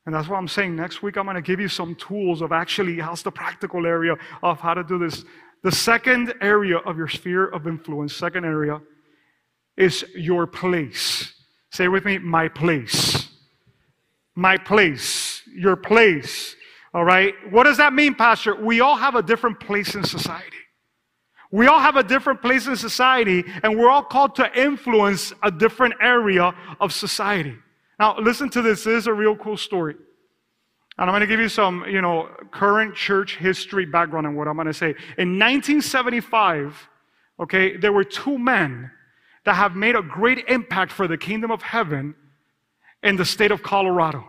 And 0.04 0.14
that's 0.14 0.28
what 0.28 0.36
I'm 0.36 0.48
saying 0.48 0.74
next 0.74 1.02
week 1.02 1.16
I'm 1.16 1.24
going 1.24 1.36
to 1.36 1.42
give 1.42 1.60
you 1.60 1.68
some 1.68 1.94
tools 1.94 2.42
of 2.42 2.50
actually 2.50 2.98
how's 2.98 3.22
the 3.22 3.30
practical 3.30 3.86
area 3.86 4.16
of 4.42 4.60
how 4.60 4.74
to 4.74 4.82
do 4.82 4.98
this. 4.98 5.24
The 5.62 5.70
second 5.70 6.34
area 6.40 6.78
of 6.78 6.96
your 6.96 7.08
sphere 7.08 7.46
of 7.46 7.66
influence, 7.68 8.14
second 8.14 8.44
area, 8.44 8.80
is 9.76 10.04
your 10.14 10.46
place. 10.46 11.32
Say 11.70 11.88
with 11.88 12.04
me, 12.04 12.18
my 12.18 12.48
place. 12.48 13.28
My 14.34 14.56
place. 14.56 15.42
Your 15.54 15.76
place. 15.76 16.56
All 16.92 17.04
right? 17.04 17.34
What 17.50 17.64
does 17.64 17.76
that 17.76 17.92
mean, 17.92 18.14
Pastor? 18.14 18.56
We 18.56 18.80
all 18.80 18.96
have 18.96 19.14
a 19.14 19.22
different 19.22 19.60
place 19.60 19.94
in 19.94 20.04
society. 20.04 20.56
We 21.52 21.66
all 21.66 21.78
have 21.78 21.96
a 21.96 22.02
different 22.02 22.40
place 22.40 22.66
in 22.66 22.76
society, 22.76 23.44
and 23.62 23.78
we're 23.78 23.90
all 23.90 24.02
called 24.02 24.34
to 24.36 24.58
influence 24.58 25.34
a 25.42 25.50
different 25.50 25.94
area 26.00 26.54
of 26.80 26.92
society. 26.92 27.56
Now, 28.02 28.18
listen 28.18 28.48
to 28.50 28.62
this. 28.62 28.82
This 28.82 29.02
is 29.02 29.06
a 29.06 29.12
real 29.12 29.36
cool 29.36 29.56
story. 29.56 29.94
And 30.98 31.08
I'm 31.08 31.12
going 31.12 31.20
to 31.20 31.26
give 31.28 31.38
you 31.38 31.48
some, 31.48 31.84
you 31.88 32.02
know, 32.02 32.28
current 32.50 32.96
church 32.96 33.36
history 33.36 33.86
background 33.86 34.26
on 34.26 34.34
what 34.34 34.48
I'm 34.48 34.56
going 34.56 34.66
to 34.66 34.74
say. 34.74 34.96
In 35.18 35.38
1975, 35.38 36.88
okay, 37.38 37.76
there 37.76 37.92
were 37.92 38.02
two 38.02 38.40
men 38.40 38.90
that 39.44 39.54
have 39.54 39.76
made 39.76 39.94
a 39.94 40.02
great 40.02 40.46
impact 40.48 40.90
for 40.90 41.06
the 41.06 41.16
kingdom 41.16 41.52
of 41.52 41.62
heaven 41.62 42.16
in 43.04 43.14
the 43.14 43.24
state 43.24 43.52
of 43.52 43.62
Colorado. 43.62 44.26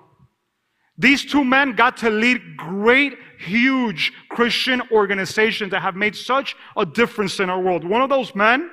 These 0.96 1.26
two 1.26 1.44
men 1.44 1.72
got 1.72 1.98
to 1.98 2.12
lead 2.12 2.56
great, 2.56 3.18
huge 3.40 4.14
Christian 4.30 4.84
organizations 4.92 5.72
that 5.72 5.82
have 5.82 5.96
made 5.96 6.16
such 6.16 6.56
a 6.78 6.86
difference 6.86 7.40
in 7.40 7.50
our 7.50 7.60
world. 7.60 7.84
One 7.84 8.04
of 8.04 8.12
those 8.12 8.36
men 8.36 8.70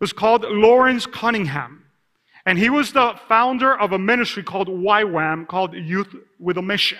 was 0.00 0.12
called 0.12 0.44
Lawrence 0.44 1.06
Cunningham. 1.06 1.83
And 2.46 2.58
he 2.58 2.68
was 2.70 2.92
the 2.92 3.14
founder 3.28 3.78
of 3.78 3.92
a 3.92 3.98
ministry 3.98 4.42
called 4.42 4.68
YWAM, 4.68 5.46
called 5.48 5.74
Youth 5.74 6.14
with 6.38 6.58
a 6.58 6.62
Mission, 6.62 6.98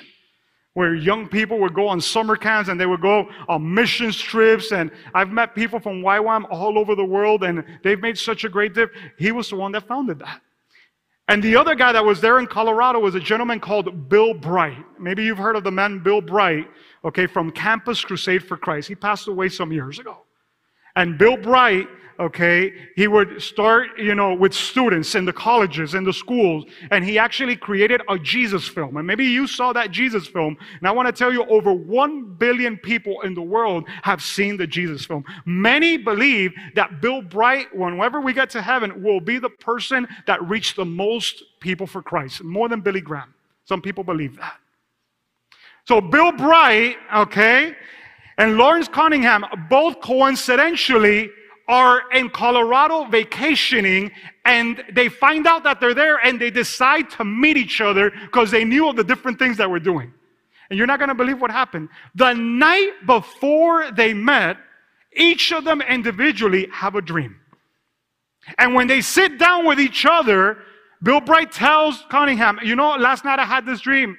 where 0.72 0.94
young 0.94 1.28
people 1.28 1.58
would 1.60 1.74
go 1.74 1.86
on 1.86 2.00
summer 2.00 2.36
camps 2.36 2.70
and 2.70 2.80
they 2.80 2.86
would 2.86 3.02
go 3.02 3.28
on 3.48 3.74
mission 3.74 4.10
trips. 4.10 4.72
And 4.72 4.90
I've 5.12 5.30
met 5.30 5.54
people 5.54 5.78
from 5.78 6.02
YWAM 6.02 6.46
all 6.50 6.78
over 6.78 6.94
the 6.94 7.04
world, 7.04 7.44
and 7.44 7.64
they've 7.82 8.00
made 8.00 8.16
such 8.16 8.44
a 8.44 8.48
great 8.48 8.74
difference. 8.74 9.12
He 9.18 9.32
was 9.32 9.50
the 9.50 9.56
one 9.56 9.72
that 9.72 9.86
founded 9.86 10.18
that. 10.20 10.40
And 11.28 11.42
the 11.42 11.56
other 11.56 11.74
guy 11.74 11.92
that 11.92 12.04
was 12.04 12.20
there 12.20 12.38
in 12.38 12.46
Colorado 12.46 12.98
was 12.98 13.14
a 13.14 13.20
gentleman 13.20 13.58
called 13.58 14.08
Bill 14.10 14.34
Bright. 14.34 14.84
Maybe 14.98 15.24
you've 15.24 15.38
heard 15.38 15.56
of 15.56 15.64
the 15.64 15.70
man 15.70 16.00
Bill 16.00 16.20
Bright, 16.20 16.68
okay, 17.04 17.26
from 17.26 17.50
Campus 17.50 18.04
Crusade 18.04 18.44
for 18.44 18.58
Christ. 18.58 18.88
He 18.88 18.94
passed 18.94 19.28
away 19.28 19.48
some 19.48 19.72
years 19.72 19.98
ago. 19.98 20.18
And 20.96 21.16
Bill 21.16 21.36
Bright 21.36 21.88
okay, 22.18 22.72
he 22.96 23.08
would 23.08 23.42
start, 23.42 23.98
you 23.98 24.14
know, 24.14 24.34
with 24.34 24.54
students 24.54 25.14
in 25.14 25.24
the 25.24 25.32
colleges, 25.32 25.94
in 25.94 26.04
the 26.04 26.12
schools, 26.12 26.64
and 26.90 27.04
he 27.04 27.18
actually 27.18 27.56
created 27.56 28.02
a 28.08 28.18
Jesus 28.18 28.68
film. 28.68 28.96
And 28.96 29.06
maybe 29.06 29.24
you 29.24 29.46
saw 29.46 29.72
that 29.72 29.90
Jesus 29.90 30.26
film. 30.26 30.56
And 30.78 30.88
I 30.88 30.90
want 30.92 31.06
to 31.06 31.12
tell 31.12 31.32
you, 31.32 31.44
over 31.46 31.72
1 31.72 32.34
billion 32.34 32.76
people 32.76 33.20
in 33.22 33.34
the 33.34 33.42
world 33.42 33.88
have 34.02 34.22
seen 34.22 34.56
the 34.56 34.66
Jesus 34.66 35.04
film. 35.04 35.24
Many 35.44 35.96
believe 35.96 36.52
that 36.74 37.00
Bill 37.00 37.22
Bright, 37.22 37.74
whenever 37.76 38.20
we 38.20 38.32
get 38.32 38.50
to 38.50 38.62
heaven, 38.62 39.02
will 39.02 39.20
be 39.20 39.38
the 39.38 39.50
person 39.50 40.06
that 40.26 40.42
reached 40.48 40.76
the 40.76 40.84
most 40.84 41.42
people 41.60 41.86
for 41.86 42.02
Christ, 42.02 42.42
more 42.42 42.68
than 42.68 42.80
Billy 42.80 43.00
Graham. 43.00 43.34
Some 43.64 43.80
people 43.80 44.04
believe 44.04 44.36
that. 44.36 44.56
So 45.86 46.00
Bill 46.00 46.32
Bright, 46.32 46.96
okay, 47.14 47.74
and 48.38 48.56
Lawrence 48.56 48.88
Cunningham 48.88 49.44
both 49.70 50.00
coincidentally 50.00 51.30
are 51.66 52.10
in 52.12 52.28
Colorado 52.30 53.04
vacationing 53.04 54.10
and 54.44 54.84
they 54.92 55.08
find 55.08 55.46
out 55.46 55.64
that 55.64 55.80
they're 55.80 55.94
there 55.94 56.18
and 56.18 56.40
they 56.40 56.50
decide 56.50 57.10
to 57.10 57.24
meet 57.24 57.56
each 57.56 57.80
other 57.80 58.10
because 58.10 58.50
they 58.50 58.64
knew 58.64 58.88
of 58.88 58.96
the 58.96 59.04
different 59.04 59.38
things 59.38 59.56
that 59.56 59.70
we're 59.70 59.78
doing. 59.78 60.12
And 60.68 60.78
you're 60.78 60.86
not 60.86 60.98
going 60.98 61.08
to 61.08 61.14
believe 61.14 61.40
what 61.40 61.50
happened. 61.50 61.88
The 62.14 62.34
night 62.34 62.92
before 63.06 63.90
they 63.90 64.12
met, 64.12 64.58
each 65.16 65.52
of 65.52 65.64
them 65.64 65.80
individually 65.80 66.68
have 66.72 66.94
a 66.94 67.02
dream. 67.02 67.36
And 68.58 68.74
when 68.74 68.86
they 68.86 69.00
sit 69.00 69.38
down 69.38 69.66
with 69.66 69.80
each 69.80 70.04
other, 70.04 70.58
Bill 71.02 71.20
Bright 71.20 71.52
tells 71.52 72.02
Cunningham, 72.10 72.58
you 72.62 72.76
know, 72.76 72.96
last 72.96 73.24
night 73.24 73.38
I 73.38 73.44
had 73.44 73.64
this 73.64 73.80
dream. 73.80 74.16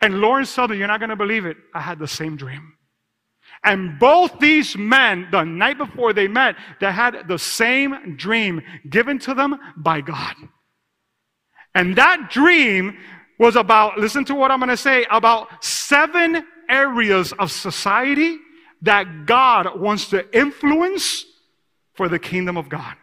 And 0.00 0.20
Lawrence 0.20 0.50
Southern, 0.50 0.78
you're 0.78 0.88
not 0.88 1.00
going 1.00 1.10
to 1.10 1.16
believe 1.16 1.46
it. 1.46 1.56
I 1.74 1.80
had 1.80 1.98
the 1.98 2.08
same 2.08 2.36
dream. 2.36 2.74
And 3.62 3.98
both 3.98 4.38
these 4.38 4.76
men, 4.76 5.28
the 5.30 5.44
night 5.44 5.76
before 5.76 6.12
they 6.12 6.28
met, 6.28 6.56
they 6.80 6.90
had 6.90 7.28
the 7.28 7.38
same 7.38 8.16
dream 8.16 8.62
given 8.88 9.18
to 9.20 9.34
them 9.34 9.58
by 9.76 10.00
God. 10.00 10.34
And 11.74 11.96
that 11.96 12.30
dream 12.30 12.96
was 13.38 13.56
about, 13.56 13.98
listen 13.98 14.24
to 14.26 14.34
what 14.34 14.50
I'm 14.50 14.58
going 14.58 14.70
to 14.70 14.76
say, 14.76 15.06
about 15.10 15.62
seven 15.64 16.44
areas 16.68 17.32
of 17.32 17.52
society 17.52 18.38
that 18.82 19.26
God 19.26 19.78
wants 19.78 20.08
to 20.10 20.36
influence 20.36 21.26
for 21.94 22.08
the 22.08 22.18
kingdom 22.18 22.56
of 22.56 22.68
God. 22.68 22.96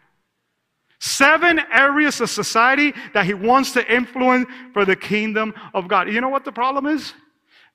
Seven 1.00 1.60
areas 1.72 2.20
of 2.20 2.30
society 2.32 2.94
that 3.14 3.26
he 3.26 3.36
wants 3.36 3.74
to 3.74 3.94
influence 3.94 4.50
for 4.74 4.86
the 4.86 4.96
kingdom 4.96 5.54
of 5.76 5.88
God. 5.88 6.12
You 6.12 6.20
know 6.22 6.30
what 6.30 6.46
the 6.46 6.52
problem 6.52 6.88
is? 6.88 7.14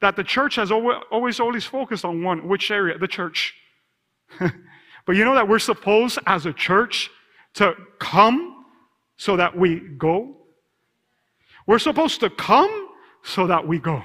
That 0.03 0.17
the 0.17 0.25
church 0.25 0.57
has 0.57 0.71
always, 0.71 1.41
always 1.41 1.65
focused 1.65 2.05
on 2.05 2.23
one. 2.23 2.47
Which 2.47 2.71
area? 2.71 2.99
The 2.99 3.09
church. 3.09 3.55
but 4.39 5.17
you 5.17 5.25
know 5.25 5.35
that 5.35 5.49
we're 5.49 5.59
supposed 5.59 6.19
as 6.27 6.45
a 6.45 6.53
church 6.53 7.11
to 7.55 7.75
come 7.99 8.65
so 9.17 9.37
that 9.37 9.57
we 9.57 9.81
go? 9.81 10.37
We're 11.67 11.79
supposed 11.79 12.21
to 12.21 12.31
come 12.31 12.89
so 13.23 13.47
that 13.47 13.67
we 13.67 13.79
go. 13.79 14.03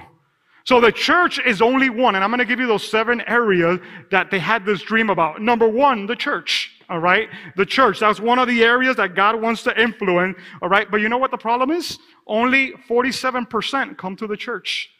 So 0.64 0.80
the 0.80 0.92
church 0.92 1.40
is 1.44 1.62
only 1.62 1.88
one, 1.90 2.14
and 2.14 2.22
I'm 2.22 2.30
going 2.30 2.38
to 2.38 2.44
give 2.44 2.60
you 2.60 2.66
those 2.66 2.88
seven 2.88 3.22
areas 3.22 3.80
that 4.10 4.30
they 4.30 4.38
had 4.38 4.64
this 4.64 4.82
dream 4.82 5.10
about. 5.10 5.40
Number 5.40 5.66
one, 5.66 6.06
the 6.06 6.14
church. 6.14 6.70
All 6.88 7.00
right? 7.00 7.28
The 7.56 7.66
church. 7.66 8.00
That's 8.00 8.20
one 8.20 8.38
of 8.38 8.48
the 8.48 8.62
areas 8.62 8.96
that 8.96 9.14
God 9.14 9.40
wants 9.40 9.62
to 9.64 9.80
influence. 9.80 10.36
All 10.62 10.68
right? 10.68 10.88
But 10.90 11.00
you 11.00 11.08
know 11.08 11.18
what 11.18 11.30
the 11.30 11.38
problem 11.38 11.70
is? 11.70 11.98
Only 12.26 12.72
47% 12.88 13.96
come 13.96 14.14
to 14.16 14.26
the 14.26 14.36
church. 14.36 14.90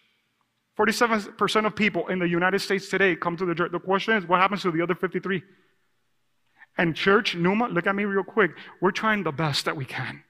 47% 0.79 1.66
of 1.66 1.74
people 1.74 2.07
in 2.07 2.18
the 2.20 2.29
United 2.29 2.61
States 2.61 2.89
today 2.89 3.16
come 3.16 3.37
to 3.37 3.45
the 3.45 3.55
church. 3.55 3.72
The 3.72 3.81
question 3.81 4.14
is, 4.14 4.24
what 4.26 4.41
happens 4.41 4.62
to 4.62 4.70
the 4.70 4.81
other 4.81 4.95
53? 4.95 5.43
And 6.76 6.95
church, 6.95 7.35
Numa, 7.35 7.66
look 7.68 7.89
at 7.89 7.97
me 7.97 8.05
real 8.05 8.22
quick. 8.22 8.53
We're 8.81 8.93
trying 8.93 9.24
the 9.24 9.33
best 9.33 9.64
that 9.64 9.76
we 9.76 9.85
can. 9.85 10.22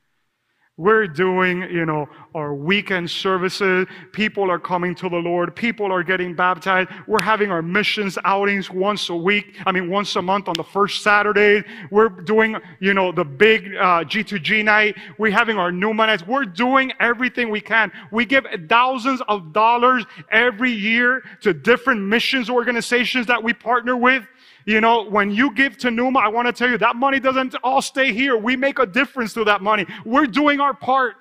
We're 0.78 1.08
doing, 1.08 1.62
you 1.62 1.84
know, 1.84 2.08
our 2.36 2.54
weekend 2.54 3.10
services. 3.10 3.88
People 4.12 4.48
are 4.48 4.60
coming 4.60 4.94
to 4.94 5.08
the 5.08 5.16
Lord. 5.16 5.56
People 5.56 5.90
are 5.90 6.04
getting 6.04 6.36
baptized. 6.36 6.88
We're 7.08 7.20
having 7.20 7.50
our 7.50 7.62
missions 7.62 8.16
outings 8.24 8.70
once 8.70 9.08
a 9.08 9.16
week. 9.16 9.56
I 9.66 9.72
mean, 9.72 9.90
once 9.90 10.14
a 10.14 10.22
month 10.22 10.46
on 10.46 10.54
the 10.54 10.62
first 10.62 11.02
Saturday. 11.02 11.64
We're 11.90 12.08
doing, 12.08 12.56
you 12.78 12.94
know, 12.94 13.10
the 13.10 13.24
big 13.24 13.74
uh, 13.74 14.04
G2G 14.04 14.64
night. 14.64 14.96
We're 15.18 15.32
having 15.32 15.58
our 15.58 15.72
Numa 15.72 16.06
nights. 16.06 16.24
We're 16.24 16.44
doing 16.44 16.92
everything 17.00 17.50
we 17.50 17.60
can. 17.60 17.90
We 18.12 18.24
give 18.24 18.46
thousands 18.68 19.20
of 19.26 19.52
dollars 19.52 20.04
every 20.30 20.70
year 20.70 21.24
to 21.40 21.52
different 21.52 22.02
missions 22.02 22.48
organizations 22.48 23.26
that 23.26 23.42
we 23.42 23.52
partner 23.52 23.96
with. 23.96 24.24
You 24.68 24.82
know, 24.82 25.04
when 25.04 25.30
you 25.30 25.54
give 25.54 25.78
to 25.78 25.90
Numa, 25.90 26.18
I 26.18 26.28
want 26.28 26.46
to 26.46 26.52
tell 26.52 26.68
you 26.68 26.76
that 26.76 26.94
money 26.94 27.18
doesn't 27.18 27.54
all 27.64 27.80
stay 27.80 28.12
here. 28.12 28.36
We 28.36 28.54
make 28.54 28.78
a 28.78 28.84
difference 28.84 29.32
through 29.32 29.46
that 29.46 29.62
money. 29.62 29.86
We're 30.04 30.26
doing 30.26 30.60
our 30.60 30.74
part. 30.74 31.14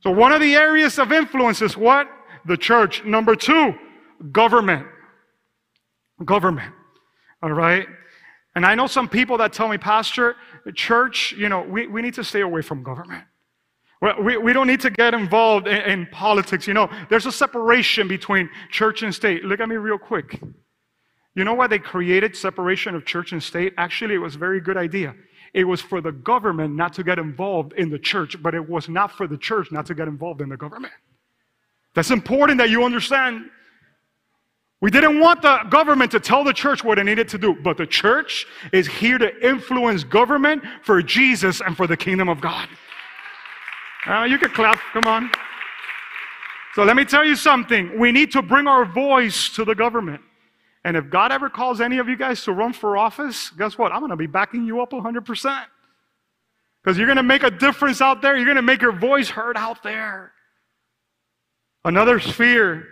So, 0.00 0.10
one 0.10 0.30
of 0.30 0.42
the 0.42 0.54
areas 0.54 0.98
of 0.98 1.10
influence 1.10 1.62
is 1.62 1.74
what? 1.74 2.06
The 2.44 2.58
church. 2.58 3.02
Number 3.02 3.34
two, 3.34 3.74
government. 4.30 4.86
Government. 6.22 6.74
All 7.42 7.52
right? 7.52 7.86
And 8.54 8.66
I 8.66 8.74
know 8.74 8.86
some 8.86 9.08
people 9.08 9.38
that 9.38 9.54
tell 9.54 9.68
me, 9.68 9.78
Pastor, 9.78 10.36
church, 10.74 11.32
you 11.32 11.48
know, 11.48 11.62
we, 11.62 11.86
we 11.86 12.02
need 12.02 12.12
to 12.12 12.24
stay 12.24 12.42
away 12.42 12.60
from 12.60 12.82
government. 12.82 13.24
We, 14.22 14.36
we 14.36 14.52
don't 14.52 14.66
need 14.66 14.82
to 14.82 14.90
get 14.90 15.14
involved 15.14 15.66
in, 15.66 15.80
in 15.80 16.06
politics. 16.12 16.66
You 16.66 16.74
know, 16.74 16.90
there's 17.08 17.24
a 17.24 17.32
separation 17.32 18.06
between 18.06 18.50
church 18.70 19.02
and 19.02 19.14
state. 19.14 19.46
Look 19.46 19.60
at 19.60 19.68
me 19.70 19.76
real 19.76 19.96
quick. 19.96 20.42
You 21.34 21.44
know 21.44 21.54
why 21.54 21.66
they 21.66 21.78
created 21.78 22.36
separation 22.36 22.94
of 22.94 23.04
church 23.04 23.32
and 23.32 23.42
state? 23.42 23.74
Actually, 23.76 24.14
it 24.14 24.18
was 24.18 24.36
a 24.36 24.38
very 24.38 24.60
good 24.60 24.76
idea. 24.76 25.14
It 25.52 25.64
was 25.64 25.80
for 25.80 26.00
the 26.00 26.12
government 26.12 26.74
not 26.74 26.92
to 26.94 27.04
get 27.04 27.18
involved 27.18 27.72
in 27.74 27.90
the 27.90 27.98
church, 27.98 28.40
but 28.42 28.54
it 28.54 28.68
was 28.68 28.88
not 28.88 29.12
for 29.12 29.26
the 29.26 29.38
church 29.38 29.70
not 29.72 29.86
to 29.86 29.94
get 29.94 30.08
involved 30.08 30.40
in 30.40 30.48
the 30.48 30.56
government. 30.56 30.92
That's 31.94 32.10
important 32.10 32.58
that 32.58 32.70
you 32.70 32.84
understand. 32.84 33.50
We 34.80 34.90
didn't 34.90 35.20
want 35.20 35.42
the 35.42 35.60
government 35.70 36.10
to 36.12 36.20
tell 36.20 36.44
the 36.44 36.52
church 36.52 36.84
what 36.84 36.98
it 36.98 37.04
needed 37.04 37.28
to 37.28 37.38
do, 37.38 37.54
but 37.54 37.76
the 37.76 37.86
church 37.86 38.46
is 38.72 38.86
here 38.86 39.16
to 39.18 39.48
influence 39.48 40.04
government 40.04 40.62
for 40.82 41.02
Jesus 41.02 41.60
and 41.60 41.76
for 41.76 41.86
the 41.86 41.96
kingdom 41.96 42.28
of 42.28 42.40
God. 42.40 42.68
Uh, 44.06 44.24
you 44.24 44.38
can 44.38 44.50
clap, 44.50 44.78
come 44.92 45.06
on. 45.06 45.30
So 46.74 46.82
let 46.82 46.96
me 46.96 47.04
tell 47.04 47.24
you 47.24 47.36
something. 47.36 47.98
We 47.98 48.12
need 48.12 48.32
to 48.32 48.42
bring 48.42 48.66
our 48.66 48.84
voice 48.84 49.48
to 49.50 49.64
the 49.64 49.74
government. 49.74 50.20
And 50.84 50.96
if 50.96 51.08
God 51.08 51.32
ever 51.32 51.48
calls 51.48 51.80
any 51.80 51.98
of 51.98 52.08
you 52.08 52.16
guys 52.16 52.44
to 52.44 52.52
run 52.52 52.74
for 52.74 52.96
office, 52.96 53.50
guess 53.50 53.78
what? 53.78 53.90
I'm 53.92 54.00
going 54.00 54.10
to 54.10 54.16
be 54.16 54.26
backing 54.26 54.64
you 54.64 54.82
up 54.82 54.90
100%. 54.90 55.64
Because 56.82 56.98
you're 56.98 57.06
going 57.06 57.16
to 57.16 57.22
make 57.22 57.42
a 57.42 57.50
difference 57.50 58.02
out 58.02 58.20
there. 58.20 58.36
You're 58.36 58.44
going 58.44 58.56
to 58.56 58.62
make 58.62 58.82
your 58.82 58.92
voice 58.92 59.30
heard 59.30 59.56
out 59.56 59.82
there. 59.82 60.32
Another 61.86 62.20
sphere 62.20 62.86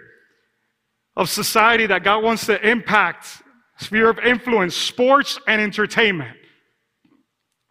of 1.17 1.29
society 1.29 1.87
that 1.87 2.03
God 2.03 2.23
wants 2.25 2.47
to 2.47 2.67
impact, 2.67 3.43
sphere 3.77 4.09
of 4.09 4.19
influence, 4.21 4.75
sports 4.75 5.39
and 5.47 5.61
entertainment. 5.61 6.37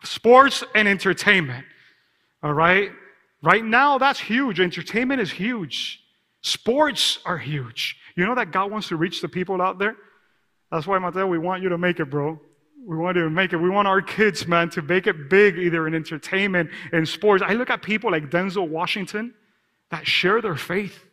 Sports 0.04 0.64
and 0.76 0.88
entertainment. 0.88 1.66
All 2.44 2.54
right? 2.54 2.92
Right 3.42 3.66
now, 3.66 3.98
that's 3.98 4.20
huge. 4.20 4.60
Entertainment 4.60 5.20
is 5.20 5.32
huge. 5.32 6.04
Sports 6.42 7.20
are 7.26 7.40
huge. 7.40 7.98
You 8.16 8.26
know 8.26 8.36
that 8.36 8.52
God 8.52 8.70
wants 8.70 8.90
to 8.90 8.96
reach 8.96 9.22
the 9.22 9.28
people 9.28 9.60
out 9.60 9.80
there? 9.80 9.96
That's 10.72 10.88
why, 10.88 10.98
Mateo, 11.00 11.28
we 11.28 11.38
want 11.38 11.62
you 11.62 11.70
to 11.70 11.78
make 11.78 12.00
it, 12.00 12.06
bro. 12.06 12.40
We 12.86 12.98
want 12.98 13.16
to 13.16 13.30
make 13.30 13.54
it. 13.54 13.58
We 13.58 13.70
want 13.70 13.88
our 13.88 14.02
kids, 14.02 14.48
man, 14.48 14.70
to 14.72 14.82
make 14.82 15.06
it 15.06 15.30
big, 15.30 15.58
either 15.58 15.88
in 15.88 15.94
entertainment, 15.94 16.72
in 16.92 17.06
sports. 17.06 17.44
I 17.46 17.54
look 17.54 17.70
at 17.70 17.82
people 17.82 18.12
like 18.12 18.30
Denzel 18.30 18.68
Washington 18.68 19.34
that 19.92 20.08
share 20.08 20.42
their 20.42 20.56
faith. 20.56 21.06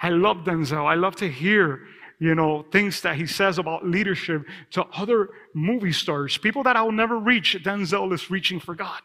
I 0.00 0.08
love 0.08 0.38
Denzel. 0.38 0.86
I 0.86 0.94
love 0.94 1.16
to 1.16 1.28
hear, 1.28 1.82
you 2.18 2.34
know, 2.34 2.64
things 2.72 3.00
that 3.02 3.16
he 3.16 3.26
says 3.26 3.58
about 3.58 3.86
leadership 3.86 4.44
to 4.72 4.84
other 4.86 5.28
movie 5.54 5.92
stars, 5.92 6.38
people 6.38 6.62
that 6.64 6.76
I'll 6.76 6.90
never 6.90 7.18
reach. 7.18 7.56
Denzel 7.62 8.12
is 8.12 8.30
reaching 8.30 8.58
for 8.58 8.74
God. 8.74 9.00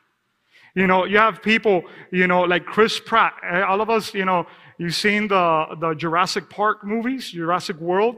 You 0.76 0.88
know, 0.88 1.06
you 1.06 1.18
have 1.18 1.44
people, 1.44 1.84
you 2.10 2.26
know, 2.26 2.42
like 2.42 2.66
Chris 2.66 3.00
Pratt. 3.00 3.34
Eh, 3.44 3.62
all 3.62 3.82
of 3.82 3.90
us, 3.92 4.14
you 4.14 4.26
know, 4.26 4.48
you've 4.80 4.96
seen 4.96 5.28
the, 5.28 5.76
the 5.80 5.94
Jurassic 5.94 6.50
Park 6.50 6.84
movies, 6.84 7.30
Jurassic 7.30 7.78
World. 7.78 8.16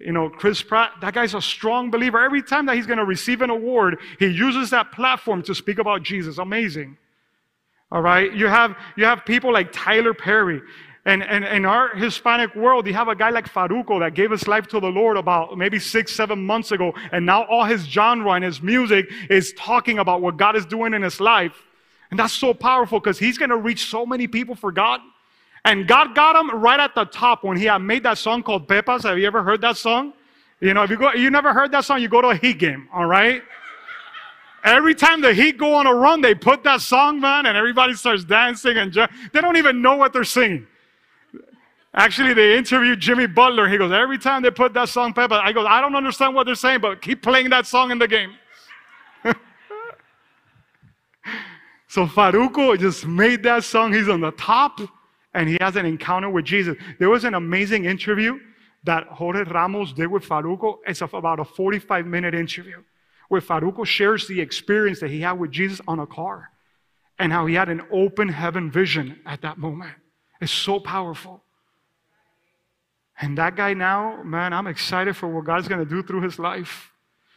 You 0.00 0.12
know, 0.12 0.30
Chris 0.30 0.62
Pratt, 0.62 0.92
that 1.02 1.12
guy's 1.12 1.34
a 1.34 1.42
strong 1.42 1.90
believer. 1.90 2.22
Every 2.22 2.42
time 2.42 2.66
that 2.66 2.76
he's 2.76 2.86
going 2.86 2.98
to 2.98 3.04
receive 3.04 3.42
an 3.42 3.50
award, 3.50 3.98
he 4.18 4.26
uses 4.26 4.70
that 4.70 4.92
platform 4.92 5.42
to 5.42 5.54
speak 5.54 5.78
about 5.78 6.02
Jesus. 6.02 6.38
Amazing. 6.38 6.96
All 7.92 8.00
right. 8.00 8.32
You 8.32 8.46
have, 8.46 8.76
you 8.96 9.04
have 9.04 9.24
people 9.24 9.52
like 9.52 9.72
Tyler 9.72 10.14
Perry. 10.14 10.62
And, 11.04 11.22
and 11.22 11.44
in 11.44 11.64
our 11.64 11.94
Hispanic 11.94 12.54
world, 12.54 12.86
you 12.86 12.94
have 12.94 13.08
a 13.08 13.14
guy 13.14 13.30
like 13.30 13.46
Farruko 13.46 14.00
that 14.00 14.14
gave 14.14 14.30
his 14.30 14.46
life 14.46 14.66
to 14.68 14.80
the 14.80 14.88
Lord 14.88 15.16
about 15.16 15.56
maybe 15.58 15.78
six, 15.78 16.14
seven 16.14 16.44
months 16.44 16.72
ago. 16.72 16.94
And 17.12 17.26
now 17.26 17.44
all 17.44 17.64
his 17.64 17.82
genre 17.82 18.32
and 18.32 18.44
his 18.44 18.62
music 18.62 19.10
is 19.28 19.52
talking 19.54 19.98
about 19.98 20.22
what 20.22 20.36
God 20.36 20.56
is 20.56 20.64
doing 20.66 20.94
in 20.94 21.02
his 21.02 21.20
life. 21.20 21.54
And 22.10 22.18
that's 22.18 22.34
so 22.34 22.54
powerful 22.54 23.00
because 23.00 23.18
he's 23.18 23.38
going 23.38 23.50
to 23.50 23.56
reach 23.56 23.90
so 23.90 24.06
many 24.06 24.26
people 24.26 24.54
for 24.54 24.72
God. 24.72 25.00
And 25.64 25.86
God 25.86 26.14
got 26.14 26.36
him 26.36 26.50
right 26.58 26.80
at 26.80 26.94
the 26.94 27.04
top 27.04 27.44
when 27.44 27.56
he 27.56 27.66
had 27.66 27.78
made 27.78 28.02
that 28.04 28.18
song 28.18 28.42
called 28.42 28.66
Pepas. 28.66 29.02
Have 29.02 29.18
you 29.18 29.26
ever 29.26 29.42
heard 29.42 29.60
that 29.60 29.76
song? 29.76 30.14
You 30.60 30.74
know, 30.74 30.82
if 30.82 30.90
you 30.90 30.96
go, 30.96 31.12
you 31.12 31.30
never 31.30 31.52
heard 31.52 31.72
that 31.72 31.84
song, 31.84 32.00
you 32.00 32.08
go 32.08 32.20
to 32.20 32.28
a 32.28 32.36
Heat 32.36 32.58
game, 32.58 32.88
all 32.92 33.06
right? 33.06 33.42
Every 34.62 34.94
time 34.94 35.22
the 35.22 35.32
Heat 35.32 35.56
go 35.56 35.74
on 35.74 35.86
a 35.86 35.94
run, 35.94 36.20
they 36.20 36.34
put 36.34 36.62
that 36.64 36.82
song, 36.82 37.18
man, 37.18 37.46
and 37.46 37.56
everybody 37.56 37.94
starts 37.94 38.24
dancing 38.24 38.76
and 38.76 38.92
they 38.92 39.40
don't 39.40 39.56
even 39.56 39.80
know 39.80 39.96
what 39.96 40.12
they're 40.12 40.24
singing. 40.24 40.66
Actually, 41.94 42.34
they 42.34 42.56
interviewed 42.56 43.00
Jimmy 43.00 43.26
Butler. 43.26 43.68
He 43.68 43.76
goes, 43.76 43.90
every 43.90 44.18
time 44.18 44.42
they 44.42 44.50
put 44.50 44.72
that 44.74 44.88
song, 44.88 45.12
Peppa, 45.12 45.40
I 45.42 45.52
go, 45.52 45.66
I 45.66 45.80
don't 45.80 45.96
understand 45.96 46.34
what 46.34 46.44
they're 46.44 46.54
saying, 46.54 46.80
but 46.80 47.02
keep 47.02 47.20
playing 47.22 47.50
that 47.50 47.66
song 47.66 47.90
in 47.90 47.98
the 47.98 48.06
game. 48.06 48.34
so 51.88 52.06
Farruko 52.06 52.78
just 52.78 53.06
made 53.06 53.42
that 53.42 53.64
song. 53.64 53.92
He's 53.92 54.08
on 54.08 54.20
the 54.20 54.30
top, 54.32 54.80
and 55.34 55.48
he 55.48 55.58
has 55.60 55.76
an 55.76 55.86
encounter 55.86 56.28
with 56.28 56.44
Jesus. 56.44 56.76
There 56.98 57.08
was 57.08 57.24
an 57.24 57.34
amazing 57.34 57.84
interview 57.84 58.38
that 58.84 59.06
Jorge 59.06 59.44
Ramos 59.44 59.92
did 59.92 60.08
with 60.08 60.24
Farruko. 60.24 60.78
It's 60.86 61.02
about 61.02 61.40
a 61.40 61.44
45 61.44 62.06
minute 62.06 62.34
interview 62.34 62.82
where 63.28 63.40
Farruko 63.40 63.86
shares 63.86 64.26
the 64.26 64.40
experience 64.40 65.00
that 65.00 65.10
he 65.10 65.20
had 65.20 65.32
with 65.32 65.50
Jesus 65.50 65.80
on 65.86 66.00
a 66.00 66.06
car 66.06 66.50
and 67.18 67.32
how 67.32 67.46
he 67.46 67.54
had 67.54 67.68
an 67.68 67.82
open 67.92 68.28
heaven 68.28 68.70
vision 68.70 69.20
at 69.26 69.42
that 69.42 69.58
moment. 69.58 69.94
It's 70.40 70.50
so 70.50 70.80
powerful. 70.80 71.42
And 73.20 73.36
that 73.36 73.54
guy 73.54 73.74
now, 73.74 74.22
man, 74.22 74.52
I'm 74.54 74.66
excited 74.66 75.16
for 75.16 75.28
what 75.28 75.44
God's 75.44 75.68
going 75.68 75.86
to 75.86 75.88
do 75.88 76.02
through 76.02 76.22
his 76.22 76.38
life. 76.38 76.90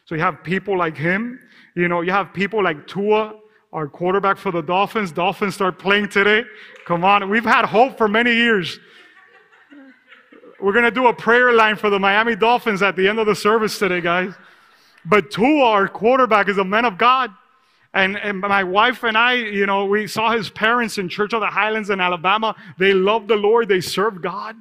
So 0.06 0.14
you 0.14 0.22
have 0.22 0.42
people 0.42 0.78
like 0.78 0.96
him. 0.96 1.38
You 1.76 1.88
know, 1.88 2.00
you 2.00 2.10
have 2.12 2.32
people 2.32 2.64
like 2.64 2.86
Tua, 2.86 3.34
our 3.74 3.88
quarterback 3.88 4.38
for 4.38 4.52
the 4.52 4.62
Dolphins. 4.62 5.10
Dolphins 5.10 5.56
start 5.56 5.80
playing 5.80 6.08
today. 6.08 6.44
Come 6.86 7.04
on. 7.04 7.28
We've 7.28 7.44
had 7.44 7.64
hope 7.64 7.98
for 7.98 8.06
many 8.06 8.32
years. 8.32 8.78
We're 10.60 10.72
going 10.72 10.84
to 10.84 10.92
do 10.92 11.08
a 11.08 11.12
prayer 11.12 11.52
line 11.52 11.74
for 11.74 11.90
the 11.90 11.98
Miami 11.98 12.36
Dolphins 12.36 12.82
at 12.82 12.94
the 12.94 13.08
end 13.08 13.18
of 13.18 13.26
the 13.26 13.34
service 13.34 13.76
today, 13.76 14.00
guys. 14.00 14.32
But 15.04 15.32
Tua, 15.32 15.64
our 15.64 15.88
quarterback, 15.88 16.48
is 16.48 16.56
a 16.56 16.64
man 16.64 16.84
of 16.84 16.96
God. 16.96 17.32
And, 17.92 18.16
and, 18.16 18.40
my 18.40 18.62
wife 18.62 19.02
and 19.02 19.18
I, 19.18 19.34
you 19.34 19.66
know, 19.66 19.84
we 19.86 20.06
saw 20.06 20.30
his 20.32 20.50
parents 20.50 20.98
in 20.98 21.08
Church 21.08 21.32
of 21.32 21.40
the 21.40 21.46
Highlands 21.48 21.90
in 21.90 22.00
Alabama. 22.00 22.54
They 22.78 22.92
love 22.92 23.28
the 23.28 23.36
Lord, 23.36 23.68
they 23.68 23.80
serve 23.80 24.22
God. 24.22 24.56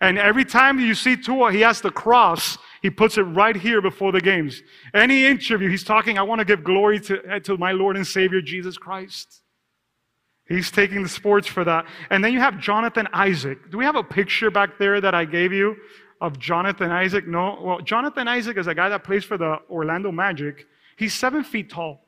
And 0.00 0.18
every 0.18 0.44
time 0.44 0.78
you 0.78 0.94
see 0.94 1.16
Tua, 1.16 1.52
he 1.52 1.60
has 1.62 1.80
the 1.80 1.90
cross. 1.90 2.58
He 2.86 2.90
puts 2.90 3.18
it 3.18 3.22
right 3.22 3.56
here 3.56 3.82
before 3.82 4.12
the 4.12 4.20
games. 4.20 4.62
Any 4.94 5.26
interview, 5.26 5.68
he's 5.68 5.82
talking, 5.82 6.18
I 6.18 6.22
want 6.22 6.38
to 6.38 6.44
give 6.44 6.62
glory 6.62 7.00
to, 7.00 7.20
eh, 7.28 7.40
to 7.40 7.56
my 7.56 7.72
Lord 7.72 7.96
and 7.96 8.06
Savior, 8.06 8.40
Jesus 8.40 8.78
Christ. 8.78 9.42
He's 10.48 10.70
taking 10.70 11.02
the 11.02 11.08
sports 11.08 11.48
for 11.48 11.64
that. 11.64 11.86
And 12.10 12.22
then 12.22 12.32
you 12.32 12.38
have 12.38 12.60
Jonathan 12.60 13.08
Isaac. 13.12 13.72
Do 13.72 13.78
we 13.78 13.84
have 13.84 13.96
a 13.96 14.04
picture 14.04 14.52
back 14.52 14.78
there 14.78 15.00
that 15.00 15.16
I 15.16 15.24
gave 15.24 15.52
you 15.52 15.74
of 16.20 16.38
Jonathan 16.38 16.92
Isaac? 16.92 17.26
No. 17.26 17.58
Well, 17.60 17.80
Jonathan 17.80 18.28
Isaac 18.28 18.56
is 18.56 18.68
a 18.68 18.74
guy 18.76 18.88
that 18.88 19.02
plays 19.02 19.24
for 19.24 19.36
the 19.36 19.58
Orlando 19.68 20.12
Magic. 20.12 20.64
He's 20.96 21.12
seven 21.12 21.42
feet 21.42 21.68
tall. 21.68 22.06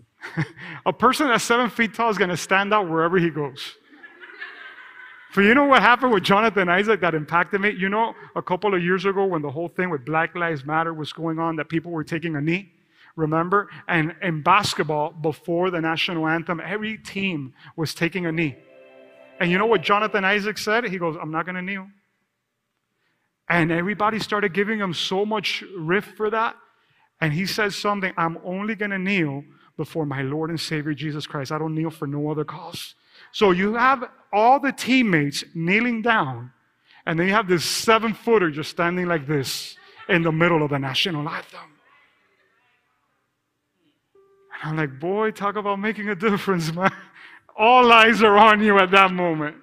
a 0.86 0.92
person 0.92 1.26
that's 1.26 1.42
seven 1.42 1.70
feet 1.70 1.92
tall 1.92 2.10
is 2.10 2.18
going 2.18 2.30
to 2.30 2.36
stand 2.36 2.72
out 2.72 2.88
wherever 2.88 3.18
he 3.18 3.30
goes. 3.30 3.74
But 5.36 5.44
you 5.44 5.52
know 5.52 5.66
what 5.66 5.82
happened 5.82 6.14
with 6.14 6.22
Jonathan 6.22 6.70
Isaac 6.70 7.02
that 7.02 7.14
impacted 7.14 7.60
me? 7.60 7.74
You 7.76 7.90
know, 7.90 8.14
a 8.34 8.40
couple 8.40 8.74
of 8.74 8.82
years 8.82 9.04
ago 9.04 9.26
when 9.26 9.42
the 9.42 9.50
whole 9.50 9.68
thing 9.68 9.90
with 9.90 10.02
Black 10.02 10.34
Lives 10.34 10.64
Matter 10.64 10.94
was 10.94 11.12
going 11.12 11.38
on, 11.38 11.56
that 11.56 11.68
people 11.68 11.92
were 11.92 12.04
taking 12.04 12.36
a 12.36 12.40
knee? 12.40 12.72
Remember? 13.16 13.68
And 13.86 14.14
in 14.22 14.42
basketball, 14.42 15.10
before 15.10 15.70
the 15.70 15.78
national 15.78 16.26
anthem, 16.26 16.58
every 16.64 16.96
team 16.96 17.52
was 17.76 17.92
taking 17.92 18.24
a 18.24 18.32
knee. 18.32 18.56
And 19.38 19.50
you 19.50 19.58
know 19.58 19.66
what 19.66 19.82
Jonathan 19.82 20.24
Isaac 20.24 20.56
said? 20.56 20.84
He 20.84 20.96
goes, 20.96 21.18
I'm 21.20 21.30
not 21.30 21.44
going 21.44 21.56
to 21.56 21.62
kneel. 21.62 21.86
And 23.46 23.70
everybody 23.70 24.18
started 24.18 24.54
giving 24.54 24.78
him 24.78 24.94
so 24.94 25.26
much 25.26 25.62
riff 25.76 26.06
for 26.16 26.30
that. 26.30 26.56
And 27.20 27.34
he 27.34 27.44
says 27.44 27.76
something, 27.76 28.14
I'm 28.16 28.38
only 28.42 28.74
going 28.74 28.90
to 28.90 28.98
kneel 28.98 29.44
before 29.76 30.06
my 30.06 30.22
Lord 30.22 30.48
and 30.48 30.58
Savior 30.58 30.94
Jesus 30.94 31.26
Christ. 31.26 31.52
I 31.52 31.58
don't 31.58 31.74
kneel 31.74 31.90
for 31.90 32.06
no 32.06 32.30
other 32.30 32.44
cause. 32.44 32.94
So 33.36 33.50
you 33.50 33.74
have 33.74 34.02
all 34.32 34.58
the 34.58 34.72
teammates 34.72 35.44
kneeling 35.54 36.00
down, 36.00 36.52
and 37.04 37.18
then 37.18 37.26
you 37.26 37.34
have 37.34 37.46
this 37.46 37.66
seven 37.66 38.14
footer 38.14 38.50
just 38.50 38.70
standing 38.70 39.04
like 39.04 39.26
this 39.26 39.76
in 40.08 40.22
the 40.22 40.32
middle 40.32 40.62
of 40.62 40.70
the 40.70 40.78
national 40.78 41.28
anthem. 41.28 41.60
And 44.54 44.70
I'm 44.70 44.76
like, 44.78 44.98
boy, 44.98 45.32
talk 45.32 45.56
about 45.56 45.78
making 45.78 46.08
a 46.08 46.14
difference, 46.14 46.72
man. 46.74 46.90
All 47.54 47.92
eyes 47.92 48.22
are 48.22 48.38
on 48.38 48.62
you 48.62 48.78
at 48.78 48.90
that 48.92 49.12
moment. 49.12 49.56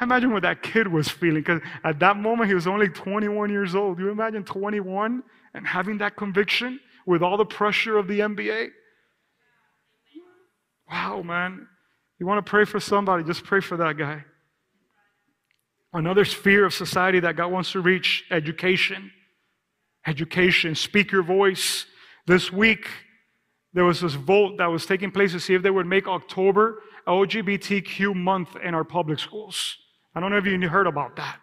I 0.00 0.02
imagine 0.02 0.32
what 0.32 0.42
that 0.42 0.64
kid 0.64 0.88
was 0.88 1.08
feeling, 1.08 1.42
because 1.42 1.60
at 1.84 2.00
that 2.00 2.16
moment 2.16 2.48
he 2.48 2.54
was 2.56 2.66
only 2.66 2.88
21 2.88 3.50
years 3.50 3.76
old. 3.76 4.00
You 4.00 4.08
imagine 4.08 4.42
21 4.42 5.22
and 5.54 5.64
having 5.64 5.98
that 5.98 6.16
conviction 6.16 6.80
with 7.06 7.22
all 7.22 7.36
the 7.36 7.46
pressure 7.46 7.96
of 7.96 8.08
the 8.08 8.18
NBA? 8.18 8.70
Wow, 10.90 11.22
man. 11.22 11.68
You 12.24 12.28
want 12.28 12.46
to 12.46 12.48
pray 12.48 12.64
for 12.64 12.80
somebody, 12.80 13.22
just 13.22 13.44
pray 13.44 13.60
for 13.60 13.76
that 13.76 13.98
guy. 13.98 14.24
Another 15.92 16.24
sphere 16.24 16.64
of 16.64 16.72
society 16.72 17.20
that 17.20 17.36
God 17.36 17.48
wants 17.52 17.72
to 17.72 17.82
reach 17.82 18.24
education. 18.30 19.12
Education. 20.06 20.74
Speak 20.74 21.12
your 21.12 21.22
voice. 21.22 21.84
This 22.26 22.50
week, 22.50 22.88
there 23.74 23.84
was 23.84 24.00
this 24.00 24.14
vote 24.14 24.56
that 24.56 24.68
was 24.68 24.86
taking 24.86 25.10
place 25.10 25.32
to 25.32 25.38
see 25.38 25.52
if 25.52 25.62
they 25.62 25.68
would 25.68 25.84
make 25.84 26.08
October 26.08 26.80
LGBTQ 27.06 28.14
month 28.14 28.56
in 28.56 28.74
our 28.74 28.84
public 28.84 29.18
schools. 29.18 29.76
I 30.14 30.20
don't 30.20 30.30
know 30.30 30.38
if 30.38 30.46
you 30.46 30.58
heard 30.66 30.86
about 30.86 31.16
that. 31.16 31.36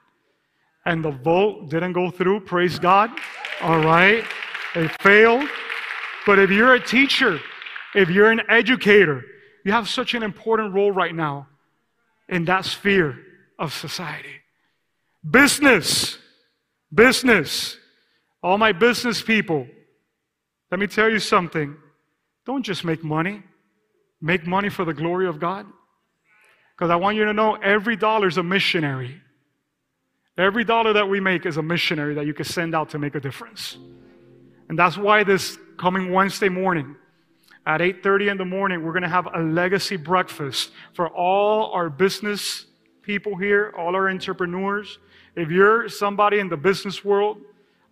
And 0.84 1.05
the 1.05 1.11
vote 1.11 1.69
didn't 1.69 1.93
go 1.93 2.09
through, 2.09 2.39
praise 2.39 2.79
God. 2.79 3.11
All 3.61 3.82
right. 3.82 4.25
It 4.73 4.99
failed. 4.99 5.47
But 6.25 6.39
if 6.39 6.49
you're 6.49 6.73
a 6.73 6.84
teacher, 6.84 7.39
if 7.93 8.09
you're 8.09 8.32
an 8.32 8.41
educator, 8.49 9.23
you 9.64 9.72
have 9.72 9.88
such 9.88 10.14
an 10.14 10.24
important 10.24 10.74
role 10.74 10.91
right 10.91 11.14
now 11.14 11.47
in 12.28 12.45
that 12.45 12.66
sphere 12.66 13.20
of 13.59 13.74
society. 13.74 14.41
Business, 15.30 16.18
business, 16.93 17.78
all 18.41 18.57
my 18.57 18.72
business 18.72 19.22
people, 19.22 19.68
let 20.72 20.80
me 20.80 20.88
tell 20.88 21.09
you 21.09 21.20
something. 21.20 21.76
Don't 22.45 22.64
just 22.64 22.84
make 22.84 23.03
money, 23.03 23.43
make 24.22 24.47
money 24.47 24.70
for 24.70 24.86
the 24.86 24.93
glory 24.93 25.28
of 25.28 25.39
God. 25.39 25.68
Because 26.76 26.89
I 26.89 26.95
want 26.95 27.18
you 27.18 27.26
to 27.26 27.34
know 27.34 27.55
every 27.55 27.95
dollar 27.95 28.28
is 28.28 28.38
a 28.38 28.43
missionary. 28.43 29.22
Every 30.38 30.64
dollar 30.64 30.93
that 30.93 31.07
we 31.07 31.20
make 31.20 31.45
is 31.45 31.57
a 31.57 31.62
missionary 31.62 32.16
that 32.16 32.26
you 32.26 32.34
can 32.34 32.45
send 32.45 32.74
out 32.74 32.89
to 32.91 32.97
make 32.97 33.14
a 33.14 33.20
difference. 33.20 33.78
And 34.70 34.80
that's 34.80 34.97
why 34.97 35.24
this 35.24 35.57
coming 35.78 36.12
Wednesday 36.12 36.49
morning, 36.49 36.95
at 37.66 37.82
8:30 37.82 38.32
in 38.32 38.38
the 38.38 38.45
morning, 38.45 38.84
we're 38.84 38.93
going 38.93 39.03
to 39.03 39.09
have 39.09 39.28
a 39.34 39.39
legacy 39.39 39.97
breakfast 39.97 40.72
for 40.93 41.07
all 41.09 41.72
our 41.74 41.89
business 41.89 42.66
people 43.01 43.36
here, 43.36 43.74
all 43.78 43.95
our 43.95 44.09
entrepreneurs. 44.09 44.99
If 45.36 45.49
you're 45.49 45.89
somebody 45.89 46.39
in 46.39 46.49
the 46.49 46.57
business 46.57 47.05
world, 47.05 47.41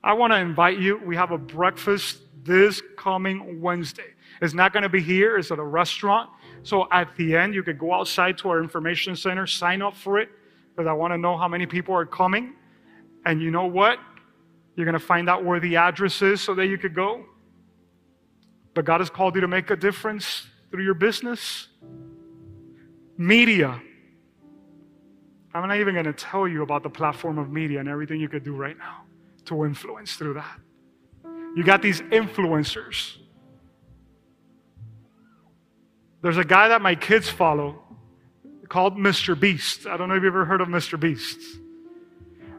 I 0.04 0.14
want 0.14 0.34
to 0.34 0.38
invite 0.38 0.80
you. 0.80 1.00
We 1.06 1.16
have 1.16 1.32
a 1.32 1.38
breakfast 1.38 2.22
this 2.44 2.82
coming 2.98 3.62
Wednesday. 3.62 4.14
It's 4.42 4.54
not 4.54 4.74
going 4.74 4.84
to 4.84 4.90
be 4.90 5.02
here, 5.02 5.38
it's 5.38 5.52
at 5.52 5.60
a 5.60 5.64
restaurant. 5.64 6.30
So 6.64 6.88
at 6.92 7.16
the 7.16 7.36
end, 7.36 7.54
you 7.54 7.64
could 7.64 7.80
go 7.80 7.94
outside 7.94 8.38
to 8.40 8.50
our 8.50 8.62
information 8.62 9.16
center, 9.16 9.46
sign 9.48 9.82
up 9.82 9.96
for 9.96 10.20
it, 10.20 10.30
because 10.72 10.88
I 10.88 10.94
want 10.94 11.14
to 11.14 11.18
know 11.18 11.38
how 11.38 11.48
many 11.48 11.66
people 11.66 11.94
are 11.96 12.06
coming. 12.06 12.54
And 13.26 13.42
you 13.42 13.52
know 13.52 13.66
what? 13.66 14.00
You're 14.76 14.86
going 14.86 14.94
to 14.94 15.06
find 15.06 15.30
out 15.30 15.44
where 15.44 15.60
the 15.60 15.76
address 15.76 16.22
is 16.22 16.42
so 16.42 16.56
that 16.56 16.68
you 16.68 16.78
could 16.78 16.96
go. 16.96 17.26
But 18.74 18.86
God 18.86 19.02
has 19.02 19.10
called 19.10 19.36
you 19.36 19.42
to 19.42 19.48
make 19.48 19.70
a 19.70 19.76
difference 19.76 20.48
through 20.72 20.84
your 20.84 20.94
business. 20.94 21.68
Media. 23.18 23.82
I'm 25.54 25.68
not 25.68 25.78
even 25.78 25.94
going 25.96 26.06
to 26.06 26.14
tell 26.14 26.48
you 26.48 26.62
about 26.64 26.84
the 26.84 26.90
platform 26.90 27.38
of 27.38 27.52
media 27.52 27.80
and 27.80 27.90
everything 27.90 28.20
you 28.20 28.30
could 28.30 28.44
do 28.44 28.56
right 28.56 28.78
now 28.78 29.04
to 29.46 29.66
influence 29.66 30.16
through 30.16 30.36
that. 30.36 30.60
You 31.56 31.64
got 31.64 31.82
these 31.82 32.02
influencers. 32.02 33.18
There's 36.22 36.38
a 36.38 36.44
guy 36.44 36.68
that 36.68 36.82
my 36.82 36.96
kids 36.96 37.30
follow 37.30 37.84
called 38.68 38.98
Mr. 38.98 39.40
Beast. 39.40 39.88
I 39.88 39.98
don't 39.98 40.10
know 40.10 40.16
if 40.16 40.24
you've 40.24 40.34
ever 40.34 40.46
heard 40.46 40.62
of 40.62 40.68
Mr. 40.68 41.00
Beast. 41.00 41.40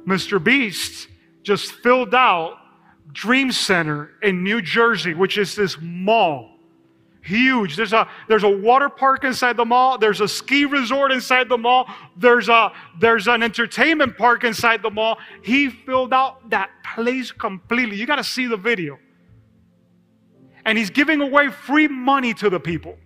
Mr. 0.07 0.43
Beast 0.43 1.09
just 1.43 1.73
filled 1.73 2.15
out 2.15 2.57
Dream 3.13 3.53
Center 3.53 4.11
in 4.23 4.43
New 4.43 4.63
Jersey, 4.63 5.15
which 5.15 5.39
is 5.39 5.55
this 5.55 5.77
mall. 5.81 6.51
Huge. 7.23 7.77
There's 7.77 7.93
a 7.93 8.09
there's 8.29 8.45
a 8.45 8.49
water 8.49 8.89
park 8.89 9.25
inside 9.25 9.57
the 9.57 9.65
mall. 9.65 9.99
There's 9.99 10.23
a 10.23 10.29
ski 10.29 10.65
resort 10.65 11.13
inside 11.13 11.49
the 11.51 11.59
mall. 11.59 11.87
There's 12.17 12.49
a 12.49 12.73
there's 12.99 13.29
an 13.29 13.43
entertainment 13.43 14.17
park 14.17 14.45
inside 14.45 14.83
the 14.83 14.91
mall. 14.91 15.19
He 15.43 15.69
filled 15.69 16.15
out 16.15 16.49
that 16.51 16.71
place 16.95 17.31
completely. 17.31 17.97
You 17.97 18.07
got 18.07 18.17
to 18.17 18.25
see 18.25 18.47
the 18.47 18.57
video. 18.57 18.99
And 20.65 20.79
he's 20.79 20.91
giving 20.91 21.21
away 21.21 21.49
free 21.49 21.89
money 21.89 22.33
to 22.35 22.49
the 22.49 22.61
people. 22.61 22.97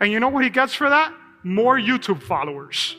And 0.00 0.12
you 0.12 0.20
know 0.20 0.28
what 0.28 0.44
he 0.44 0.50
gets 0.50 0.74
for 0.74 0.88
that? 0.88 1.12
More 1.42 1.78
YouTube 1.78 2.22
followers. 2.22 2.96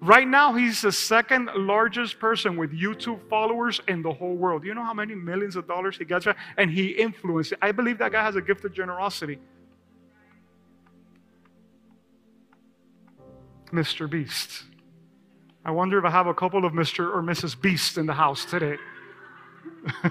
Right 0.00 0.28
now, 0.28 0.52
he's 0.52 0.82
the 0.82 0.92
second 0.92 1.48
largest 1.54 2.18
person 2.18 2.56
with 2.56 2.70
YouTube 2.70 3.26
followers 3.30 3.80
in 3.88 4.02
the 4.02 4.12
whole 4.12 4.34
world. 4.34 4.64
You 4.64 4.74
know 4.74 4.84
how 4.84 4.92
many 4.92 5.14
millions 5.14 5.56
of 5.56 5.66
dollars 5.66 5.96
he 5.96 6.04
gets? 6.04 6.26
And 6.58 6.70
he 6.70 6.88
influenced. 6.88 7.54
I 7.62 7.72
believe 7.72 7.98
that 7.98 8.12
guy 8.12 8.22
has 8.22 8.36
a 8.36 8.42
gift 8.42 8.64
of 8.66 8.74
generosity. 8.74 9.38
Mr. 13.72 14.08
Beast. 14.08 14.64
I 15.64 15.70
wonder 15.70 15.98
if 15.98 16.04
I 16.04 16.10
have 16.10 16.26
a 16.26 16.34
couple 16.34 16.64
of 16.64 16.72
Mr. 16.72 17.12
or 17.12 17.22
Mrs. 17.22 17.60
Beast 17.60 17.98
in 17.98 18.06
the 18.06 18.12
house 18.12 18.44
today. 18.44 18.76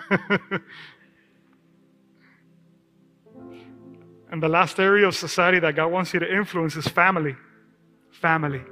and 4.31 4.43
the 4.43 4.49
last 4.49 4.79
area 4.79 5.07
of 5.07 5.15
society 5.15 5.59
that 5.59 5.75
God 5.75 5.87
wants 5.87 6.13
you 6.13 6.19
to 6.19 6.35
influence 6.35 6.75
is 6.75 6.87
family. 6.87 7.35
Family. 8.11 8.63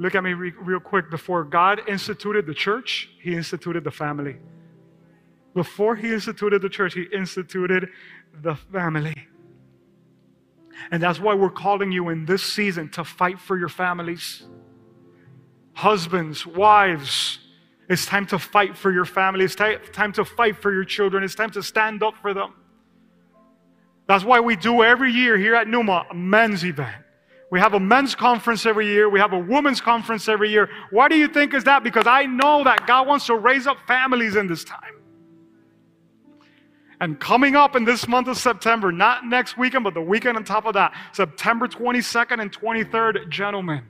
Look 0.00 0.14
at 0.14 0.24
me 0.24 0.32
re- 0.32 0.54
real 0.58 0.80
quick. 0.80 1.10
Before 1.10 1.44
God 1.44 1.82
instituted 1.86 2.46
the 2.46 2.54
church, 2.54 3.10
He 3.22 3.34
instituted 3.34 3.84
the 3.84 3.90
family. 3.90 4.38
Before 5.54 5.94
He 5.94 6.10
instituted 6.10 6.62
the 6.62 6.70
church, 6.70 6.94
He 6.94 7.02
instituted 7.12 7.90
the 8.40 8.54
family. 8.54 9.28
And 10.90 11.02
that's 11.02 11.20
why 11.20 11.34
we're 11.34 11.50
calling 11.50 11.92
you 11.92 12.08
in 12.08 12.24
this 12.24 12.42
season 12.42 12.88
to 12.92 13.04
fight 13.04 13.38
for 13.38 13.58
your 13.58 13.68
families. 13.68 14.42
Husbands, 15.74 16.46
wives, 16.46 17.38
it's 17.90 18.06
time 18.06 18.24
to 18.28 18.38
fight 18.38 18.78
for 18.78 18.90
your 18.90 19.04
family. 19.04 19.44
It's 19.44 19.54
time 19.56 20.12
to 20.12 20.24
fight 20.24 20.56
for 20.56 20.72
your 20.72 20.84
children. 20.84 21.22
It's 21.24 21.34
time 21.34 21.50
to 21.50 21.62
stand 21.62 22.02
up 22.02 22.14
for 22.22 22.32
them. 22.32 22.54
That's 24.06 24.24
why 24.24 24.40
we 24.40 24.56
do 24.56 24.82
every 24.82 25.12
year 25.12 25.36
here 25.36 25.54
at 25.54 25.68
Numa 25.68 26.06
a 26.10 26.14
men's 26.14 26.64
event. 26.64 27.04
We 27.50 27.58
have 27.58 27.74
a 27.74 27.80
men's 27.80 28.14
conference 28.14 28.64
every 28.64 28.86
year. 28.86 29.08
We 29.08 29.18
have 29.18 29.32
a 29.32 29.38
women's 29.38 29.80
conference 29.80 30.28
every 30.28 30.50
year. 30.50 30.68
Why 30.90 31.08
do 31.08 31.16
you 31.16 31.26
think 31.26 31.52
is 31.52 31.64
that? 31.64 31.82
Because 31.82 32.06
I 32.06 32.24
know 32.24 32.62
that 32.64 32.86
God 32.86 33.08
wants 33.08 33.26
to 33.26 33.34
raise 33.34 33.66
up 33.66 33.76
families 33.88 34.36
in 34.36 34.46
this 34.46 34.62
time. 34.62 34.94
And 37.00 37.18
coming 37.18 37.56
up 37.56 37.76
in 37.76 37.84
this 37.84 38.06
month 38.06 38.28
of 38.28 38.36
September, 38.36 38.92
not 38.92 39.24
next 39.24 39.56
weekend, 39.56 39.84
but 39.84 39.94
the 39.94 40.02
weekend 40.02 40.36
on 40.36 40.44
top 40.44 40.66
of 40.66 40.74
that, 40.74 40.94
September 41.12 41.66
22nd 41.66 42.40
and 42.40 42.52
23rd, 42.52 43.28
gentlemen, 43.30 43.84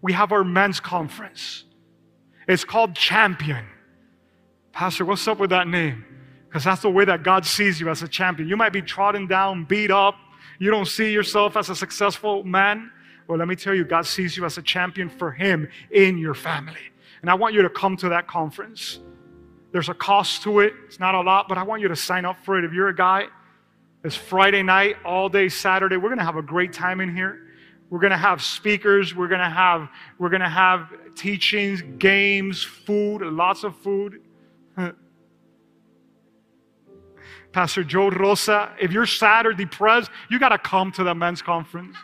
we 0.00 0.12
have 0.12 0.32
our 0.32 0.44
men's 0.44 0.80
conference. 0.80 1.64
It's 2.48 2.64
called 2.64 2.96
Champion. 2.96 3.66
Pastor, 4.72 5.04
what's 5.04 5.28
up 5.28 5.38
with 5.38 5.50
that 5.50 5.68
name? 5.68 6.04
Because 6.48 6.64
that's 6.64 6.82
the 6.82 6.90
way 6.90 7.04
that 7.04 7.22
God 7.22 7.46
sees 7.46 7.78
you 7.80 7.90
as 7.90 8.02
a 8.02 8.08
champion. 8.08 8.48
You 8.48 8.56
might 8.56 8.72
be 8.72 8.82
trodden 8.82 9.26
down, 9.26 9.64
beat 9.64 9.90
up. 9.90 10.16
You 10.58 10.70
don't 10.70 10.86
see 10.86 11.12
yourself 11.12 11.56
as 11.56 11.68
a 11.68 11.76
successful 11.76 12.44
man. 12.44 12.90
Well, 13.26 13.38
let 13.38 13.48
me 13.48 13.56
tell 13.56 13.74
you, 13.74 13.84
God 13.84 14.06
sees 14.06 14.36
you 14.36 14.44
as 14.44 14.58
a 14.58 14.62
champion 14.62 15.08
for 15.08 15.32
Him 15.32 15.68
in 15.90 16.18
your 16.18 16.34
family. 16.34 16.80
And 17.22 17.30
I 17.30 17.34
want 17.34 17.54
you 17.54 17.62
to 17.62 17.70
come 17.70 17.96
to 17.98 18.10
that 18.10 18.26
conference. 18.26 19.00
There's 19.72 19.88
a 19.88 19.94
cost 19.94 20.42
to 20.42 20.60
it, 20.60 20.74
it's 20.86 21.00
not 21.00 21.14
a 21.14 21.20
lot, 21.20 21.48
but 21.48 21.58
I 21.58 21.62
want 21.62 21.82
you 21.82 21.88
to 21.88 21.96
sign 21.96 22.24
up 22.24 22.36
for 22.44 22.58
it. 22.58 22.64
If 22.64 22.72
you're 22.72 22.88
a 22.88 22.94
guy, 22.94 23.26
it's 24.04 24.14
Friday 24.14 24.62
night, 24.62 24.96
all 25.04 25.28
day 25.28 25.48
Saturday. 25.48 25.96
We're 25.96 26.10
going 26.10 26.18
to 26.18 26.24
have 26.24 26.36
a 26.36 26.42
great 26.42 26.72
time 26.72 27.00
in 27.00 27.14
here. 27.16 27.40
We're 27.90 27.98
going 27.98 28.12
to 28.12 28.16
have 28.16 28.42
speakers, 28.42 29.14
we're 29.14 29.28
going 29.28 29.40
to 29.40 29.48
have 29.48 29.88
we're 30.18 30.28
going 30.28 30.42
to 30.42 30.48
have 30.48 30.92
teachings, 31.14 31.82
games, 31.98 32.62
food, 32.62 33.22
lots 33.22 33.64
of 33.64 33.76
food. 33.76 34.20
Pastor 37.52 37.84
Joe 37.84 38.10
Rosa, 38.10 38.74
if 38.80 38.92
you're 38.92 39.06
sad 39.06 39.46
or 39.46 39.52
depressed, 39.52 40.10
you 40.28 40.38
got 40.38 40.48
to 40.50 40.58
come 40.58 40.92
to 40.92 41.04
the 41.04 41.14
men's 41.14 41.40
conference. 41.40 41.96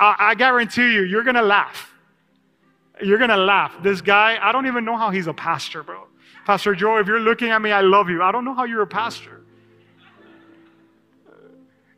I, 0.00 0.16
I 0.18 0.34
guarantee 0.34 0.94
you, 0.94 1.02
you're 1.02 1.22
going 1.22 1.36
to 1.36 1.42
laugh. 1.42 1.94
You're 3.02 3.18
going 3.18 3.30
to 3.30 3.36
laugh. 3.36 3.74
This 3.82 4.00
guy, 4.00 4.38
I 4.40 4.50
don't 4.50 4.66
even 4.66 4.84
know 4.84 4.96
how 4.96 5.10
he's 5.10 5.26
a 5.26 5.34
pastor, 5.34 5.82
bro. 5.82 6.06
Pastor 6.46 6.74
Joe, 6.74 6.96
if 6.96 7.06
you're 7.06 7.20
looking 7.20 7.50
at 7.50 7.60
me, 7.60 7.70
I 7.70 7.82
love 7.82 8.08
you. 8.08 8.22
I 8.22 8.32
don't 8.32 8.44
know 8.44 8.54
how 8.54 8.64
you're 8.64 8.82
a 8.82 8.86
pastor. 8.86 9.42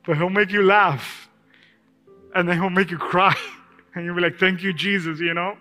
But 0.05 0.17
he'll 0.17 0.31
make 0.31 0.51
you 0.51 0.63
laugh. 0.63 1.29
And 2.35 2.49
then 2.49 2.61
he'll 2.61 2.71
make 2.71 2.91
you 2.91 2.99
cry. 2.99 3.35
And 3.95 4.07
you'll 4.07 4.15
be 4.15 4.23
like, 4.23 4.39
thank 4.39 4.63
you, 4.63 4.73
Jesus, 4.73 5.21
you 5.21 5.35
know? 5.35 5.59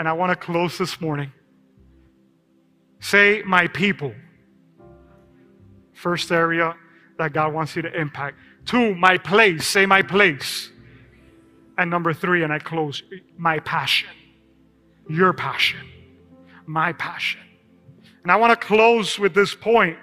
And 0.00 0.08
I 0.08 0.12
want 0.14 0.30
to 0.30 0.36
close 0.36 0.76
this 0.76 1.00
morning. 1.00 1.30
Say, 2.98 3.42
my 3.46 3.68
people. 3.68 4.12
First 5.92 6.32
area 6.32 6.74
that 7.18 7.32
God 7.32 7.54
wants 7.54 7.76
you 7.76 7.82
to 7.82 8.00
impact. 8.00 8.36
Two, 8.64 8.94
my 8.94 9.18
place. 9.18 9.66
Say 9.66 9.86
my 9.86 10.02
place. 10.02 10.70
And 11.76 11.90
number 11.90 12.12
three, 12.14 12.42
and 12.44 12.52
I 12.52 12.58
close, 12.58 13.02
my 13.36 13.58
passion. 13.60 14.10
Your 15.08 15.32
passion. 15.32 15.86
My 16.66 16.92
passion. 16.92 17.40
And 18.22 18.32
I 18.32 18.36
want 18.36 18.58
to 18.58 18.66
close 18.66 19.18
with 19.18 19.34
this 19.34 19.54
point 19.54 19.98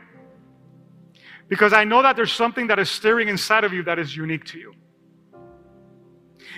because 1.47 1.73
I 1.73 1.83
know 1.83 2.01
that 2.01 2.15
there's 2.15 2.31
something 2.31 2.67
that 2.67 2.79
is 2.79 2.89
stirring 2.89 3.27
inside 3.27 3.63
of 3.63 3.73
you 3.73 3.83
that 3.83 3.99
is 3.99 4.15
unique 4.15 4.45
to 4.45 4.59
you. 4.59 4.73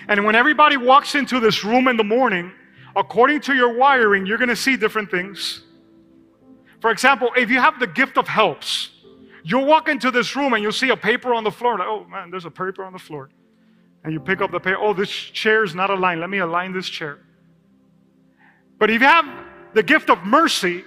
And 0.08 0.24
when 0.24 0.34
everybody 0.34 0.76
walks 0.76 1.14
into 1.14 1.40
this 1.40 1.64
room 1.64 1.88
in 1.88 1.96
the 1.96 2.04
morning, 2.04 2.52
according 2.94 3.40
to 3.40 3.54
your 3.54 3.76
wiring, 3.76 4.26
you're 4.26 4.38
going 4.38 4.50
to 4.50 4.56
see 4.56 4.76
different 4.76 5.10
things. 5.10 5.62
For 6.80 6.90
example, 6.90 7.30
if 7.36 7.50
you 7.50 7.58
have 7.58 7.80
the 7.80 7.86
gift 7.86 8.18
of 8.18 8.28
helps, 8.28 8.90
You'll 9.44 9.66
walk 9.66 9.88
into 9.88 10.10
this 10.10 10.34
room 10.34 10.54
and 10.54 10.62
you'll 10.62 10.72
see 10.72 10.88
a 10.88 10.96
paper 10.96 11.34
on 11.34 11.44
the 11.44 11.50
floor. 11.50 11.78
Like, 11.78 11.86
oh 11.86 12.04
man, 12.04 12.30
there's 12.30 12.46
a 12.46 12.50
paper 12.50 12.82
on 12.82 12.94
the 12.94 12.98
floor. 12.98 13.28
And 14.02 14.12
you 14.12 14.18
pick 14.18 14.40
up 14.40 14.50
the 14.50 14.58
paper. 14.58 14.78
Oh, 14.80 14.94
this 14.94 15.10
chair 15.10 15.64
is 15.64 15.74
not 15.74 15.90
aligned. 15.90 16.20
Let 16.20 16.30
me 16.30 16.38
align 16.38 16.72
this 16.72 16.88
chair. 16.88 17.18
But 18.78 18.90
if 18.90 19.00
you 19.00 19.06
have 19.06 19.26
the 19.74 19.82
gift 19.82 20.08
of 20.08 20.24
mercy, 20.24 20.82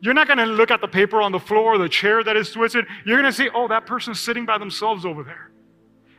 you're 0.00 0.14
not 0.14 0.26
going 0.26 0.38
to 0.38 0.46
look 0.46 0.70
at 0.70 0.80
the 0.80 0.88
paper 0.88 1.22
on 1.22 1.32
the 1.32 1.38
floor 1.40 1.74
or 1.74 1.78
the 1.78 1.88
chair 1.88 2.22
that 2.22 2.36
is 2.36 2.50
twisted. 2.50 2.86
You're 3.06 3.18
going 3.20 3.30
to 3.30 3.36
see, 3.36 3.48
oh, 3.54 3.68
that 3.68 3.86
person's 3.86 4.20
sitting 4.20 4.44
by 4.44 4.58
themselves 4.58 5.06
over 5.06 5.22
there. 5.22 5.50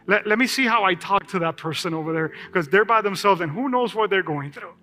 Let, 0.07 0.25
let 0.25 0.39
me 0.39 0.47
see 0.47 0.65
how 0.65 0.83
I 0.83 0.95
talk 0.95 1.27
to 1.27 1.39
that 1.39 1.57
person 1.57 1.93
over 1.93 2.11
there 2.11 2.31
because 2.47 2.67
they're 2.67 2.85
by 2.85 3.01
themselves 3.01 3.41
and 3.41 3.51
who 3.51 3.69
knows 3.69 3.93
what 3.93 4.09
they're 4.09 4.23
going 4.23 4.51
through. 4.51 4.73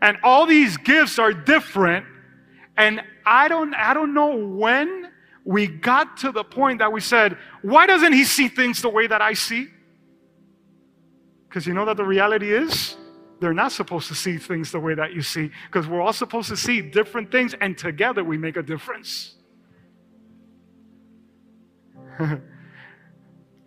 And 0.00 0.16
all 0.22 0.46
these 0.46 0.76
gifts 0.76 1.18
are 1.18 1.32
different. 1.32 2.06
And 2.76 3.02
I 3.26 3.48
don't, 3.48 3.74
I 3.74 3.94
don't 3.94 4.14
know 4.14 4.36
when 4.36 5.07
we 5.48 5.66
got 5.66 6.18
to 6.18 6.30
the 6.30 6.44
point 6.44 6.80
that 6.80 6.92
we 6.92 7.00
said, 7.00 7.38
why 7.62 7.86
doesn't 7.86 8.12
he 8.12 8.22
see 8.22 8.48
things 8.48 8.82
the 8.82 8.88
way 8.90 9.06
that 9.06 9.22
I 9.22 9.32
see? 9.32 9.68
Because 11.48 11.66
you 11.66 11.72
know 11.72 11.86
that 11.86 11.96
the 11.96 12.04
reality 12.04 12.52
is, 12.52 12.98
they're 13.40 13.54
not 13.54 13.72
supposed 13.72 14.08
to 14.08 14.14
see 14.14 14.36
things 14.36 14.70
the 14.72 14.78
way 14.78 14.92
that 14.92 15.14
you 15.14 15.22
see, 15.22 15.50
because 15.66 15.88
we're 15.88 16.02
all 16.02 16.12
supposed 16.12 16.50
to 16.50 16.56
see 16.56 16.82
different 16.82 17.32
things, 17.32 17.54
and 17.62 17.78
together 17.78 18.22
we 18.22 18.36
make 18.36 18.58
a 18.58 18.62
difference. 18.62 19.36
Let 22.20 22.42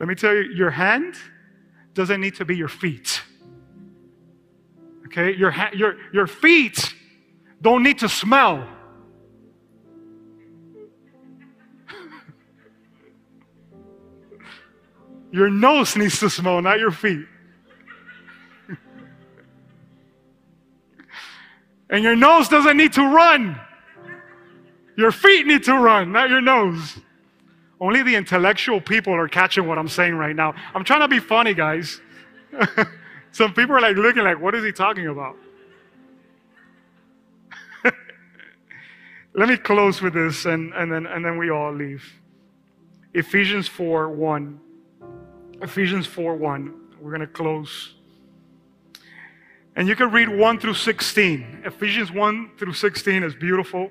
me 0.02 0.14
tell 0.14 0.36
you, 0.36 0.52
your 0.54 0.70
hand 0.70 1.16
doesn't 1.96 2.22
need 2.22 2.36
to 2.36 2.46
be 2.46 2.56
your 2.56 2.68
feet. 2.68 3.24
Okay? 5.08 5.36
Your, 5.36 5.50
ha- 5.50 5.72
your, 5.74 5.96
your 6.14 6.28
feet 6.28 6.94
don't 7.60 7.82
need 7.82 7.98
to 7.98 8.08
smell. 8.08 8.68
Your 15.32 15.50
nose 15.50 15.96
needs 15.96 16.20
to 16.20 16.30
smell, 16.30 16.62
not 16.62 16.78
your 16.80 16.92
feet. 16.92 17.26
and 21.90 22.04
your 22.04 22.18
nose 22.18 22.50
doesn't 22.50 22.76
need 22.76 22.94
to 22.94 23.02
run. 23.02 23.60
Your 24.98 25.12
feet 25.12 25.48
need 25.48 25.64
to 25.64 25.78
run, 25.78 26.12
not 26.12 26.30
your 26.30 26.42
nose. 26.42 27.00
Only 27.80 28.04
the 28.04 28.16
intellectual 28.16 28.82
people 28.82 29.14
are 29.14 29.30
catching 29.30 29.66
what 29.68 29.78
I'm 29.80 29.88
saying 29.88 30.16
right 30.16 30.36
now. 30.36 30.54
I'm 30.76 30.84
trying 30.84 31.00
to 31.00 31.08
be 31.08 31.20
funny, 31.20 31.54
guys. 31.54 32.02
Some 33.32 33.54
people 33.54 33.76
are 33.76 33.82
like 33.82 33.96
looking 33.96 34.24
like, 34.24 34.40
what 34.40 34.54
is 34.54 34.66
he 34.66 34.74
talking 34.74 35.08
about? 35.08 35.38
Let 39.34 39.48
me 39.48 39.56
close 39.56 40.02
with 40.02 40.14
this 40.14 40.46
and, 40.46 40.74
and, 40.74 40.92
then, 40.92 41.06
and 41.06 41.24
then 41.24 41.38
we 41.38 41.50
all 41.50 41.74
leave. 41.74 42.04
Ephesians 43.14 43.68
4 43.68 44.10
1 44.10 44.60
Ephesians 45.62 46.08
4 46.08 46.36
1. 46.36 46.74
We're 47.00 47.12
going 47.12 47.22
to 47.22 47.28
close. 47.28 47.94
And 49.76 49.88
you 49.88 49.96
can 49.96 50.12
read 50.12 50.28
1 50.28 50.60
through 50.60 50.74
16. 50.74 51.64
Ephesians 51.66 52.12
1 52.12 52.52
through 52.58 52.74
16 52.74 53.24
is 53.24 53.36
beautiful. 53.36 53.90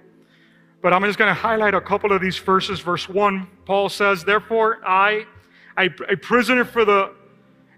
But 0.83 0.93
I'm 0.93 1.03
just 1.05 1.19
going 1.19 1.29
to 1.29 1.41
highlight 1.41 1.75
a 1.75 1.81
couple 1.81 2.13
of 2.13 2.21
these 2.21 2.39
verses. 2.39 2.81
Verse 2.81 3.09
1, 3.09 3.47
Paul 3.67 3.89
says, 3.89 4.25
Therefore, 4.25 4.79
I, 4.85 5.27
I 5.77 5.91
a 6.09 6.17
prisoner 6.17 6.65
for 6.65 6.85
the 6.85 7.15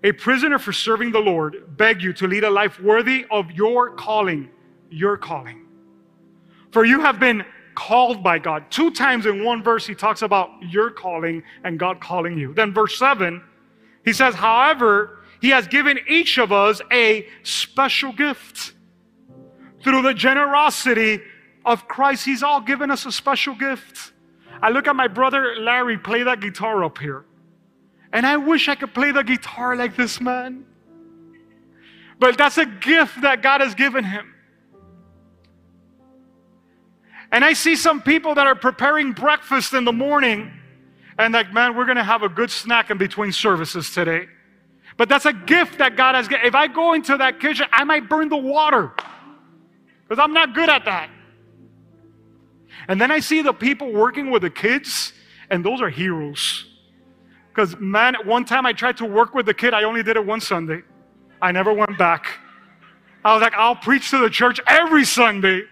a 0.04 0.10
prisoner 0.10 0.58
for 0.58 0.72
serving 0.72 1.12
the 1.12 1.20
Lord, 1.20 1.76
beg 1.76 2.02
you 2.02 2.12
to 2.14 2.26
lead 2.26 2.42
a 2.42 2.50
life 2.50 2.80
worthy 2.80 3.24
of 3.30 3.52
your 3.52 3.90
calling, 3.90 4.50
your 4.90 5.16
calling. 5.16 5.64
For 6.72 6.84
you 6.84 7.00
have 7.00 7.20
been 7.20 7.44
called 7.76 8.20
by 8.20 8.40
God. 8.40 8.68
Two 8.68 8.90
times 8.90 9.26
in 9.26 9.44
one 9.44 9.62
verse, 9.62 9.86
he 9.86 9.94
talks 9.94 10.22
about 10.22 10.50
your 10.60 10.90
calling 10.90 11.42
and 11.62 11.78
God 11.78 12.00
calling 12.00 12.36
you. 12.36 12.52
Then, 12.52 12.74
verse 12.74 12.98
7, 12.98 13.42
he 14.04 14.12
says, 14.12 14.34
However, 14.34 15.18
he 15.40 15.50
has 15.50 15.66
given 15.66 15.98
each 16.08 16.38
of 16.38 16.52
us 16.52 16.80
a 16.90 17.26
special 17.42 18.12
gift. 18.12 18.74
Through 19.82 20.02
the 20.02 20.14
generosity 20.14 21.20
of 21.64 21.88
Christ, 21.88 22.24
He's 22.24 22.42
all 22.42 22.60
given 22.60 22.90
us 22.90 23.04
a 23.04 23.12
special 23.12 23.54
gift. 23.54 24.12
I 24.62 24.70
look 24.70 24.86
at 24.86 24.94
my 24.94 25.08
brother 25.08 25.56
Larry 25.58 25.98
play 25.98 26.22
that 26.22 26.40
guitar 26.40 26.84
up 26.84 26.98
here, 26.98 27.24
and 28.12 28.24
I 28.24 28.36
wish 28.36 28.68
I 28.68 28.76
could 28.76 28.94
play 28.94 29.10
the 29.10 29.24
guitar 29.24 29.74
like 29.74 29.96
this 29.96 30.20
man. 30.20 30.64
But 32.20 32.38
that's 32.38 32.58
a 32.58 32.66
gift 32.66 33.22
that 33.22 33.42
God 33.42 33.60
has 33.60 33.74
given 33.74 34.04
him. 34.04 34.32
And 37.32 37.44
I 37.44 37.54
see 37.54 37.74
some 37.74 38.00
people 38.00 38.36
that 38.36 38.46
are 38.46 38.54
preparing 38.54 39.12
breakfast 39.12 39.72
in 39.72 39.84
the 39.84 39.92
morning, 39.92 40.52
and 41.22 41.32
like, 41.32 41.52
man, 41.52 41.76
we're 41.76 41.86
gonna 41.86 42.04
have 42.04 42.22
a 42.22 42.28
good 42.28 42.50
snack 42.50 42.90
in 42.90 42.98
between 42.98 43.32
services 43.32 43.92
today. 43.92 44.26
But 44.96 45.08
that's 45.08 45.24
a 45.24 45.32
gift 45.32 45.78
that 45.78 45.96
God 45.96 46.14
has 46.14 46.28
given. 46.28 46.46
If 46.46 46.54
I 46.54 46.66
go 46.66 46.92
into 46.92 47.16
that 47.16 47.40
kitchen, 47.40 47.66
I 47.72 47.84
might 47.84 48.08
burn 48.08 48.28
the 48.28 48.36
water 48.36 48.92
because 50.02 50.22
I'm 50.22 50.34
not 50.34 50.54
good 50.54 50.68
at 50.68 50.84
that. 50.84 51.08
And 52.88 53.00
then 53.00 53.10
I 53.10 53.20
see 53.20 53.42
the 53.42 53.52
people 53.52 53.92
working 53.92 54.30
with 54.30 54.42
the 54.42 54.50
kids, 54.50 55.12
and 55.50 55.64
those 55.64 55.80
are 55.80 55.88
heroes. 55.88 56.66
Because, 57.48 57.78
man, 57.78 58.16
one 58.24 58.44
time 58.44 58.66
I 58.66 58.72
tried 58.72 58.96
to 58.98 59.04
work 59.04 59.34
with 59.34 59.46
the 59.46 59.54
kid, 59.54 59.74
I 59.74 59.84
only 59.84 60.02
did 60.02 60.16
it 60.16 60.24
one 60.24 60.40
Sunday. 60.40 60.82
I 61.40 61.52
never 61.52 61.72
went 61.72 61.96
back. 61.98 62.26
I 63.24 63.34
was 63.34 63.42
like, 63.42 63.54
I'll 63.54 63.76
preach 63.76 64.10
to 64.10 64.18
the 64.18 64.30
church 64.30 64.60
every 64.66 65.04
Sunday. 65.04 65.62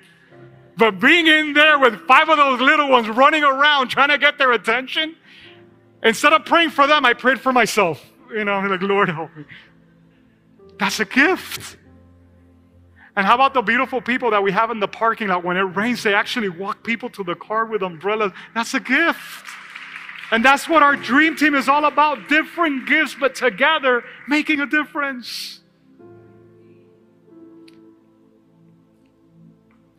But 0.76 1.01
being 1.01 1.26
in 1.26 1.53
there 1.53 1.78
with 1.78 2.07
five 2.07 2.28
of 2.28 2.36
those 2.36 2.61
little 2.61 2.88
ones 2.88 3.09
running 3.09 3.44
around 3.44 3.88
trying 3.88 4.09
to 4.09 4.18
get 4.18 4.38
their 4.38 4.53
attention, 4.53 5.16
instead 6.03 6.32
of 6.32 6.44
praying 6.44 6.70
for 6.70 6.86
them, 6.86 7.05
I 7.05 7.14
prayed 7.14 7.40
for 7.40 7.53
myself 7.53 8.05
you 8.32 8.44
know, 8.44 8.61
like, 8.61 8.82
Lord 8.82 9.09
help 9.09 9.34
me. 9.36 9.44
That's 10.78 11.01
a 11.01 11.05
gift. 11.05 11.76
And 13.16 13.26
how 13.26 13.34
about 13.34 13.55
the 13.55 13.62
beautiful 13.62 14.01
people 14.01 14.30
that 14.30 14.42
we 14.42 14.53
have 14.53 14.70
in 14.70 14.80
the 14.80 14.88
parking 14.88 15.28
lot? 15.28 15.44
When 15.44 15.57
it 15.57 15.62
rains, 15.62 16.03
they 16.03 16.14
actually 16.14 16.48
walk 16.48 16.84
people 16.84 17.11
to 17.11 17.24
the 17.24 17.34
car 17.34 17.66
with 17.66 17.82
umbrellas. 17.82 18.32
That's 18.55 18.72
a 18.74 18.80
gift. 18.80 19.46
And 20.30 20.44
that's 20.44 20.68
what 20.68 20.82
our 20.82 20.96
dream 20.96 21.36
team 21.36 21.55
is 21.55 21.68
all 21.68 21.84
about 21.84 22.28
different 22.28 22.86
gifts, 22.86 23.16
but 23.18 23.34
together 23.34 24.05
making 24.28 24.61
a 24.61 24.66
difference. 24.66 25.61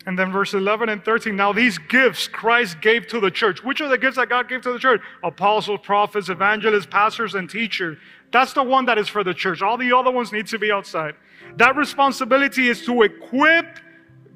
And 0.05 0.17
then 0.17 0.31
verse 0.31 0.53
11 0.53 0.89
and 0.89 1.05
13. 1.05 1.35
Now, 1.35 1.53
these 1.53 1.77
gifts 1.77 2.27
Christ 2.27 2.81
gave 2.81 3.07
to 3.07 3.19
the 3.19 3.29
church. 3.29 3.63
Which 3.63 3.81
are 3.81 3.87
the 3.87 3.97
gifts 3.97 4.15
that 4.15 4.29
God 4.29 4.49
gave 4.49 4.61
to 4.61 4.73
the 4.73 4.79
church? 4.79 5.01
Apostles, 5.23 5.79
prophets, 5.83 6.29
evangelists, 6.29 6.87
pastors, 6.87 7.35
and 7.35 7.49
teachers. 7.49 7.97
That's 8.31 8.53
the 8.53 8.63
one 8.63 8.85
that 8.85 8.97
is 8.97 9.07
for 9.07 9.23
the 9.23 9.33
church. 9.33 9.61
All 9.61 9.77
the 9.77 9.95
other 9.95 10.11
ones 10.11 10.31
need 10.31 10.47
to 10.47 10.57
be 10.57 10.71
outside. 10.71 11.15
That 11.57 11.75
responsibility 11.75 12.67
is 12.67 12.83
to 12.85 13.03
equip 13.03 13.79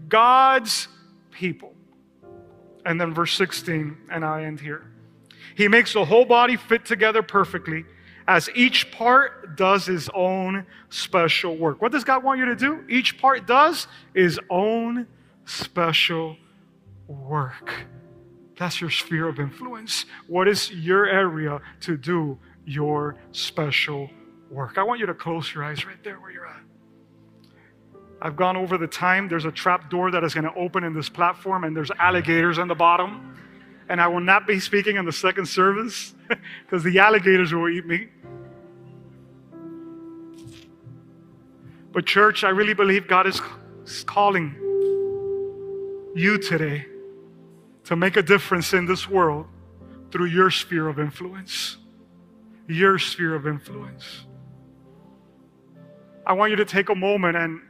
God's 0.08 0.88
people. 1.32 1.74
And 2.86 3.02
then 3.02 3.14
verse 3.14 3.34
16, 3.34 3.98
and 4.12 4.24
I 4.24 4.44
end 4.44 4.60
here. 4.60 4.92
He 5.56 5.68
makes 5.68 5.94
the 5.94 6.06
whole 6.06 6.26
body 6.26 6.58
fit 6.58 6.86
together 6.86 7.24
perfectly 7.24 7.86
as 8.28 8.50
each 8.56 8.92
part 8.92 9.56
does 9.56 9.86
his 9.86 10.10
own 10.14 10.66
special 10.90 11.56
work. 11.56 11.82
What 11.82 11.92
does 11.92 12.04
God 12.04 12.24
want 12.24 12.40
you 12.40 12.46
to 12.46 12.56
do? 12.56 12.84
Each 12.90 13.18
part 13.18 13.48
does 13.48 13.88
his 14.14 14.40
own 14.50 15.08
special 15.46 16.38
work. 17.08 17.86
That's 18.58 18.80
your 18.80 18.90
sphere 18.90 19.28
of 19.28 19.40
influence. 19.40 20.06
What 20.28 20.48
is 20.48 20.72
your 20.72 21.08
area 21.08 21.62
to 21.82 21.98
do 21.98 22.38
your 22.66 23.18
special 23.32 24.10
work? 24.50 24.78
I 24.78 24.84
want 24.84 25.00
you 25.00 25.06
to 25.06 25.14
close 25.14 25.54
your 25.54 25.64
eyes 25.64 25.86
right 25.86 26.02
there 26.04 26.20
where 26.20 26.32
you're 26.32 26.48
at. 26.48 26.62
I've 28.22 28.36
gone 28.36 28.56
over 28.56 28.78
the 28.78 28.88
time. 28.88 29.28
There's 29.28 29.46
a 29.46 29.52
trap 29.52 29.90
door 29.90 30.10
that 30.12 30.24
is 30.24 30.34
going 30.34 30.46
to 30.46 30.54
open 30.56 30.84
in 30.84 30.94
this 30.94 31.10
platform, 31.10 31.64
and 31.64 31.76
there's 31.76 31.92
alligators 32.00 32.58
on 32.58 32.68
the 32.68 32.76
bottom. 32.76 33.38
And 33.90 34.02
I 34.02 34.08
will 34.08 34.22
not 34.22 34.48
be 34.48 34.60
speaking 34.60 34.96
in 34.96 35.06
the 35.06 35.12
second 35.12 35.46
service 35.48 36.16
because 36.66 36.84
the 36.84 36.98
alligators 36.98 37.54
will 37.54 37.70
eat 37.70 37.86
me. 37.86 38.08
But, 41.92 42.06
church, 42.06 42.44
I 42.44 42.50
really 42.50 42.74
believe 42.74 43.08
God 43.08 43.28
is 43.28 43.42
calling 44.06 44.65
you 46.16 46.40
today 46.40 46.86
to 47.84 47.96
make 47.96 48.18
a 48.18 48.24
difference 48.24 48.74
in 48.74 48.86
this 48.86 49.08
world 49.08 49.46
through 50.12 50.26
your 50.26 50.50
sphere 50.50 50.88
of 50.88 51.00
influence. 51.00 51.78
Your 52.68 52.98
sphere 52.98 53.36
of 53.36 53.46
influence. 53.46 54.26
I 56.26 56.34
want 56.34 56.50
you 56.50 56.56
to 56.56 56.66
take 56.66 56.90
a 56.90 56.96
moment 56.96 57.38
and 57.38 57.62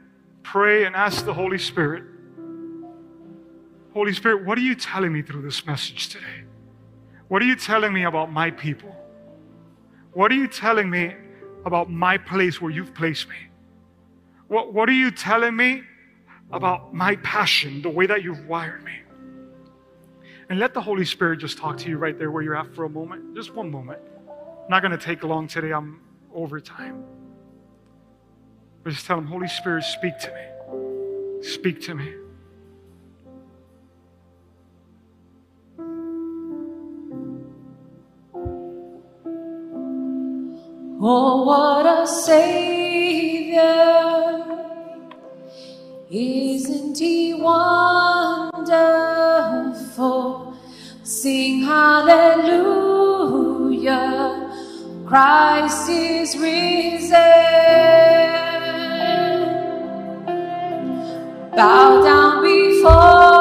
pray 0.43 0.85
and 0.85 0.95
ask 0.95 1.25
the 1.25 1.33
Holy 1.33 1.57
Spirit 1.57 2.03
Holy 3.95 4.11
Spirit, 4.11 4.43
what 4.45 4.57
are 4.57 4.61
you 4.61 4.75
telling 4.75 5.13
me 5.13 5.21
through 5.21 5.41
this 5.41 5.65
message 5.65 6.09
today? 6.09 6.43
What 7.29 7.41
are 7.41 7.45
you 7.45 7.55
telling 7.55 7.93
me 7.93 8.03
about 8.03 8.29
my 8.29 8.51
people? 8.51 8.93
What 10.11 10.33
are 10.33 10.35
you 10.35 10.49
telling 10.49 10.89
me 10.89 11.15
about 11.63 11.89
my 11.89 12.17
place 12.17 12.59
where 12.59 12.69
you've 12.69 12.93
placed 12.93 13.29
me? 13.29 13.37
What, 14.49 14.73
what 14.73 14.89
are 14.89 14.93
you 14.93 15.11
telling 15.11 15.55
me 15.55 15.83
about 16.51 16.93
my 16.93 17.15
passion, 17.17 17.81
the 17.81 17.89
way 17.89 18.05
that 18.05 18.23
you've 18.23 18.47
wired 18.47 18.83
me. 18.83 18.93
And 20.49 20.59
let 20.59 20.73
the 20.73 20.81
Holy 20.81 21.05
Spirit 21.05 21.37
just 21.37 21.57
talk 21.57 21.77
to 21.79 21.89
you 21.89 21.97
right 21.97 22.17
there 22.17 22.29
where 22.29 22.43
you're 22.43 22.55
at 22.55 22.73
for 22.75 22.83
a 22.83 22.89
moment. 22.89 23.35
Just 23.35 23.53
one 23.53 23.71
moment. 23.71 23.99
I'm 24.29 24.69
not 24.69 24.81
going 24.81 24.91
to 24.91 24.97
take 24.97 25.23
long 25.23 25.47
today, 25.47 25.71
I'm 25.71 26.01
over 26.33 26.59
time. 26.59 27.03
But 28.83 28.91
just 28.91 29.07
tell 29.07 29.17
him, 29.17 29.25
Holy 29.25 29.47
Spirit, 29.47 29.83
speak 29.83 30.19
to 30.19 30.33
me. 30.33 31.41
Speak 31.41 31.81
to 31.81 31.95
me. 31.95 32.13
Oh, 41.07 41.45
what 41.45 41.85
a 41.85 42.07
Savior! 42.07 44.14
Isn't 46.17 46.97
he 46.97 47.33
wonderful? 47.33 48.53
Sing 51.03 51.63
hallelujah. 51.63 52.39
Christ 55.05 55.89
is 55.89 56.37
risen. 56.37 57.19
Bow 61.53 62.01
down 62.01 62.41
before 62.43 63.34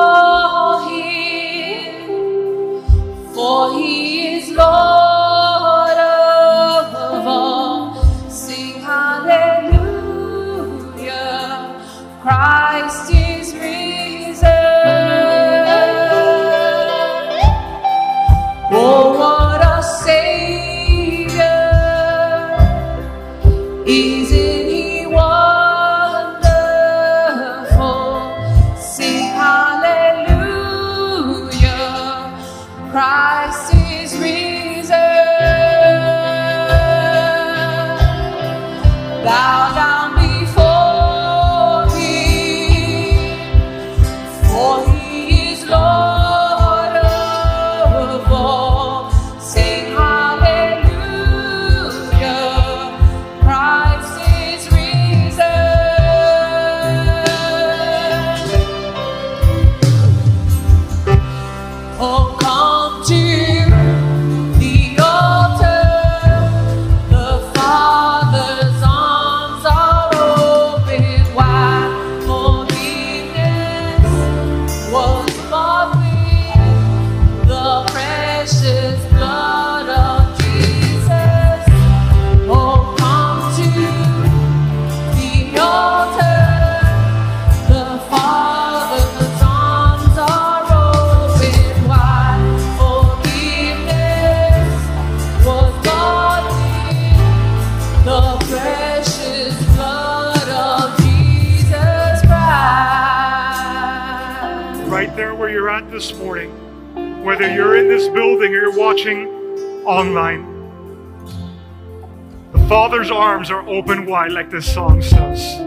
open 114.13 114.35
like 114.35 114.51
this 114.51 114.73
song 114.73 115.03
says. 115.03 115.59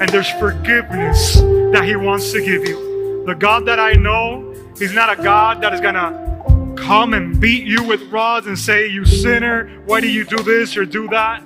And 0.00 0.08
there's 0.10 0.30
forgiveness 0.30 1.36
that 1.72 1.84
He 1.84 1.96
wants 1.96 2.32
to 2.32 2.40
give 2.40 2.66
you. 2.66 3.24
The 3.26 3.34
God 3.34 3.66
that 3.66 3.78
I 3.78 3.92
know, 3.92 4.54
He's 4.78 4.92
not 4.92 5.18
a 5.18 5.22
God 5.22 5.60
that 5.62 5.74
is 5.74 5.80
going 5.80 5.94
to 5.94 6.74
come 6.76 7.14
and 7.14 7.38
beat 7.40 7.66
you 7.66 7.82
with 7.84 8.02
rods 8.10 8.46
and 8.46 8.58
say, 8.58 8.88
You 8.88 9.04
sinner, 9.04 9.68
why 9.86 10.00
do 10.00 10.08
you 10.08 10.24
do 10.24 10.38
this 10.38 10.76
or 10.76 10.84
do 10.84 11.08
that? 11.08 11.42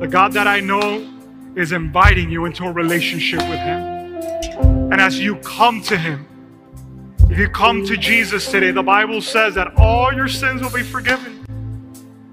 The 0.00 0.08
God 0.08 0.32
that 0.32 0.46
I 0.46 0.60
know 0.60 1.10
is 1.56 1.72
inviting 1.72 2.30
you 2.30 2.46
into 2.46 2.64
a 2.64 2.72
relationship 2.72 3.40
with 3.40 3.60
Him. 3.60 4.92
And 4.92 5.00
as 5.00 5.20
you 5.20 5.36
come 5.36 5.80
to 5.82 5.96
Him, 5.96 6.26
if 7.30 7.38
you 7.38 7.48
come 7.48 7.84
to 7.86 7.96
Jesus 7.96 8.50
today, 8.50 8.70
the 8.70 8.82
Bible 8.82 9.20
says 9.20 9.54
that 9.54 9.76
all 9.76 10.12
your 10.12 10.28
sins 10.28 10.62
will 10.62 10.70
be 10.70 10.82
forgiven. 10.82 11.33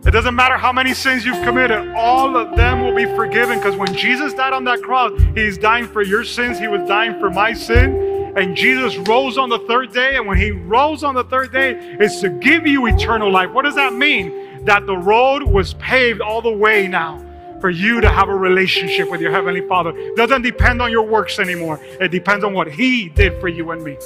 It 0.04 0.12
doesn't 0.12 0.34
matter 0.36 0.58
how 0.58 0.74
many 0.74 0.96
sins 0.96 1.24
you've 1.24 1.44
committed, 1.44 1.94
all 1.96 2.36
of 2.36 2.56
them 2.56 2.82
will 2.82 2.96
be 2.96 3.06
forgiven 3.06 3.60
because 3.60 3.76
when 3.76 3.94
Jesus 3.96 4.34
died 4.34 4.52
on 4.52 4.64
that 4.64 4.82
cross, 4.82 5.12
He's 5.36 5.60
dying 5.60 5.86
for 5.86 6.02
your 6.02 6.24
sins, 6.24 6.58
He 6.58 6.68
was 6.68 6.88
dying 6.88 7.20
for 7.20 7.30
my 7.30 7.54
sin. 7.54 8.10
And 8.36 8.56
Jesus 8.56 8.98
rose 8.98 9.38
on 9.38 9.50
the 9.50 9.60
third 9.60 9.92
day. 9.92 10.16
And 10.16 10.26
when 10.26 10.38
He 10.38 10.52
rose 10.52 11.04
on 11.04 11.14
the 11.16 11.26
third 11.26 11.52
day, 11.52 11.78
it's 12.00 12.22
to 12.22 12.30
give 12.30 12.66
you 12.66 12.88
eternal 12.88 13.30
life. 13.32 13.52
What 13.52 13.64
does 13.64 13.76
that 13.76 13.94
mean? 13.94 14.66
That 14.66 14.86
the 14.86 14.98
road 14.98 15.44
was 15.44 15.74
paved 15.76 16.22
all 16.22 16.42
the 16.42 16.52
way 16.52 16.88
now 16.88 17.24
for 17.60 17.70
you 17.70 18.02
to 18.02 18.10
have 18.10 18.30
a 18.30 18.36
relationship 18.36 19.12
with 19.12 19.22
your 19.22 19.32
Heavenly 19.32 19.68
Father. 19.68 19.92
It 19.96 20.16
doesn't 20.16 20.42
depend 20.42 20.82
on 20.82 20.92
your 20.92 21.06
works 21.06 21.38
anymore, 21.38 21.80
it 21.84 22.10
depends 22.10 22.44
on 22.44 22.54
what 22.54 22.72
He 22.72 23.10
did 23.10 23.40
for 23.40 23.48
you 23.50 23.70
and 23.72 23.84
me. 23.84 23.98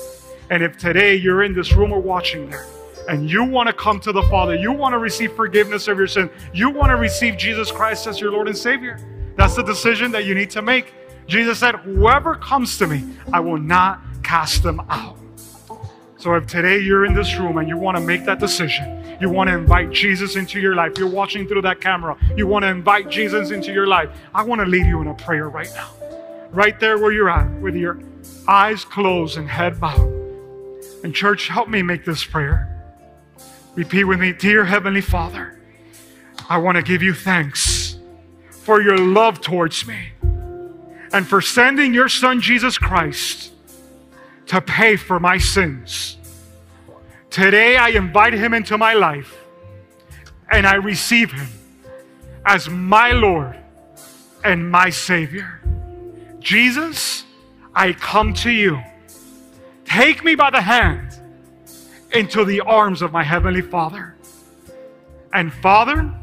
And 0.50 0.62
if 0.62 0.78
today 0.78 1.16
you're 1.16 1.44
in 1.44 1.56
this 1.56 1.72
room 1.74 1.92
or 1.94 2.02
watching 2.02 2.50
there, 2.50 2.66
and 3.08 3.30
you 3.30 3.44
want 3.44 3.68
to 3.68 3.74
come 3.74 4.00
to 4.02 4.12
the 4.12 4.24
Father, 4.24 4.56
you 4.56 4.72
want 4.72 4.94
to 4.94 5.00
receive 5.00 5.34
forgiveness 5.34 5.88
of 5.88 5.98
your 5.98 6.08
sin, 6.08 6.30
you 6.54 6.70
want 6.70 6.90
to 6.90 6.96
receive 6.96 7.38
Jesus 7.38 7.72
Christ 7.72 8.08
as 8.08 8.20
your 8.20 8.32
Lord 8.32 8.48
and 8.48 8.58
Savior, 8.58 9.00
that's 9.36 9.56
the 9.56 9.64
decision 9.64 10.12
that 10.12 10.26
you 10.26 10.36
need 10.36 10.50
to 10.52 10.62
make. 10.62 10.94
Jesus 11.28 11.60
said, 11.60 11.76
Whoever 11.76 12.36
comes 12.36 12.78
to 12.78 12.88
me, 12.88 13.04
I 13.34 13.40
will 13.40 13.58
not 13.58 14.02
cast 14.24 14.64
them 14.64 14.80
out. 14.90 15.18
So 16.18 16.34
if 16.36 16.48
today 16.48 16.80
you're 16.80 17.06
in 17.06 17.14
this 17.14 17.38
room 17.38 17.58
and 17.58 17.68
you 17.68 17.78
want 17.78 17.98
to 17.98 18.04
make 18.04 18.26
that 18.26 18.40
decision, 18.40 19.04
you 19.22 19.30
want 19.30 19.50
to 19.50 19.56
invite 19.56 19.92
Jesus 19.92 20.36
into 20.36 20.60
your 20.60 20.76
life, 20.76 20.98
you're 20.98 21.10
watching 21.10 21.48
through 21.48 21.62
that 21.64 21.82
camera, 21.82 22.18
you 22.36 22.48
want 22.48 22.64
to 22.64 22.70
invite 22.70 23.10
Jesus 23.10 23.52
into 23.52 23.72
your 23.72 23.88
life, 23.88 24.10
I 24.34 24.44
want 24.44 24.62
to 24.62 24.66
lead 24.66 24.86
you 24.86 25.02
in 25.02 25.08
a 25.08 25.14
prayer 25.14 25.50
right 25.50 25.70
now. 25.76 25.92
Right 26.52 26.80
there 26.80 26.98
where 26.98 27.12
you're 27.12 27.30
at, 27.30 27.50
with 27.62 27.76
your 27.76 28.00
eyes 28.48 28.86
closed 28.86 29.38
and 29.38 29.50
head 29.50 29.80
bowed. 29.80 30.12
And 31.04 31.14
church, 31.14 31.48
help 31.48 31.68
me 31.70 31.82
make 31.82 32.06
this 32.06 32.24
prayer. 32.24 32.75
Repeat 33.76 34.06
with 34.06 34.22
me 34.22 34.32
Dear 34.32 34.64
Heavenly 34.64 35.02
Father, 35.02 35.60
I 36.48 36.58
want 36.60 36.78
to 36.78 36.82
give 36.82 37.04
you 37.04 37.14
thanks 37.14 38.00
for 38.50 38.82
your 38.82 38.98
love 38.98 39.42
towards 39.42 39.86
me 39.86 40.12
and 41.12 41.28
for 41.28 41.42
sending 41.42 41.94
your 41.94 42.08
Son 42.08 42.40
Jesus 42.40 42.78
Christ 42.78 43.52
to 44.46 44.62
pay 44.62 44.96
for 44.96 45.20
my 45.20 45.38
sins. 45.38 46.18
Today, 47.30 47.76
I 47.76 47.90
invite 47.90 48.34
him 48.34 48.54
into 48.54 48.78
my 48.78 48.94
life 48.94 49.44
and 50.50 50.66
I 50.66 50.76
receive 50.76 51.34
him 51.34 51.50
as 52.46 52.70
my 52.70 53.12
Lord 53.12 53.58
and 54.46 54.72
my 54.72 54.90
Savior. 54.90 55.60
Jesus, 56.40 57.26
I 57.74 57.92
come 57.92 58.34
to 58.36 58.52
you. 58.52 58.82
Take 59.84 60.24
me 60.24 60.36
by 60.36 60.50
the 60.50 60.62
hand 60.62 61.05
into 62.16 62.46
the 62.46 62.62
arms 62.62 63.02
of 63.02 63.12
my 63.12 63.24
Heavenly 63.24 63.62
Father. 63.62 64.16
And 65.34 65.54
Father, 65.54 66.14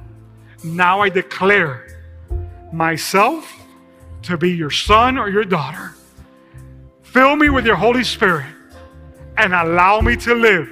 now 0.64 1.00
I 1.00 1.08
declare 1.08 1.86
myself 2.72 3.52
to 4.22 4.36
be 4.36 4.50
your 4.50 4.70
son 4.70 5.18
or 5.18 5.28
your 5.28 5.44
daughter. 5.44 5.94
Fill 7.02 7.36
me 7.36 7.50
with 7.50 7.66
your 7.66 7.76
Holy 7.76 8.04
Spirit 8.04 8.46
and 9.36 9.52
allow 9.52 10.00
me 10.00 10.16
to 10.16 10.34
live 10.34 10.68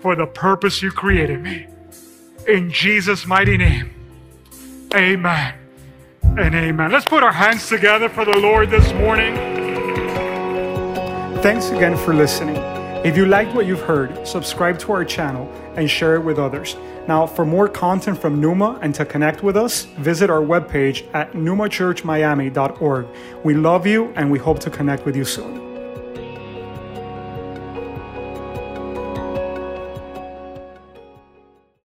for 0.00 0.16
the 0.16 0.26
purpose 0.26 0.82
you 0.82 0.90
created 0.90 1.40
me. 1.40 1.66
In 2.48 2.70
Jesus' 2.70 3.26
mighty 3.26 3.56
name, 3.56 3.94
amen 4.94 5.54
and 6.22 6.54
amen. 6.54 6.90
Let's 6.90 7.04
put 7.04 7.22
our 7.22 7.32
hands 7.32 7.68
together 7.68 8.08
for 8.08 8.24
the 8.24 8.36
Lord 8.38 8.70
this 8.70 8.92
morning. 8.94 9.36
Thanks 11.42 11.70
again 11.70 11.96
for 11.96 12.14
listening. 12.14 12.61
If 13.04 13.16
you 13.16 13.26
liked 13.26 13.52
what 13.52 13.66
you've 13.66 13.80
heard, 13.80 14.28
subscribe 14.28 14.78
to 14.78 14.92
our 14.92 15.04
channel 15.04 15.50
and 15.74 15.90
share 15.90 16.14
it 16.14 16.20
with 16.20 16.38
others. 16.38 16.76
Now, 17.08 17.26
for 17.26 17.44
more 17.44 17.68
content 17.68 18.16
from 18.16 18.40
Numa 18.40 18.78
and 18.80 18.94
to 18.94 19.04
connect 19.04 19.42
with 19.42 19.56
us, 19.56 19.86
visit 19.98 20.30
our 20.30 20.40
webpage 20.40 21.12
at 21.12 21.32
numachurchmiami.org. 21.32 23.06
We 23.42 23.54
love 23.54 23.88
you 23.88 24.12
and 24.14 24.30
we 24.30 24.38
hope 24.38 24.60
to 24.60 24.70
connect 24.70 25.04
with 25.04 25.16
you 25.16 25.24
soon. 25.24 25.71